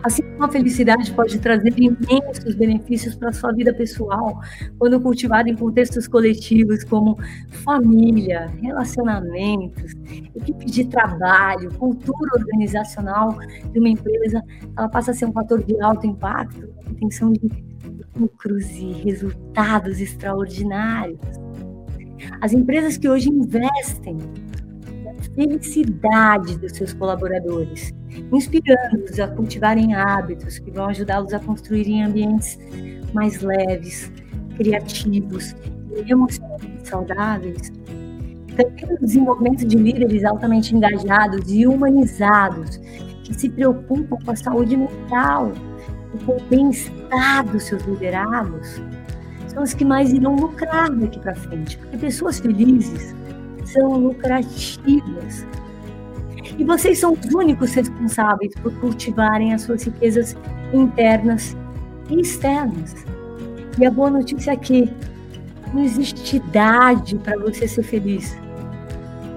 Assim 0.02 0.24
como 0.24 0.46
a 0.46 0.48
felicidade 0.48 1.12
pode 1.12 1.38
trazer 1.40 1.78
imensos 1.78 2.56
benefícios 2.56 3.16
para 3.16 3.30
a 3.30 3.34
sua 3.34 3.52
vida 3.52 3.74
pessoal, 3.74 4.40
quando 4.78 4.98
cultivada 5.02 5.50
em 5.50 5.58
contextos 5.58 6.08
coletivos 6.08 6.86
como 6.86 7.18
família, 7.66 8.50
relacionamentos, 8.62 9.92
equipe 10.34 10.66
de 10.68 10.86
trabalho, 10.86 11.70
cultura 11.74 12.32
organizacional 12.40 13.38
de 13.74 13.78
uma 13.78 13.90
empresa, 13.90 14.42
ela 14.78 14.88
passa 14.88 15.12
a 15.12 15.14
ser 15.14 15.26
um 15.26 15.34
fator 15.34 15.62
de 15.62 15.82
alto 15.82 16.08
impacto, 16.08 16.70
intenção 16.90 17.34
de 17.34 17.42
lucros 18.18 18.70
e 18.72 18.94
resultados 19.04 20.00
extraordinários. 20.00 21.20
As 22.40 22.54
empresas 22.54 22.96
que 22.96 23.10
hoje 23.10 23.28
investem 23.28 24.18
felicidade 25.40 26.58
dos 26.58 26.74
seus 26.74 26.92
colaboradores, 26.92 27.94
inspirando-os 28.34 29.18
a 29.22 29.28
cultivarem 29.30 29.96
hábitos 29.96 30.60
que 30.60 30.70
vão 30.70 30.88
ajudá-los 30.88 31.34
a 31.34 31.40
construírem 31.40 32.04
ambientes 32.04 32.60
mais 33.14 33.42
leves, 33.42 34.12
criativos 34.58 35.56
e 35.96 36.12
emocionalmente 36.12 36.90
saudáveis. 36.90 37.72
Também 38.58 38.94
o 38.94 39.00
desenvolvimento 39.00 39.66
de 39.66 39.78
líderes 39.78 40.26
altamente 40.26 40.76
engajados 40.76 41.50
e 41.50 41.66
humanizados, 41.66 42.76
que 43.24 43.34
se 43.34 43.50
preocupam 43.50 44.18
com 44.18 44.32
a 44.32 44.36
saúde 44.36 44.76
mental 44.76 45.54
com 46.26 46.34
o 46.34 46.44
bem-estar 46.50 47.46
dos 47.46 47.64
seus 47.64 47.82
liderados, 47.86 48.82
são 49.48 49.64
os 49.64 49.74
que 49.74 49.86
mais 49.86 50.12
irão 50.12 50.36
lucrar 50.36 50.92
daqui 50.92 51.20
para 51.20 51.36
frente. 51.36 51.78
Porque 51.78 51.98
pessoas 51.98 52.40
felizes 52.40 53.16
são 53.72 53.98
lucrativas. 53.98 55.46
E 56.58 56.64
vocês 56.64 57.00
são 57.00 57.14
os 57.14 57.34
únicos 57.34 57.74
responsáveis 57.74 58.54
por 58.62 58.74
cultivarem 58.80 59.54
as 59.54 59.62
suas 59.62 59.84
riquezas 59.84 60.36
internas 60.74 61.56
e 62.10 62.20
externas. 62.20 62.96
E 63.80 63.86
a 63.86 63.92
boa 63.92 64.10
notícia 64.10 64.52
é 64.52 64.58
que 64.58 64.92
não 65.74 65.84
existe 65.84 66.38
idade 66.38 67.16
para 67.18 67.38
você 67.40 67.68
ser 67.68 67.84
feliz. 67.84 68.36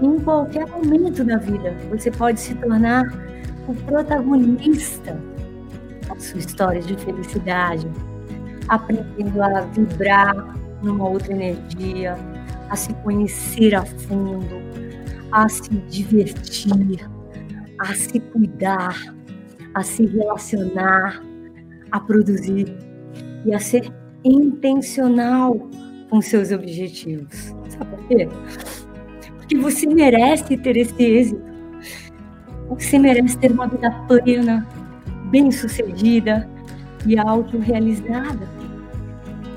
Em 0.00 0.18
qualquer 0.18 0.66
momento 0.66 1.22
da 1.22 1.36
vida, 1.36 1.76
você 1.90 2.10
pode 2.10 2.40
se 2.40 2.54
tornar 2.56 3.04
o 3.68 3.74
protagonista 3.86 5.16
sua 6.22 6.38
história 6.38 6.80
de 6.80 6.96
felicidade, 6.96 7.90
aprendendo 8.68 9.42
a 9.42 9.60
vibrar 9.60 10.34
numa 10.82 11.08
outra 11.08 11.32
energia, 11.32 12.16
a 12.72 12.76
se 12.76 12.94
conhecer 12.94 13.74
a 13.74 13.84
fundo, 13.84 14.56
a 15.30 15.46
se 15.46 15.68
divertir, 15.90 17.06
a 17.78 17.94
se 17.94 18.18
cuidar, 18.18 18.96
a 19.74 19.82
se 19.82 20.06
relacionar, 20.06 21.22
a 21.90 22.00
produzir 22.00 22.74
e 23.44 23.52
a 23.52 23.58
ser 23.58 23.92
intencional 24.24 25.68
com 26.08 26.22
seus 26.22 26.50
objetivos. 26.50 27.54
Sabe 27.68 27.90
por 27.90 28.08
quê? 28.08 28.28
Porque 29.36 29.58
você 29.58 29.86
merece 29.86 30.56
ter 30.56 30.78
esse 30.78 31.02
êxito. 31.02 31.42
Você 32.70 32.98
merece 32.98 33.36
ter 33.36 33.52
uma 33.52 33.68
vida 33.68 33.90
plena, 34.08 34.66
bem-sucedida 35.30 36.48
e 37.06 37.18
autorrealizada. 37.18 38.48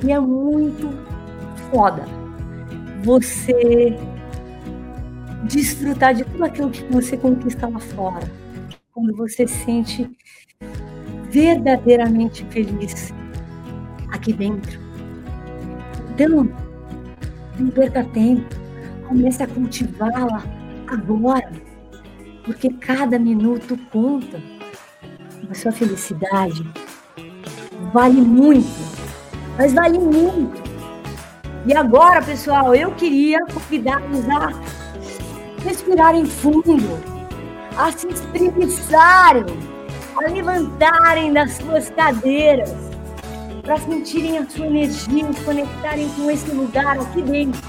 E 0.06 0.12
é 0.12 0.20
muito 0.20 0.90
foda 1.72 2.04
você 3.06 3.96
desfrutar 5.44 6.16
de 6.16 6.26
tudo 6.26 6.44
aquilo 6.44 6.72
que 6.72 6.84
você 6.86 7.16
conquista 7.16 7.70
lá 7.70 7.80
fora. 7.80 8.28
Quando 8.92 9.16
você 9.16 9.46
se 9.48 9.64
sente 9.64 10.10
verdadeiramente 11.30 12.44
feliz 12.50 13.14
aqui 14.10 14.34
dentro. 14.34 14.80
Então, 16.12 16.50
não 17.60 17.70
perca 17.70 18.04
tempo. 18.06 18.44
Comece 19.08 19.44
a 19.44 19.48
cultivá-la 19.48 20.44
agora. 20.88 21.52
porque 22.44 22.70
cada 22.70 23.20
minuto 23.20 23.78
conta. 23.92 24.42
A 25.48 25.54
sua 25.54 25.72
felicidade 25.72 26.68
vale 27.94 28.20
muito, 28.20 28.68
mas 29.60 29.74
vale 29.74 30.00
muito. 30.00 30.65
E 31.68 31.74
agora, 31.74 32.22
pessoal, 32.22 32.76
eu 32.76 32.92
queria 32.92 33.40
convidar-vos 33.52 34.30
a 34.30 34.52
respirarem 35.64 36.24
fundo, 36.24 36.78
a 37.76 37.92
se 37.92 38.08
espreguiçarem, 38.08 39.46
a 40.16 40.30
levantarem 40.30 41.34
das 41.34 41.54
suas 41.54 41.90
cadeiras, 41.90 42.72
para 43.64 43.78
sentirem 43.80 44.38
a 44.38 44.46
sua 44.48 44.68
energia, 44.68 45.34
se 45.34 45.42
conectarem 45.44 46.08
com 46.10 46.30
esse 46.30 46.52
lugar 46.52 47.00
aqui 47.00 47.24
dentro, 47.24 47.60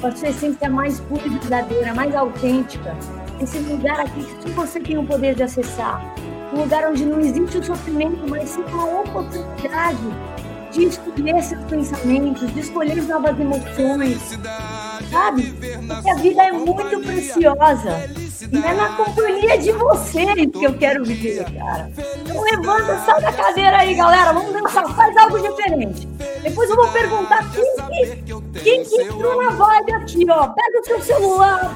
com 0.00 0.06
a 0.06 0.16
sua 0.16 0.28
essência 0.28 0.70
mais 0.70 1.00
pura 1.00 1.26
e 1.26 1.28
verdadeira, 1.28 1.92
mais 1.92 2.14
autêntica. 2.14 2.96
Esse 3.42 3.58
lugar 3.58 4.00
aqui 4.00 4.24
que 4.42 4.50
você 4.52 4.80
tem 4.80 4.96
o 4.96 5.04
poder 5.04 5.34
de 5.34 5.42
acessar. 5.42 6.02
Um 6.50 6.60
lugar 6.60 6.88
onde 6.88 7.04
não 7.04 7.20
existe 7.20 7.58
o 7.58 7.62
sofrimento, 7.62 8.26
mas 8.26 8.48
sim 8.48 8.64
uma 8.72 9.00
oportunidade 9.00 9.98
de 10.74 10.86
escolher 10.86 11.42
seus 11.42 11.64
pensamentos, 11.64 12.52
de 12.52 12.60
escolher 12.60 13.00
novas 13.02 13.38
emoções, 13.38 14.18
sabe? 15.10 15.54
Porque 15.86 16.10
a 16.10 16.14
vida 16.16 16.42
é 16.42 16.52
muito 16.52 17.00
preciosa. 17.00 18.10
E 18.52 18.58
é 18.58 18.74
na 18.74 18.88
companhia 18.96 19.56
de 19.56 19.72
vocês 19.72 20.34
que 20.52 20.64
eu 20.64 20.74
quero 20.76 21.04
viver, 21.04 21.44
cara. 21.44 21.90
Então 22.20 22.42
levanta, 22.42 22.98
sai 22.98 23.22
da 23.22 23.32
cadeira 23.32 23.78
aí, 23.78 23.94
galera. 23.94 24.32
Vamos 24.32 24.52
dançar, 24.52 24.86
faz 24.94 25.16
algo 25.16 25.40
diferente. 25.40 26.06
Depois 26.42 26.68
eu 26.68 26.76
vou 26.76 26.88
perguntar 26.88 27.48
quem 27.52 28.24
que, 28.24 28.60
quem 28.60 28.84
que 28.84 29.02
entrou 29.02 29.42
na 29.42 29.50
vibe 29.50 29.92
aqui, 29.94 30.26
ó. 30.28 30.48
Pega 30.48 30.80
o 30.80 30.84
seu 30.84 31.00
celular, 31.00 31.74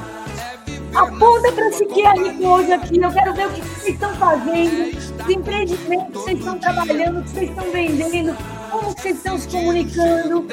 aponta 0.94 1.52
para 1.52 1.68
esse 1.68 1.84
QR 1.86 2.38
Code 2.40 2.72
aqui. 2.72 3.00
Eu 3.00 3.10
quero 3.10 3.34
ver 3.34 3.46
o 3.46 3.52
que 3.52 3.60
vocês 3.60 3.94
estão 3.94 4.14
fazendo, 4.16 4.96
os 4.96 5.30
empreendimentos 5.30 6.06
que 6.06 6.18
vocês 6.18 6.38
estão 6.38 6.58
trabalhando, 6.58 7.20
o 7.20 7.22
que 7.22 7.30
vocês 7.30 7.50
estão 7.50 7.70
vendendo 7.70 8.36
como 8.70 8.92
vocês 8.92 9.16
estão 9.16 9.38
se 9.38 9.48
comunicando. 9.48 10.46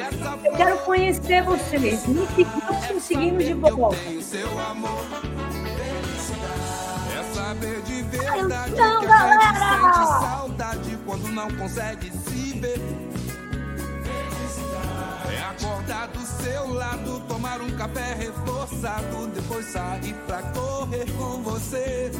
Eu 0.44 0.52
quero 0.52 0.78
conhecer 0.78 1.42
vocês. 1.42 2.06
Me 2.06 2.26
sigam 2.26 3.00
seguindo 3.00 3.38
de 3.44 3.54
volta. 3.54 3.96
Então, 8.68 9.04
galera! 9.04 10.20
Saudade 10.20 10.98
quando 11.04 11.28
não 11.28 11.50
consegue 11.52 12.10
se 12.10 12.58
ver. 12.58 12.80
É 15.32 15.40
acordar 15.50 16.08
do 16.08 16.20
seu 16.46 16.72
lado, 16.72 17.20
tomar 17.26 17.60
um 17.60 17.70
café 17.76 18.14
reforçado, 18.14 19.26
depois 19.34 19.66
sair 19.66 20.14
pra 20.28 20.42
correr 20.42 21.10
com 21.18 21.42
você. 21.42 22.12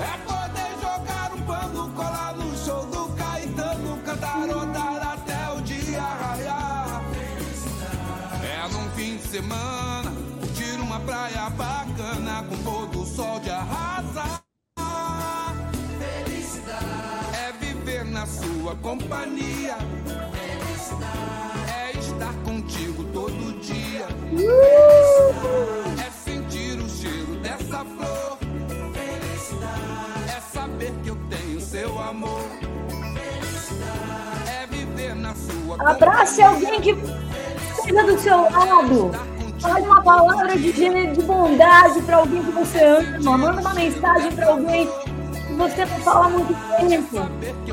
É 0.00 0.14
poder 0.24 0.70
jogar 0.80 1.32
um 1.34 1.42
pano, 1.42 1.90
colar 1.90 2.36
no 2.36 2.56
show 2.56 2.86
do 2.86 3.08
Caetano, 3.16 3.98
cantarotar 4.04 5.14
até 5.14 5.52
o 5.54 5.60
dia 5.62 6.00
raiar. 6.00 7.02
É 8.44 8.68
num 8.72 8.88
fim 8.90 9.16
de 9.16 9.26
semana, 9.26 10.12
curtir 10.38 10.80
uma 10.80 11.00
praia 11.00 11.50
bacana 11.50 12.44
com 12.48 12.56
pôr 12.58 12.86
do 12.86 13.04
sol 13.04 13.40
de 13.40 13.50
arrasar. 13.50 14.40
É 17.34 17.52
viver 17.58 18.04
na 18.04 18.24
sua 18.24 18.76
companhia. 18.76 19.76
É 21.68 21.98
estar 21.98 22.34
todo 22.44 22.47
dia. 24.36 24.50
É 26.06 26.10
sentir 26.10 26.78
o 26.78 26.88
cheiro 26.88 27.36
dessa 27.42 27.84
flor. 27.84 28.38
É 30.26 30.40
saber 30.52 30.92
que 31.02 31.08
eu 31.08 31.18
tenho 31.30 31.60
seu 31.60 31.98
amor. 31.98 32.44
É 34.46 34.66
viver 34.66 35.14
na 35.14 35.34
sua 35.34 35.90
Abrace 35.90 36.42
alguém 36.42 36.80
que 36.80 36.90
esteja 37.78 38.04
do 38.04 38.18
seu 38.18 38.42
lado. 38.42 39.10
Fale 39.60 39.86
uma 39.86 40.02
palavra 40.02 40.56
de, 40.56 40.72
de 40.72 41.22
bondade 41.22 42.00
para 42.02 42.18
alguém 42.18 42.42
que 42.42 42.50
você 42.52 42.84
ama. 42.84 43.38
Manda 43.38 43.60
uma 43.60 43.74
mensagem 43.74 44.30
para 44.32 44.48
alguém 44.48 44.88
você 45.58 45.84
não 45.84 46.00
fala 46.00 46.28
muito 46.28 46.54
tempo. 46.78 47.16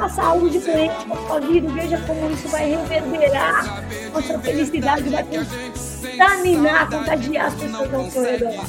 A 0.01 0.09
saúde 0.09 0.57
diferente 0.57 1.07
da 1.07 1.15
sua 1.15 1.39
vida, 1.39 1.69
veja 1.69 2.01
como 2.05 2.31
isso 2.31 2.49
vai 2.49 2.71
reverberar. 2.71 3.83
Nossa 4.11 4.39
felicidade 4.39 5.07
vai 5.09 5.23
contaminar, 5.23 6.89
contagiar 6.89 7.45
as 7.45 7.53
pessoas 7.53 7.93
ao 7.93 8.09
seu 8.09 8.23
redor. 8.23 8.65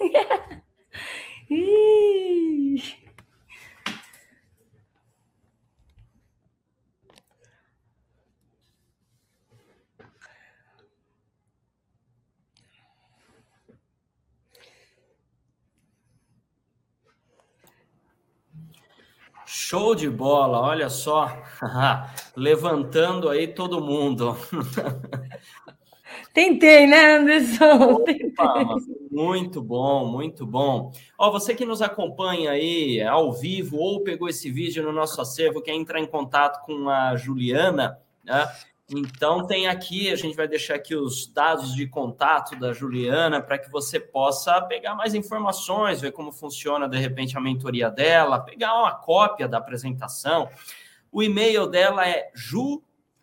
Show 19.70 19.94
de 19.94 20.10
bola, 20.10 20.60
olha 20.60 20.90
só, 20.90 21.32
levantando 22.34 23.28
aí 23.28 23.46
todo 23.46 23.80
mundo. 23.80 24.36
Tentei, 26.34 26.88
né, 26.88 27.14
Anderson? 27.14 28.02
Opa, 28.02 28.64
muito 29.12 29.62
bom, 29.62 30.08
muito 30.08 30.44
bom. 30.44 30.90
Ó, 31.16 31.30
você 31.30 31.54
que 31.54 31.64
nos 31.64 31.80
acompanha 31.80 32.50
aí 32.50 33.00
ao 33.00 33.32
vivo 33.32 33.76
ou 33.76 34.02
pegou 34.02 34.28
esse 34.28 34.50
vídeo 34.50 34.82
no 34.82 34.90
nosso 34.90 35.20
acervo, 35.20 35.62
quer 35.62 35.74
entrar 35.74 36.00
em 36.00 36.06
contato 36.06 36.66
com 36.66 36.88
a 36.88 37.14
Juliana, 37.14 37.96
né? 38.24 38.50
Então, 38.92 39.46
tem 39.46 39.68
aqui, 39.68 40.10
a 40.10 40.16
gente 40.16 40.34
vai 40.34 40.48
deixar 40.48 40.74
aqui 40.74 40.96
os 40.96 41.28
dados 41.28 41.76
de 41.76 41.86
contato 41.86 42.56
da 42.56 42.72
Juliana 42.72 43.40
para 43.40 43.56
que 43.56 43.70
você 43.70 44.00
possa 44.00 44.60
pegar 44.62 44.96
mais 44.96 45.14
informações, 45.14 46.00
ver 46.00 46.10
como 46.10 46.32
funciona, 46.32 46.88
de 46.88 46.98
repente, 46.98 47.38
a 47.38 47.40
mentoria 47.40 47.88
dela, 47.88 48.40
pegar 48.40 48.76
uma 48.76 48.92
cópia 48.92 49.46
da 49.46 49.58
apresentação. 49.58 50.48
O 51.12 51.22
e-mail 51.22 51.68
dela 51.68 52.08
é 52.08 52.32
julinares, 52.34 53.16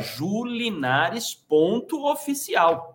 julinares.oficial. 0.00 2.93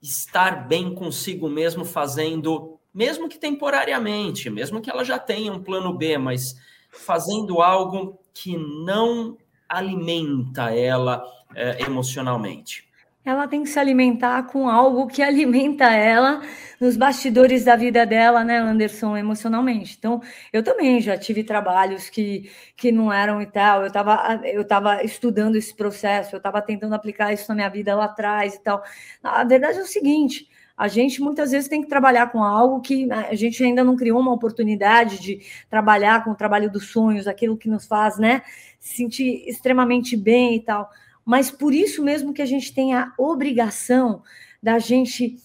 estar 0.00 0.66
bem 0.66 0.94
consigo 0.94 1.48
mesmo 1.48 1.84
fazendo, 1.84 2.79
mesmo 2.92 3.28
que 3.28 3.38
temporariamente, 3.38 4.50
mesmo 4.50 4.80
que 4.80 4.90
ela 4.90 5.04
já 5.04 5.18
tenha 5.18 5.52
um 5.52 5.62
plano 5.62 5.92
B, 5.92 6.18
mas 6.18 6.56
fazendo 6.90 7.62
algo 7.62 8.18
que 8.34 8.56
não 8.56 9.36
alimenta 9.68 10.74
ela 10.74 11.22
é, 11.54 11.82
emocionalmente? 11.82 12.90
Ela 13.22 13.46
tem 13.46 13.62
que 13.62 13.68
se 13.68 13.78
alimentar 13.78 14.44
com 14.44 14.66
algo 14.66 15.06
que 15.06 15.22
alimenta 15.22 15.84
ela 15.92 16.40
nos 16.80 16.96
bastidores 16.96 17.64
da 17.64 17.76
vida 17.76 18.06
dela, 18.06 18.42
né, 18.42 18.56
Anderson, 18.56 19.14
emocionalmente. 19.14 19.94
Então, 19.98 20.22
eu 20.50 20.62
também 20.62 21.00
já 21.02 21.18
tive 21.18 21.44
trabalhos 21.44 22.08
que, 22.08 22.50
que 22.74 22.90
não 22.90 23.12
eram 23.12 23.42
e 23.42 23.46
tal. 23.46 23.82
Eu 23.82 23.88
estava 23.88 24.40
eu 24.46 24.66
tava 24.66 25.04
estudando 25.04 25.56
esse 25.56 25.74
processo, 25.76 26.34
eu 26.34 26.38
estava 26.38 26.62
tentando 26.62 26.94
aplicar 26.94 27.30
isso 27.30 27.46
na 27.50 27.54
minha 27.54 27.68
vida 27.68 27.94
lá 27.94 28.06
atrás 28.06 28.54
e 28.54 28.62
tal. 28.62 28.82
A 29.22 29.44
verdade 29.44 29.78
é 29.78 29.82
o 29.82 29.86
seguinte: 29.86 30.48
a 30.80 30.88
gente 30.88 31.20
muitas 31.20 31.50
vezes 31.50 31.68
tem 31.68 31.82
que 31.82 31.90
trabalhar 31.90 32.32
com 32.32 32.42
algo 32.42 32.80
que 32.80 33.04
né, 33.04 33.26
a 33.28 33.34
gente 33.34 33.62
ainda 33.62 33.84
não 33.84 33.94
criou 33.94 34.18
uma 34.18 34.32
oportunidade 34.32 35.20
de 35.20 35.42
trabalhar 35.68 36.24
com 36.24 36.30
o 36.30 36.34
trabalho 36.34 36.72
dos 36.72 36.86
sonhos, 36.86 37.28
aquilo 37.28 37.54
que 37.54 37.68
nos 37.68 37.84
faz, 37.84 38.16
né, 38.16 38.40
se 38.78 38.96
sentir 38.96 39.44
extremamente 39.46 40.16
bem 40.16 40.56
e 40.56 40.60
tal. 40.60 40.88
Mas 41.22 41.50
por 41.50 41.74
isso 41.74 42.02
mesmo 42.02 42.32
que 42.32 42.40
a 42.40 42.46
gente 42.46 42.72
tem 42.72 42.94
a 42.94 43.12
obrigação 43.18 44.22
da 44.62 44.78
gente 44.78 45.36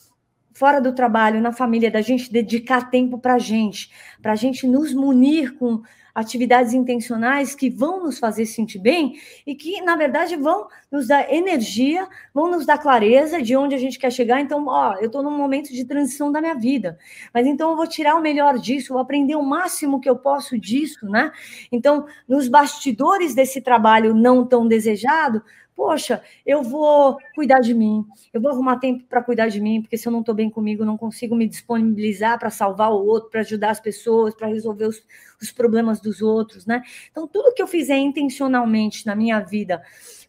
fora 0.53 0.79
do 0.79 0.93
trabalho, 0.93 1.41
na 1.41 1.51
família, 1.51 1.91
da 1.91 1.99
gente 1.99 2.31
dedicar 2.31 2.89
tempo 2.89 3.17
para 3.17 3.33
a 3.33 3.39
gente, 3.39 3.91
para 4.21 4.31
a 4.31 4.38
gente 4.38 4.65
nos 4.65 4.93
munir 4.93 5.53
com 5.55 5.81
atividades 6.16 6.72
intencionais 6.72 7.53
que 7.53 7.70
vão 7.70 8.01
nos 8.01 8.18
fazer 8.18 8.45
sentir 8.45 8.80
bem 8.80 9.20
e 9.45 9.53
que, 9.53 9.82
na 9.82 9.97
verdade, 9.97 10.38
vão 10.38 10.68
nos 10.89 11.07
dar 11.07 11.30
energia, 11.32 12.07
vão 12.34 12.49
nos 12.49 12.66
dar 12.66 12.78
clareza 12.78 13.41
de 13.41 13.53
onde 13.57 13.76
a 13.76 13.78
gente 13.78 13.99
quer 13.99 14.09
chegar. 14.11 14.39
Então, 14.39 14.66
ó, 14.68 14.95
eu 14.95 15.07
estou 15.07 15.22
num 15.22 15.38
momento 15.38 15.74
de 15.74 15.84
transição 15.84 16.32
da 16.32 16.39
minha 16.39 16.55
vida, 16.55 16.97
mas 17.34 17.45
então 17.45 17.72
eu 17.72 17.76
vou 17.76 17.86
tirar 17.86 18.16
o 18.16 18.22
melhor 18.22 18.57
disso, 18.57 18.93
vou 18.93 19.01
aprender 19.01 19.36
o 19.36 19.43
máximo 19.43 19.99
que 19.99 20.09
eu 20.09 20.16
posso 20.16 20.57
disso, 20.57 21.05
né? 21.05 21.34
Então, 21.70 22.05
nos 22.28 22.47
bastidores 22.47 23.36
desse 23.36 23.59
trabalho 23.59 24.16
não 24.16 24.45
tão 24.45 24.66
desejado, 24.66 25.43
Poxa, 25.76 26.23
eu 26.45 26.63
vou 26.63 27.17
cuidar 27.36 27.59
de 27.59 27.73
mim, 27.73 28.05
eu 28.34 28.39
vou 28.39 28.49
arrumar 28.49 28.80
tempo 28.80 29.03
para 29.09 29.21
cuidar 29.21 29.49
de 29.49 29.59
mim, 29.59 29.82
porque 29.82 29.97
se 29.97 30.07
eu 30.07 30.11
não 30.11 30.21
estou 30.21 30.34
bem 30.34 30.49
comigo, 30.49 30.86
não 30.86 30.97
consigo 30.97 31.36
me 31.36 31.45
disponibilizar 31.45 32.39
para 32.39 32.49
salvar 32.49 32.91
o 32.91 33.05
outro, 33.05 33.30
para 33.30 33.41
ajudar 33.41 33.71
as 33.71 33.80
pessoas, 33.82 34.34
para 34.34 34.47
resolver 34.47 34.86
os, 34.86 35.03
os 35.41 35.51
problemas 35.51 35.99
dos 35.99 36.21
outros, 36.21 36.65
né? 36.65 36.82
Então, 37.11 37.28
tudo 37.28 37.53
que 37.53 37.61
eu 37.61 37.67
fizer 37.67 37.97
intencionalmente 37.97 39.05
na 39.05 39.17
minha 39.17 39.41
vida, 39.41 39.84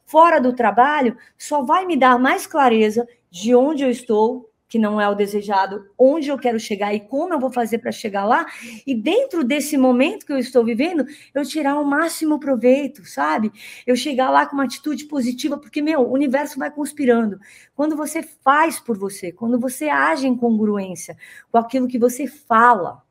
fora 0.05 0.41
do 0.41 0.53
trabalho, 0.53 1.17
só 1.39 1.63
vai 1.63 1.87
me 1.87 1.97
dar 1.97 2.19
mais 2.19 2.45
clareza 2.45 3.07
de 3.31 3.55
onde 3.55 3.85
eu 3.85 3.91
estou, 3.91 4.51
que 4.69 4.79
não 4.79 5.01
é 5.01 5.09
o 5.09 5.15
desejado, 5.15 5.85
onde 5.99 6.29
eu 6.29 6.39
quero 6.39 6.59
chegar 6.59 6.93
e 6.95 7.01
como 7.01 7.33
eu 7.33 7.41
vou 7.41 7.53
fazer 7.53 7.79
para 7.79 7.93
chegar 7.93 8.25
lá, 8.25 8.47
e 8.87 8.95
dentro 8.95 9.45
desse 9.45 9.77
momento 9.77 10.27
que 10.27 10.33
eu 10.33 10.39
estou 10.39 10.65
vivendo, 10.65 11.07
eu 11.35 11.45
tirar 11.45 11.79
o 11.79 11.85
máximo 11.85 12.41
proveito, 12.41 13.05
sabe? 13.05 13.53
Eu 13.87 13.95
chegar 13.95 14.31
lá 14.31 14.47
com 14.47 14.55
uma 14.55 14.65
atitude 14.65 15.05
positiva, 15.05 15.57
porque, 15.57 15.81
meu, 15.81 16.01
o 16.01 16.13
universo 16.13 16.59
vai 16.59 16.71
conspirando. 16.71 17.39
Quando 17.75 17.97
você 17.97 18.23
faz 18.23 18.81
por 18.81 18.99
você, 18.99 19.31
quando 19.31 19.59
você 19.59 19.89
age 19.89 20.27
em 20.27 20.37
congruência 20.37 21.17
com 21.51 21.59
aquilo 21.59 21.89
que 21.89 21.99
você 21.99 22.27
fala, 22.27 23.06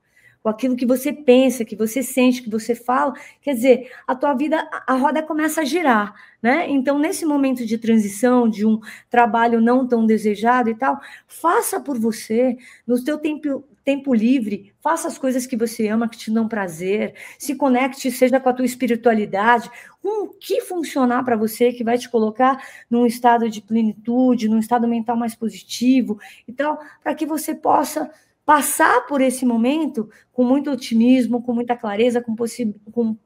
com 0.46 0.50
aquilo 0.50 0.76
que 0.76 0.86
você 0.86 1.12
pensa, 1.12 1.66
que 1.66 1.76
você 1.76 2.04
sente, 2.04 2.44
que 2.44 2.52
você 2.52 2.76
fala, 2.76 3.16
quer 3.42 3.56
dizer, 3.56 3.92
a 4.06 4.14
tua 4.14 4.36
vida, 4.36 4.70
a 4.86 4.94
roda 4.94 5.24
começa 5.24 5.62
a 5.62 5.66
girar, 5.66 6.14
né? 6.40 6.70
Então, 6.70 7.00
nesse 7.00 7.26
momento 7.26 7.66
de 7.66 7.80
transição, 7.80 8.48
de 8.48 8.64
um 8.64 8.80
trabalho 9.10 9.60
não 9.60 9.88
tão 9.88 10.06
desejado 10.06 10.70
e 10.70 10.76
tal, 10.76 11.00
faça 11.28 11.80
por 11.80 11.98
você, 11.98 12.56
no 12.86 13.04
teu 13.04 13.18
tempo, 13.18 13.64
tempo 13.84 14.14
livre, 14.14 14.72
faça 14.82 15.08
as 15.08 15.18
coisas 15.18 15.48
que 15.48 15.58
você 15.58 15.88
ama, 15.88 16.08
que 16.08 16.16
te 16.16 16.30
dão 16.30 16.48
prazer, 16.48 17.16
se 17.40 17.56
conecte, 17.56 18.12
seja 18.12 18.40
com 18.40 18.48
a 18.48 18.54
tua 18.54 18.68
espiritualidade, 18.68 19.68
com 20.00 20.26
o 20.26 20.30
que 20.30 20.62
funcionar 20.62 21.24
para 21.24 21.36
você, 21.36 21.74
que 21.74 21.84
vai 21.84 21.98
te 21.98 22.08
colocar 22.08 22.64
num 22.88 23.08
estado 23.08 23.50
de 23.50 23.64
plenitude, 23.64 24.48
num 24.48 24.60
estado 24.60 24.88
mental 24.88 25.18
mais 25.18 25.34
positivo 25.34 26.20
e 26.48 26.54
tal, 26.54 26.80
para 27.02 27.16
que 27.16 27.26
você 27.26 27.56
possa 27.56 28.12
passar 28.46 29.06
por 29.08 29.22
esse 29.22 29.46
momento 29.46 30.10
com 30.32 30.44
muito 30.44 30.70
otimismo, 30.70 31.42
com 31.42 31.54
muita 31.54 31.76
clareza, 31.76 32.22
com, 32.22 32.36
com 32.92 33.18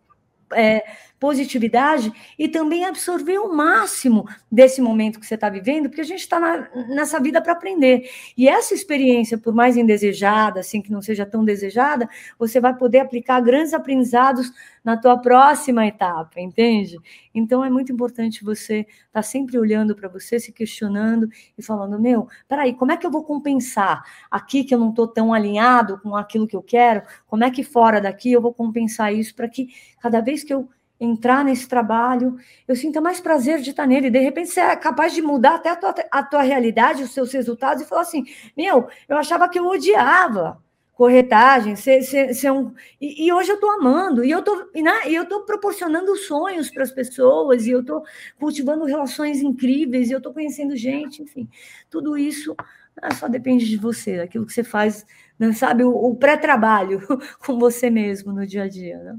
é, 0.53 0.83
positividade 1.19 2.11
e 2.37 2.47
também 2.47 2.85
absorver 2.85 3.37
o 3.39 3.53
máximo 3.53 4.25
desse 4.51 4.81
momento 4.81 5.19
que 5.19 5.25
você 5.25 5.35
está 5.35 5.49
vivendo, 5.49 5.89
porque 5.89 6.01
a 6.01 6.05
gente 6.05 6.21
está 6.21 6.39
nessa 6.87 7.19
vida 7.19 7.41
para 7.41 7.53
aprender. 7.53 8.09
E 8.37 8.47
essa 8.47 8.73
experiência, 8.73 9.37
por 9.37 9.53
mais 9.53 9.75
indesejada, 9.75 10.61
assim 10.61 10.81
que 10.81 10.91
não 10.91 11.01
seja 11.01 11.25
tão 11.25 11.43
desejada, 11.43 12.07
você 12.37 12.59
vai 12.59 12.75
poder 12.75 12.99
aplicar 12.99 13.41
grandes 13.41 13.73
aprendizados 13.73 14.51
na 14.83 14.95
tua 14.95 15.17
próxima 15.17 15.85
etapa, 15.85 16.39
entende? 16.39 16.97
Então 17.39 17.63
é 17.63 17.69
muito 17.69 17.91
importante 17.91 18.43
você 18.43 18.81
estar 18.81 18.89
tá 19.13 19.21
sempre 19.23 19.57
olhando 19.57 19.95
para 19.95 20.07
você, 20.07 20.39
se 20.39 20.51
questionando 20.51 21.29
e 21.57 21.63
falando: 21.63 21.99
meu, 21.99 22.27
peraí, 22.47 22.73
como 22.73 22.91
é 22.91 22.97
que 22.97 23.05
eu 23.05 23.11
vou 23.11 23.23
compensar 23.23 24.03
aqui 24.29 24.63
que 24.63 24.73
eu 24.73 24.79
não 24.79 24.89
estou 24.89 25.07
tão 25.07 25.33
alinhado 25.33 25.99
com 26.01 26.15
aquilo 26.15 26.47
que 26.47 26.55
eu 26.55 26.61
quero? 26.63 27.01
Como 27.27 27.43
é 27.43 27.51
que 27.51 27.63
fora 27.63 27.99
daqui 28.01 28.31
eu 28.31 28.41
vou 28.41 28.53
compensar 28.53 29.13
isso 29.13 29.33
para 29.35 29.47
que 29.49 29.69
cada 30.01 30.21
vez 30.21 30.43
que 30.43 30.53
eu 30.53 30.69
entrar 30.99 31.45
nesse 31.45 31.67
trabalho, 31.67 32.35
eu 32.67 32.75
sinto 32.75 33.01
mais 33.01 33.21
prazer 33.21 33.61
de 33.61 33.69
estar 33.69 33.87
nele. 33.87 34.09
De 34.09 34.19
repente, 34.19 34.49
você 34.49 34.59
é 34.59 34.75
capaz 34.75 35.13
de 35.13 35.21
mudar 35.21 35.55
até 35.55 35.69
a 35.69 35.75
tua, 35.75 35.95
a 36.11 36.23
tua 36.23 36.41
realidade, 36.41 37.03
os 37.03 37.11
seus 37.11 37.31
resultados, 37.31 37.83
e 37.83 37.87
falar 37.87 38.01
assim: 38.01 38.25
meu, 38.55 38.87
eu 39.07 39.17
achava 39.17 39.47
que 39.47 39.57
eu 39.57 39.65
odiava 39.65 40.61
corretagem, 40.99 41.77
ser, 41.77 42.01
ser, 42.01 42.33
ser 42.33 42.51
um. 42.51 42.73
E, 42.99 43.25
e, 43.25 43.31
hoje 43.31 43.49
eu 43.49 43.55
estou 43.55 43.71
amando, 43.71 44.21
e 44.21 44.29
eu 44.29 44.39
estou 44.39 44.69
né, 44.75 45.03
eu 45.05 45.25
proporcionando 45.45 46.13
sonhos 46.17 46.69
para 46.69 46.83
as 46.83 46.91
pessoas, 46.91 47.65
e 47.65 47.71
eu 47.71 47.79
estou 47.79 48.03
cultivando 48.37 48.83
relações 48.83 49.41
incríveis, 49.41 50.09
e 50.09 50.11
eu 50.11 50.17
estou 50.17 50.33
conhecendo 50.33 50.75
gente, 50.75 51.23
enfim, 51.23 51.47
tudo 51.89 52.17
isso 52.17 52.53
né, 53.01 53.11
só 53.11 53.29
depende 53.29 53.65
de 53.65 53.77
você, 53.77 54.17
daquilo 54.17 54.45
que 54.45 54.51
você 54.51 54.61
faz, 54.61 55.05
né, 55.39 55.53
sabe, 55.53 55.85
o, 55.85 55.89
o 55.89 56.17
pré-trabalho 56.17 56.99
com 57.39 57.57
você 57.57 57.89
mesmo 57.89 58.33
no 58.33 58.45
dia 58.45 58.63
a 58.63 58.67
dia. 58.67 58.97
Né? 58.97 59.17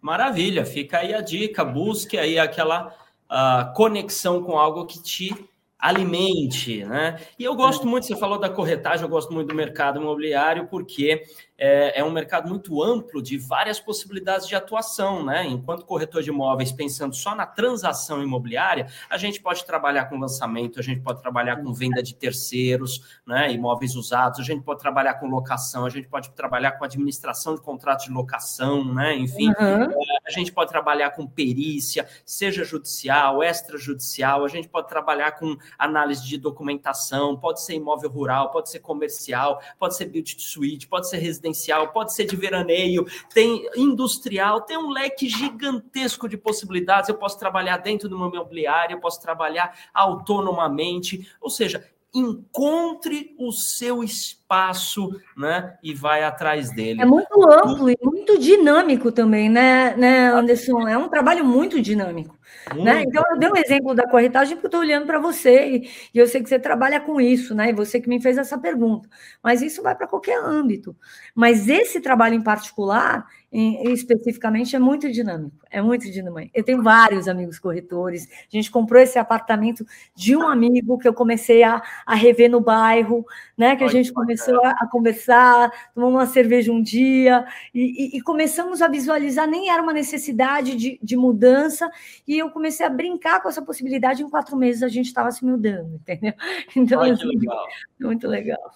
Maravilha, 0.00 0.64
fica 0.64 0.98
aí 0.98 1.12
a 1.12 1.20
dica, 1.20 1.64
busque 1.64 2.16
aí 2.16 2.38
aquela 2.38 2.94
uh, 3.28 3.74
conexão 3.74 4.40
com 4.40 4.56
algo 4.56 4.86
que 4.86 5.02
te 5.02 5.34
alimente, 5.82 6.84
né? 6.84 7.18
E 7.36 7.42
eu 7.42 7.56
gosto 7.56 7.88
muito, 7.88 8.06
você 8.06 8.16
falou 8.16 8.38
da 8.38 8.48
corretagem, 8.48 9.02
eu 9.02 9.08
gosto 9.10 9.32
muito 9.34 9.48
do 9.48 9.54
mercado 9.54 10.00
imobiliário, 10.00 10.68
porque 10.68 11.24
é, 11.64 12.00
é, 12.00 12.04
um 12.04 12.10
mercado 12.10 12.48
muito 12.48 12.82
amplo 12.82 13.22
de 13.22 13.38
várias 13.38 13.78
possibilidades 13.78 14.48
de 14.48 14.56
atuação, 14.56 15.24
né? 15.24 15.46
Enquanto 15.46 15.86
corretor 15.86 16.20
de 16.20 16.30
imóveis, 16.30 16.72
pensando 16.72 17.14
só 17.14 17.36
na 17.36 17.46
transação 17.46 18.20
imobiliária, 18.20 18.88
a 19.08 19.16
gente 19.16 19.40
pode 19.40 19.64
trabalhar 19.64 20.06
com 20.06 20.18
lançamento, 20.18 20.80
a 20.80 20.82
gente 20.82 21.00
pode 21.00 21.22
trabalhar 21.22 21.62
com 21.62 21.72
venda 21.72 22.02
de 22.02 22.16
terceiros, 22.16 23.20
né? 23.24 23.52
Imóveis 23.52 23.94
usados, 23.94 24.40
a 24.40 24.42
gente 24.42 24.64
pode 24.64 24.80
trabalhar 24.80 25.14
com 25.14 25.28
locação, 25.28 25.86
a 25.86 25.88
gente 25.88 26.08
pode 26.08 26.32
trabalhar 26.32 26.72
com 26.72 26.84
administração 26.84 27.54
de 27.54 27.60
contratos 27.60 28.06
de 28.06 28.10
locação, 28.10 28.84
né? 28.92 29.14
Enfim, 29.14 29.50
uhum. 29.50 29.88
a 30.26 30.30
gente 30.32 30.50
pode 30.50 30.68
trabalhar 30.68 31.10
com 31.10 31.28
perícia, 31.28 32.08
seja 32.26 32.64
judicial, 32.64 33.40
extrajudicial, 33.40 34.44
a 34.44 34.48
gente 34.48 34.68
pode 34.68 34.88
trabalhar 34.88 35.38
com 35.38 35.56
análise 35.78 36.26
de 36.26 36.36
documentação, 36.36 37.36
pode 37.36 37.62
ser 37.62 37.74
imóvel 37.74 38.10
rural, 38.10 38.50
pode 38.50 38.68
ser 38.68 38.80
comercial, 38.80 39.62
pode 39.78 39.96
ser 39.96 40.06
build 40.06 40.34
to 40.34 40.42
suite, 40.42 40.88
pode 40.88 41.08
ser 41.08 41.18
residencial 41.18 41.51
residencial, 41.52 41.88
pode 41.88 42.14
ser 42.14 42.24
de 42.24 42.34
veraneio, 42.34 43.06
tem 43.32 43.68
industrial, 43.76 44.62
tem 44.62 44.76
um 44.76 44.90
leque 44.90 45.28
gigantesco 45.28 46.28
de 46.28 46.36
possibilidades. 46.36 47.08
Eu 47.08 47.16
posso 47.16 47.38
trabalhar 47.38 47.76
dentro 47.76 48.08
do 48.08 48.18
meu 48.18 48.28
imobiliário, 48.28 48.96
eu 48.96 49.00
posso 49.00 49.20
trabalhar 49.20 49.72
autonomamente, 49.94 51.30
ou 51.40 51.50
seja, 51.50 51.86
encontre 52.14 53.34
o 53.38 53.52
seu 53.52 54.04
espaço, 54.04 55.18
né, 55.36 55.78
e 55.82 55.94
vai 55.94 56.22
atrás 56.22 56.70
dele. 56.70 57.00
É 57.00 57.06
muito 57.06 57.42
amplo 57.48 57.88
e 57.88 57.96
muito 58.02 58.38
dinâmico 58.38 59.10
também, 59.10 59.48
né, 59.48 59.96
né, 59.96 60.28
Anderson? 60.28 60.86
É 60.86 60.98
um 60.98 61.08
trabalho 61.08 61.44
muito 61.44 61.80
dinâmico. 61.80 62.36
Né? 62.76 63.02
Então, 63.02 63.22
eu 63.30 63.38
dei 63.38 63.50
um 63.50 63.56
exemplo 63.56 63.94
da 63.94 64.08
corretagem 64.08 64.54
porque 64.54 64.66
eu 64.66 64.68
estou 64.68 64.80
olhando 64.80 65.06
para 65.06 65.18
você 65.18 65.68
e, 65.68 65.90
e, 66.14 66.18
eu 66.18 66.26
sei 66.26 66.42
que 66.42 66.48
você 66.48 66.58
trabalha 66.58 67.00
com 67.00 67.20
isso, 67.20 67.54
né? 67.54 67.70
E 67.70 67.72
você 67.72 68.00
que 68.00 68.08
me 68.08 68.20
fez 68.20 68.38
essa 68.38 68.58
pergunta. 68.58 69.08
Mas 69.42 69.62
isso 69.62 69.82
vai 69.82 69.94
para 69.94 70.06
qualquer 70.06 70.38
âmbito. 70.38 70.96
Mas 71.34 71.68
esse 71.68 72.00
trabalho 72.00 72.34
em 72.34 72.42
particular, 72.42 73.26
em, 73.50 73.92
especificamente, 73.92 74.74
é 74.76 74.78
muito 74.78 75.10
dinâmico. 75.10 75.56
É 75.70 75.82
muito 75.82 76.10
dinâmico. 76.10 76.50
Eu 76.54 76.64
tenho 76.64 76.82
vários 76.82 77.28
amigos 77.28 77.58
corretores. 77.58 78.28
A 78.30 78.56
gente 78.56 78.70
comprou 78.70 79.00
esse 79.00 79.18
apartamento 79.18 79.84
de 80.14 80.36
um 80.36 80.46
amigo 80.46 80.98
que 80.98 81.08
eu 81.08 81.14
comecei 81.14 81.62
a, 81.62 81.82
a 82.06 82.14
rever 82.14 82.50
no 82.50 82.60
bairro, 82.60 83.26
né? 83.56 83.76
Que 83.76 83.84
a 83.84 83.88
gente 83.88 84.12
começou 84.12 84.64
a, 84.64 84.70
a 84.70 84.88
conversar, 84.90 85.70
tomamos 85.94 86.14
uma 86.14 86.26
cerveja 86.26 86.72
um 86.72 86.82
dia 86.82 87.44
e, 87.74 88.14
e, 88.14 88.18
e, 88.18 88.20
começamos 88.22 88.80
a 88.80 88.88
visualizar. 88.88 89.46
Nem 89.46 89.70
era 89.70 89.82
uma 89.82 89.92
necessidade 89.92 90.76
de, 90.76 90.98
de 91.02 91.16
mudança 91.16 91.90
e 92.26 92.41
eu 92.42 92.50
comecei 92.50 92.84
a 92.84 92.90
brincar 92.90 93.42
com 93.42 93.48
essa 93.48 93.62
possibilidade. 93.62 94.22
Em 94.22 94.28
quatro 94.28 94.56
meses 94.56 94.82
a 94.82 94.88
gente 94.88 95.06
estava 95.06 95.30
se 95.30 95.44
mudando, 95.44 95.94
entendeu? 95.94 96.34
Então, 96.76 97.00
Olha, 97.00 97.14
assim, 97.14 97.26
legal. 97.26 97.66
muito 98.00 98.26
legal. 98.26 98.72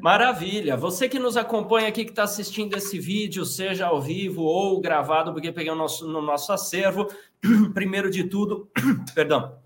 Maravilha. 0.00 0.76
Você 0.76 1.08
que 1.08 1.18
nos 1.18 1.36
acompanha 1.36 1.88
aqui, 1.88 2.04
que 2.04 2.10
está 2.10 2.24
assistindo 2.24 2.76
esse 2.76 2.98
vídeo, 2.98 3.44
seja 3.44 3.86
ao 3.86 4.00
vivo 4.00 4.42
ou 4.42 4.80
gravado, 4.80 5.32
porque 5.32 5.52
peguei 5.52 5.72
o 5.72 5.76
nosso, 5.76 6.06
no 6.06 6.20
nosso 6.20 6.52
acervo, 6.52 7.06
primeiro 7.74 8.10
de 8.10 8.24
tudo, 8.24 8.68
perdão, 9.14 9.56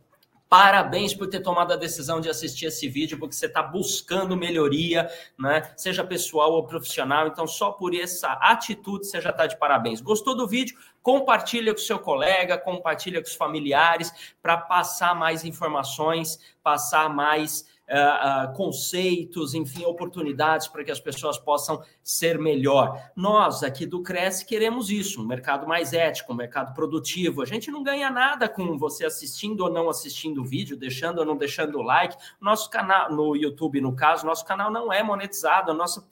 Parabéns 0.57 1.13
por 1.13 1.27
ter 1.27 1.41
tomado 1.41 1.73
a 1.73 1.77
decisão 1.77 2.21
de 2.21 2.31
assistir 2.31 2.67
esse 2.67 2.89
vídeo, 2.89 3.19
porque 3.19 3.35
você 3.35 3.47
está 3.47 3.61
buscando 3.61 4.37
melhoria, 4.37 5.11
né? 5.37 5.73
Seja 5.77 6.05
pessoal 6.05 6.53
ou 6.53 6.65
profissional. 6.65 7.27
Então, 7.27 7.45
só 7.45 7.73
por 7.73 7.93
essa 7.93 8.35
atitude 8.35 9.05
você 9.05 9.21
já 9.21 9.31
está 9.31 9.49
de 9.49 9.59
parabéns. 9.59 10.01
Gostou 10.01 10.37
do 10.37 10.47
vídeo? 10.47 10.79
Compartilha 11.03 11.73
com 11.73 11.81
seu 11.81 11.99
colega, 11.99 12.57
compartilha 12.57 13.21
com 13.21 13.27
os 13.27 13.35
familiares 13.35 14.37
para 14.41 14.57
passar 14.57 15.13
mais 15.17 15.45
informações, 15.45 16.39
passar 16.63 17.13
mais 17.13 17.67
uh, 17.89 18.51
uh, 18.51 18.55
conceitos, 18.55 19.55
enfim, 19.55 19.85
oportunidades 19.85 20.69
para 20.69 20.85
que 20.85 20.91
as 20.91 21.01
pessoas 21.01 21.39
possam 21.39 21.83
ser 22.03 22.39
melhor. 22.39 23.01
Nós 23.15 23.63
aqui 23.63 23.87
do 23.87 24.03
Cresce 24.03 24.45
queremos 24.45 24.91
isso, 24.91 25.23
um 25.23 25.27
mercado 25.27 25.67
mais 25.67 25.93
ético, 25.93 26.33
um 26.33 26.37
mercado 26.37 26.75
produtivo. 26.75 27.43
A 27.43 27.47
gente 27.47 27.71
não 27.71 27.83
ganha 27.83 28.11
nada 28.11 28.49
com 28.49 28.79
você 28.79 29.05
assistindo 29.05 29.63
ou 29.63 29.71
não 29.71 29.89
assistindo 29.89 30.41
o 30.41 30.45
vídeo, 30.45 30.77
deixando 30.77 31.19
ou 31.19 31.25
não 31.25 31.37
deixando 31.37 31.79
o 31.79 31.83
like. 31.83 32.17
Nosso 32.41 32.71
canal, 32.71 33.13
no 33.13 33.37
YouTube, 33.37 33.81
no 33.81 33.95
caso, 33.95 34.27
nosso 34.27 34.45
canal 34.45 34.71
não 34.71 34.93
é 34.93 35.03
monetizado, 35.03 35.71
a 35.71 35.75
nossa 35.75 36.07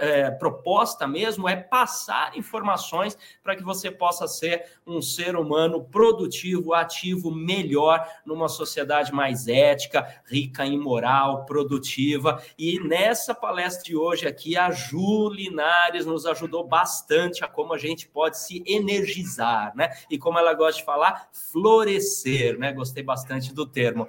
é, 0.00 0.30
proposta 0.30 1.06
mesmo 1.06 1.48
é 1.48 1.56
passar 1.56 2.36
informações 2.36 3.16
para 3.42 3.54
que 3.54 3.62
você 3.62 3.90
possa 3.90 4.26
ser 4.26 4.64
um 4.86 5.02
ser 5.02 5.36
humano 5.36 5.84
produtivo, 5.84 6.72
ativo, 6.72 7.30
melhor 7.30 8.06
numa 8.24 8.48
sociedade 8.48 9.12
mais 9.12 9.48
ética, 9.48 10.22
rica 10.26 10.66
em 10.66 10.78
moral, 10.78 11.44
produtiva. 11.44 12.42
E 12.58 12.78
nessa 12.80 13.34
palestra 13.34 13.84
de 13.84 13.96
hoje 13.96 14.26
aqui, 14.26 14.56
a 14.56 14.70
Ju 14.70 15.28
Linares 15.30 16.04
nos 16.04 16.26
ajudou 16.26 16.66
bastante 16.66 17.44
a 17.44 17.48
como 17.48 17.72
a 17.72 17.78
gente 17.78 18.08
pode 18.08 18.38
se 18.38 18.62
energizar, 18.66 19.74
né? 19.76 19.90
E 20.10 20.18
como 20.18 20.38
ela 20.38 20.54
gosta 20.54 20.80
de 20.80 20.84
falar, 20.84 21.28
florescer, 21.32 22.58
né? 22.58 22.72
Gostei 22.72 23.02
bastante 23.02 23.54
do 23.54 23.66
termo. 23.66 24.08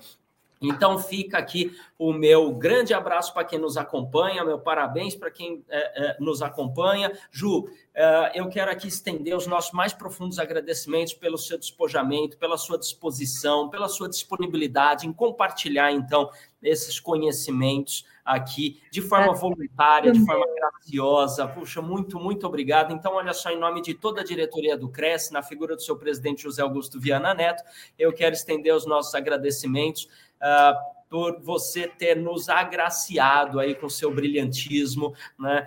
Então 0.62 0.98
fica 0.98 1.38
aqui 1.38 1.76
o 1.98 2.12
meu 2.12 2.52
grande 2.54 2.94
abraço 2.94 3.34
para 3.34 3.44
quem 3.44 3.60
nos 3.60 3.78
acompanha, 3.78 4.44
meu 4.44 4.60
parabéns 4.60 5.16
para 5.16 5.32
quem 5.32 5.64
é, 5.70 6.10
é, 6.10 6.18
nos 6.20 6.42
acompanha. 6.42 7.12
Ju, 7.32 7.70
é, 7.94 8.32
eu 8.36 8.50
quero 8.50 8.72
aqui 8.72 8.88
estender 8.88 9.36
os 9.36 9.48
nossos 9.48 9.72
mais 9.72 9.94
profundos 9.94 10.40
agradecimentos 10.40 11.14
pelo 11.14 11.38
seu 11.38 11.58
despojamento, 11.58 12.38
pela 12.38 12.58
sua 12.58 12.78
disposição, 12.78 13.70
pela 13.70 13.88
sua 13.88 14.10
disponibilidade 14.10 15.08
em 15.08 15.14
compartilhar, 15.14 15.92
então, 15.92 16.30
esses 16.62 17.00
conhecimentos 17.00 18.06
aqui 18.28 18.82
de 18.92 19.02
forma 19.02 19.34
voluntária, 19.34 20.12
de 20.12 20.24
forma 20.26 20.46
graciosa. 20.54 21.48
Puxa, 21.48 21.82
muito, 21.82 22.20
muito 22.20 22.46
obrigado. 22.46 22.94
Então, 22.94 23.14
olha 23.14 23.34
só, 23.34 23.50
em 23.50 23.58
nome 23.58 23.82
de 23.82 23.94
toda 23.94 24.20
a 24.20 24.24
diretoria 24.24 24.78
do 24.78 24.90
Cresce, 24.90 25.32
na 25.32 25.42
figura 25.42 25.76
do 25.76 25.82
seu 25.82 25.96
presidente 25.96 26.44
José 26.44 26.62
Augusto 26.62 27.00
Viana 27.00 27.34
Neto, 27.34 27.64
eu 27.98 28.12
quero 28.12 28.36
estender 28.36 28.76
os 28.76 28.86
nossos 28.86 29.16
agradecimentos 29.16 30.10
uh, 30.42 30.98
por 31.10 31.40
você 31.42 31.88
ter 31.88 32.18
nos 32.18 32.50
agraciado 32.50 33.62
aí 33.62 33.74
com 33.74 33.88
seu 33.88 34.14
brilhantismo 34.14 35.16
né, 35.40 35.66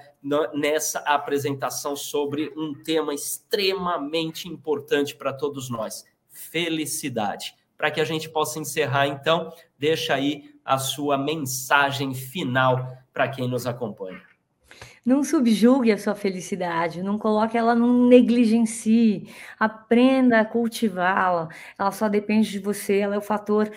nessa 0.53 0.99
apresentação 1.01 1.97
sobre 1.97 2.53
um 2.55 2.75
tema 2.75 3.15
extremamente 3.15 4.49
importante 4.49 5.17
para 5.17 5.33
todos 5.33 5.71
nós: 5.71 6.05
felicidade. 6.29 7.55
Para 7.79 7.91
que 7.91 8.03
a 8.03 8.05
gente 8.05 8.29
possa 8.29 8.59
encerrar, 8.59 9.07
então, 9.07 9.51
deixa 9.79 10.13
aí 10.13 10.50
a 10.65 10.79
sua 10.79 11.19
mensagem 11.19 12.15
final 12.15 12.87
para 13.13 13.29
quem 13.29 13.49
nos 13.49 13.67
acompanha. 13.67 14.23
Não 15.05 15.25
subjugue 15.25 15.91
a 15.91 15.99
sua 15.99 16.15
felicidade, 16.15 17.03
não 17.03 17.19
coloque 17.19 17.57
ela, 17.57 17.75
não 17.75 18.07
negligencie, 18.07 19.29
aprenda 19.59 20.41
a 20.41 20.45
cultivá-la. 20.45 21.49
Ela 21.79 21.91
só 21.91 22.09
depende 22.09 22.51
de 22.51 22.59
você, 22.59 22.99
ela 22.99 23.15
é 23.15 23.19
o 23.19 23.23
fator 23.23 23.71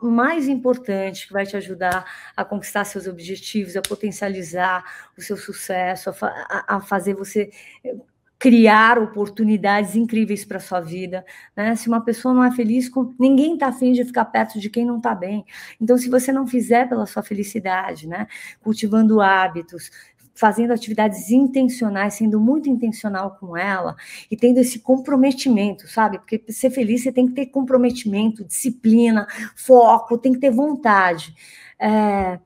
mais 0.00 0.48
importante 0.48 1.26
que 1.26 1.32
vai 1.32 1.46
te 1.46 1.56
ajudar 1.56 2.04
a 2.36 2.44
conquistar 2.44 2.84
seus 2.84 3.06
objetivos, 3.06 3.74
a 3.74 3.82
potencializar 3.82 4.84
o 5.16 5.22
seu 5.22 5.36
sucesso, 5.36 6.10
a, 6.10 6.76
a 6.76 6.80
fazer 6.80 7.14
você 7.14 7.50
eh, 7.82 7.96
criar 8.38 8.98
oportunidades 8.98 9.96
incríveis 9.96 10.44
para 10.44 10.60
sua 10.60 10.80
vida, 10.80 11.24
né? 11.56 11.74
Se 11.74 11.88
uma 11.88 12.00
pessoa 12.00 12.34
não 12.34 12.44
é 12.44 12.50
feliz, 12.52 12.88
com 12.88 13.14
ninguém 13.18 13.54
está 13.54 13.68
afim 13.68 13.92
de 13.92 14.04
ficar 14.04 14.26
perto 14.26 14.60
de 14.60 14.68
quem 14.68 14.84
não 14.84 14.98
está 14.98 15.14
bem. 15.14 15.44
Então, 15.80 15.96
se 15.96 16.08
você 16.08 16.32
não 16.32 16.46
fizer 16.46 16.88
pela 16.88 17.06
sua 17.06 17.22
felicidade, 17.22 18.06
né? 18.06 18.26
Cultivando 18.62 19.20
hábitos, 19.20 19.90
fazendo 20.34 20.72
atividades 20.72 21.30
intencionais, 21.30 22.14
sendo 22.14 22.38
muito 22.38 22.68
intencional 22.68 23.38
com 23.40 23.56
ela 23.56 23.96
e 24.30 24.36
tendo 24.36 24.58
esse 24.58 24.78
comprometimento, 24.80 25.88
sabe? 25.88 26.18
Porque 26.18 26.44
ser 26.50 26.70
feliz 26.70 27.02
você 27.02 27.10
tem 27.10 27.26
que 27.26 27.32
ter 27.32 27.46
comprometimento, 27.46 28.44
disciplina, 28.44 29.26
foco, 29.56 30.18
tem 30.18 30.34
que 30.34 30.40
ter 30.40 30.50
vontade. 30.50 31.34
É, 31.80 32.38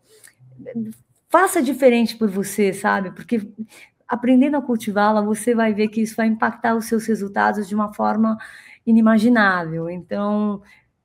faça 1.28 1.60
diferente 1.60 2.16
por 2.16 2.30
você, 2.30 2.72
sabe? 2.72 3.10
Porque 3.10 3.40
aprendendo 4.10 4.56
a 4.56 4.62
cultivá-la, 4.62 5.22
você 5.22 5.54
vai 5.54 5.72
ver 5.72 5.88
que 5.88 6.02
isso 6.02 6.16
vai 6.16 6.26
impactar 6.26 6.74
os 6.74 6.86
seus 6.86 7.06
resultados 7.06 7.68
de 7.68 7.74
uma 7.74 7.94
forma 7.94 8.36
inimaginável. 8.84 9.88
Então, 9.88 10.60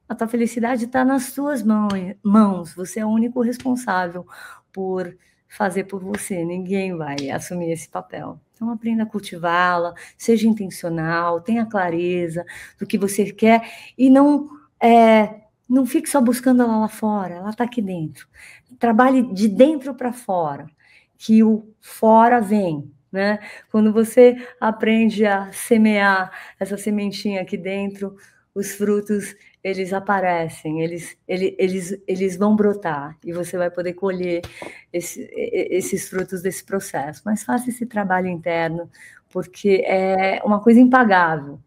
a 0.10 0.16
tua 0.16 0.28
felicidade 0.28 0.86
está 0.86 1.06
nas 1.06 1.32
tuas 1.32 1.64
mãos. 1.64 2.74
Você 2.76 3.00
é 3.00 3.06
o 3.06 3.10
único 3.10 3.42
responsável 3.42 4.26
por 4.74 5.16
fazer 5.48 5.86
por 5.86 6.04
você, 6.04 6.44
ninguém 6.44 6.98
vai 6.98 7.30
assumir 7.30 7.72
esse 7.72 7.88
papel. 7.88 8.40
Então 8.54 8.70
aprenda 8.72 9.04
a 9.04 9.06
cultivá-la, 9.06 9.94
seja 10.18 10.48
intencional, 10.48 11.42
tenha 11.42 11.66
clareza 11.66 12.44
do 12.80 12.86
que 12.86 12.98
você 12.98 13.32
quer 13.32 13.70
e 13.98 14.10
não 14.10 14.50
é, 14.82 15.44
não 15.70 15.86
fique 15.86 16.10
só 16.10 16.20
buscando 16.20 16.64
ela 16.64 16.78
lá 16.80 16.88
fora, 16.88 17.36
ela 17.36 17.50
está 17.52 17.64
aqui 17.64 17.82
dentro. 17.82 18.28
Trabalhe 18.80 19.34
de 19.34 19.48
dentro 19.48 19.94
para 19.94 20.12
fora, 20.12 20.68
que 21.18 21.44
o 21.44 21.70
fora 21.80 22.42
vem. 22.42 22.92
Né? 23.16 23.40
Quando 23.72 23.94
você 23.94 24.36
aprende 24.60 25.26
a 25.26 25.50
semear 25.54 26.30
essa 26.60 26.76
sementinha 26.76 27.44
aqui 27.44 27.56
dentro, 27.56 28.18
os 28.54 28.74
frutos 28.76 29.34
eles 29.64 29.94
aparecem, 29.94 30.82
eles, 30.82 31.18
eles, 31.26 31.98
eles, 32.06 32.36
vão 32.36 32.58
brotar 32.58 33.18
e 33.24 33.32
você 33.32 33.58
vai 33.58 33.72
poder 33.72 33.94
colher 33.94 34.42
esse, 34.92 35.30
esses 35.34 36.10
frutos 36.10 36.42
desse 36.42 36.66
processo. 36.66 37.22
Mas 37.24 37.42
faça 37.42 37.70
esse 37.70 37.86
trabalho 37.86 38.28
interno, 38.28 38.92
porque 39.30 39.82
é 39.86 40.42
uma 40.44 40.62
coisa 40.62 40.82
impagável. 40.82 41.58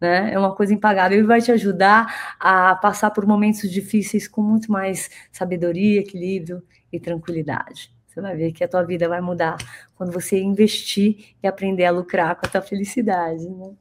Né? 0.00 0.32
É 0.32 0.38
uma 0.38 0.54
coisa 0.54 0.72
impagável 0.72 1.18
e 1.18 1.22
vai 1.22 1.42
te 1.42 1.52
ajudar 1.52 2.34
a 2.40 2.74
passar 2.76 3.10
por 3.10 3.26
momentos 3.26 3.70
difíceis 3.70 4.26
com 4.26 4.40
muito 4.40 4.72
mais 4.72 5.10
sabedoria, 5.30 6.00
equilíbrio 6.00 6.62
e 6.90 6.98
tranquilidade. 6.98 7.93
Você 8.14 8.20
vai 8.20 8.36
ver 8.36 8.52
que 8.52 8.62
a 8.62 8.68
tua 8.68 8.84
vida 8.84 9.08
vai 9.08 9.20
mudar 9.20 9.56
quando 9.96 10.12
você 10.12 10.40
investir 10.40 11.34
e 11.42 11.48
aprender 11.48 11.84
a 11.84 11.90
lucrar 11.90 12.36
com 12.36 12.46
a 12.46 12.48
tua 12.48 12.62
felicidade. 12.62 13.44
Né? 13.48 13.74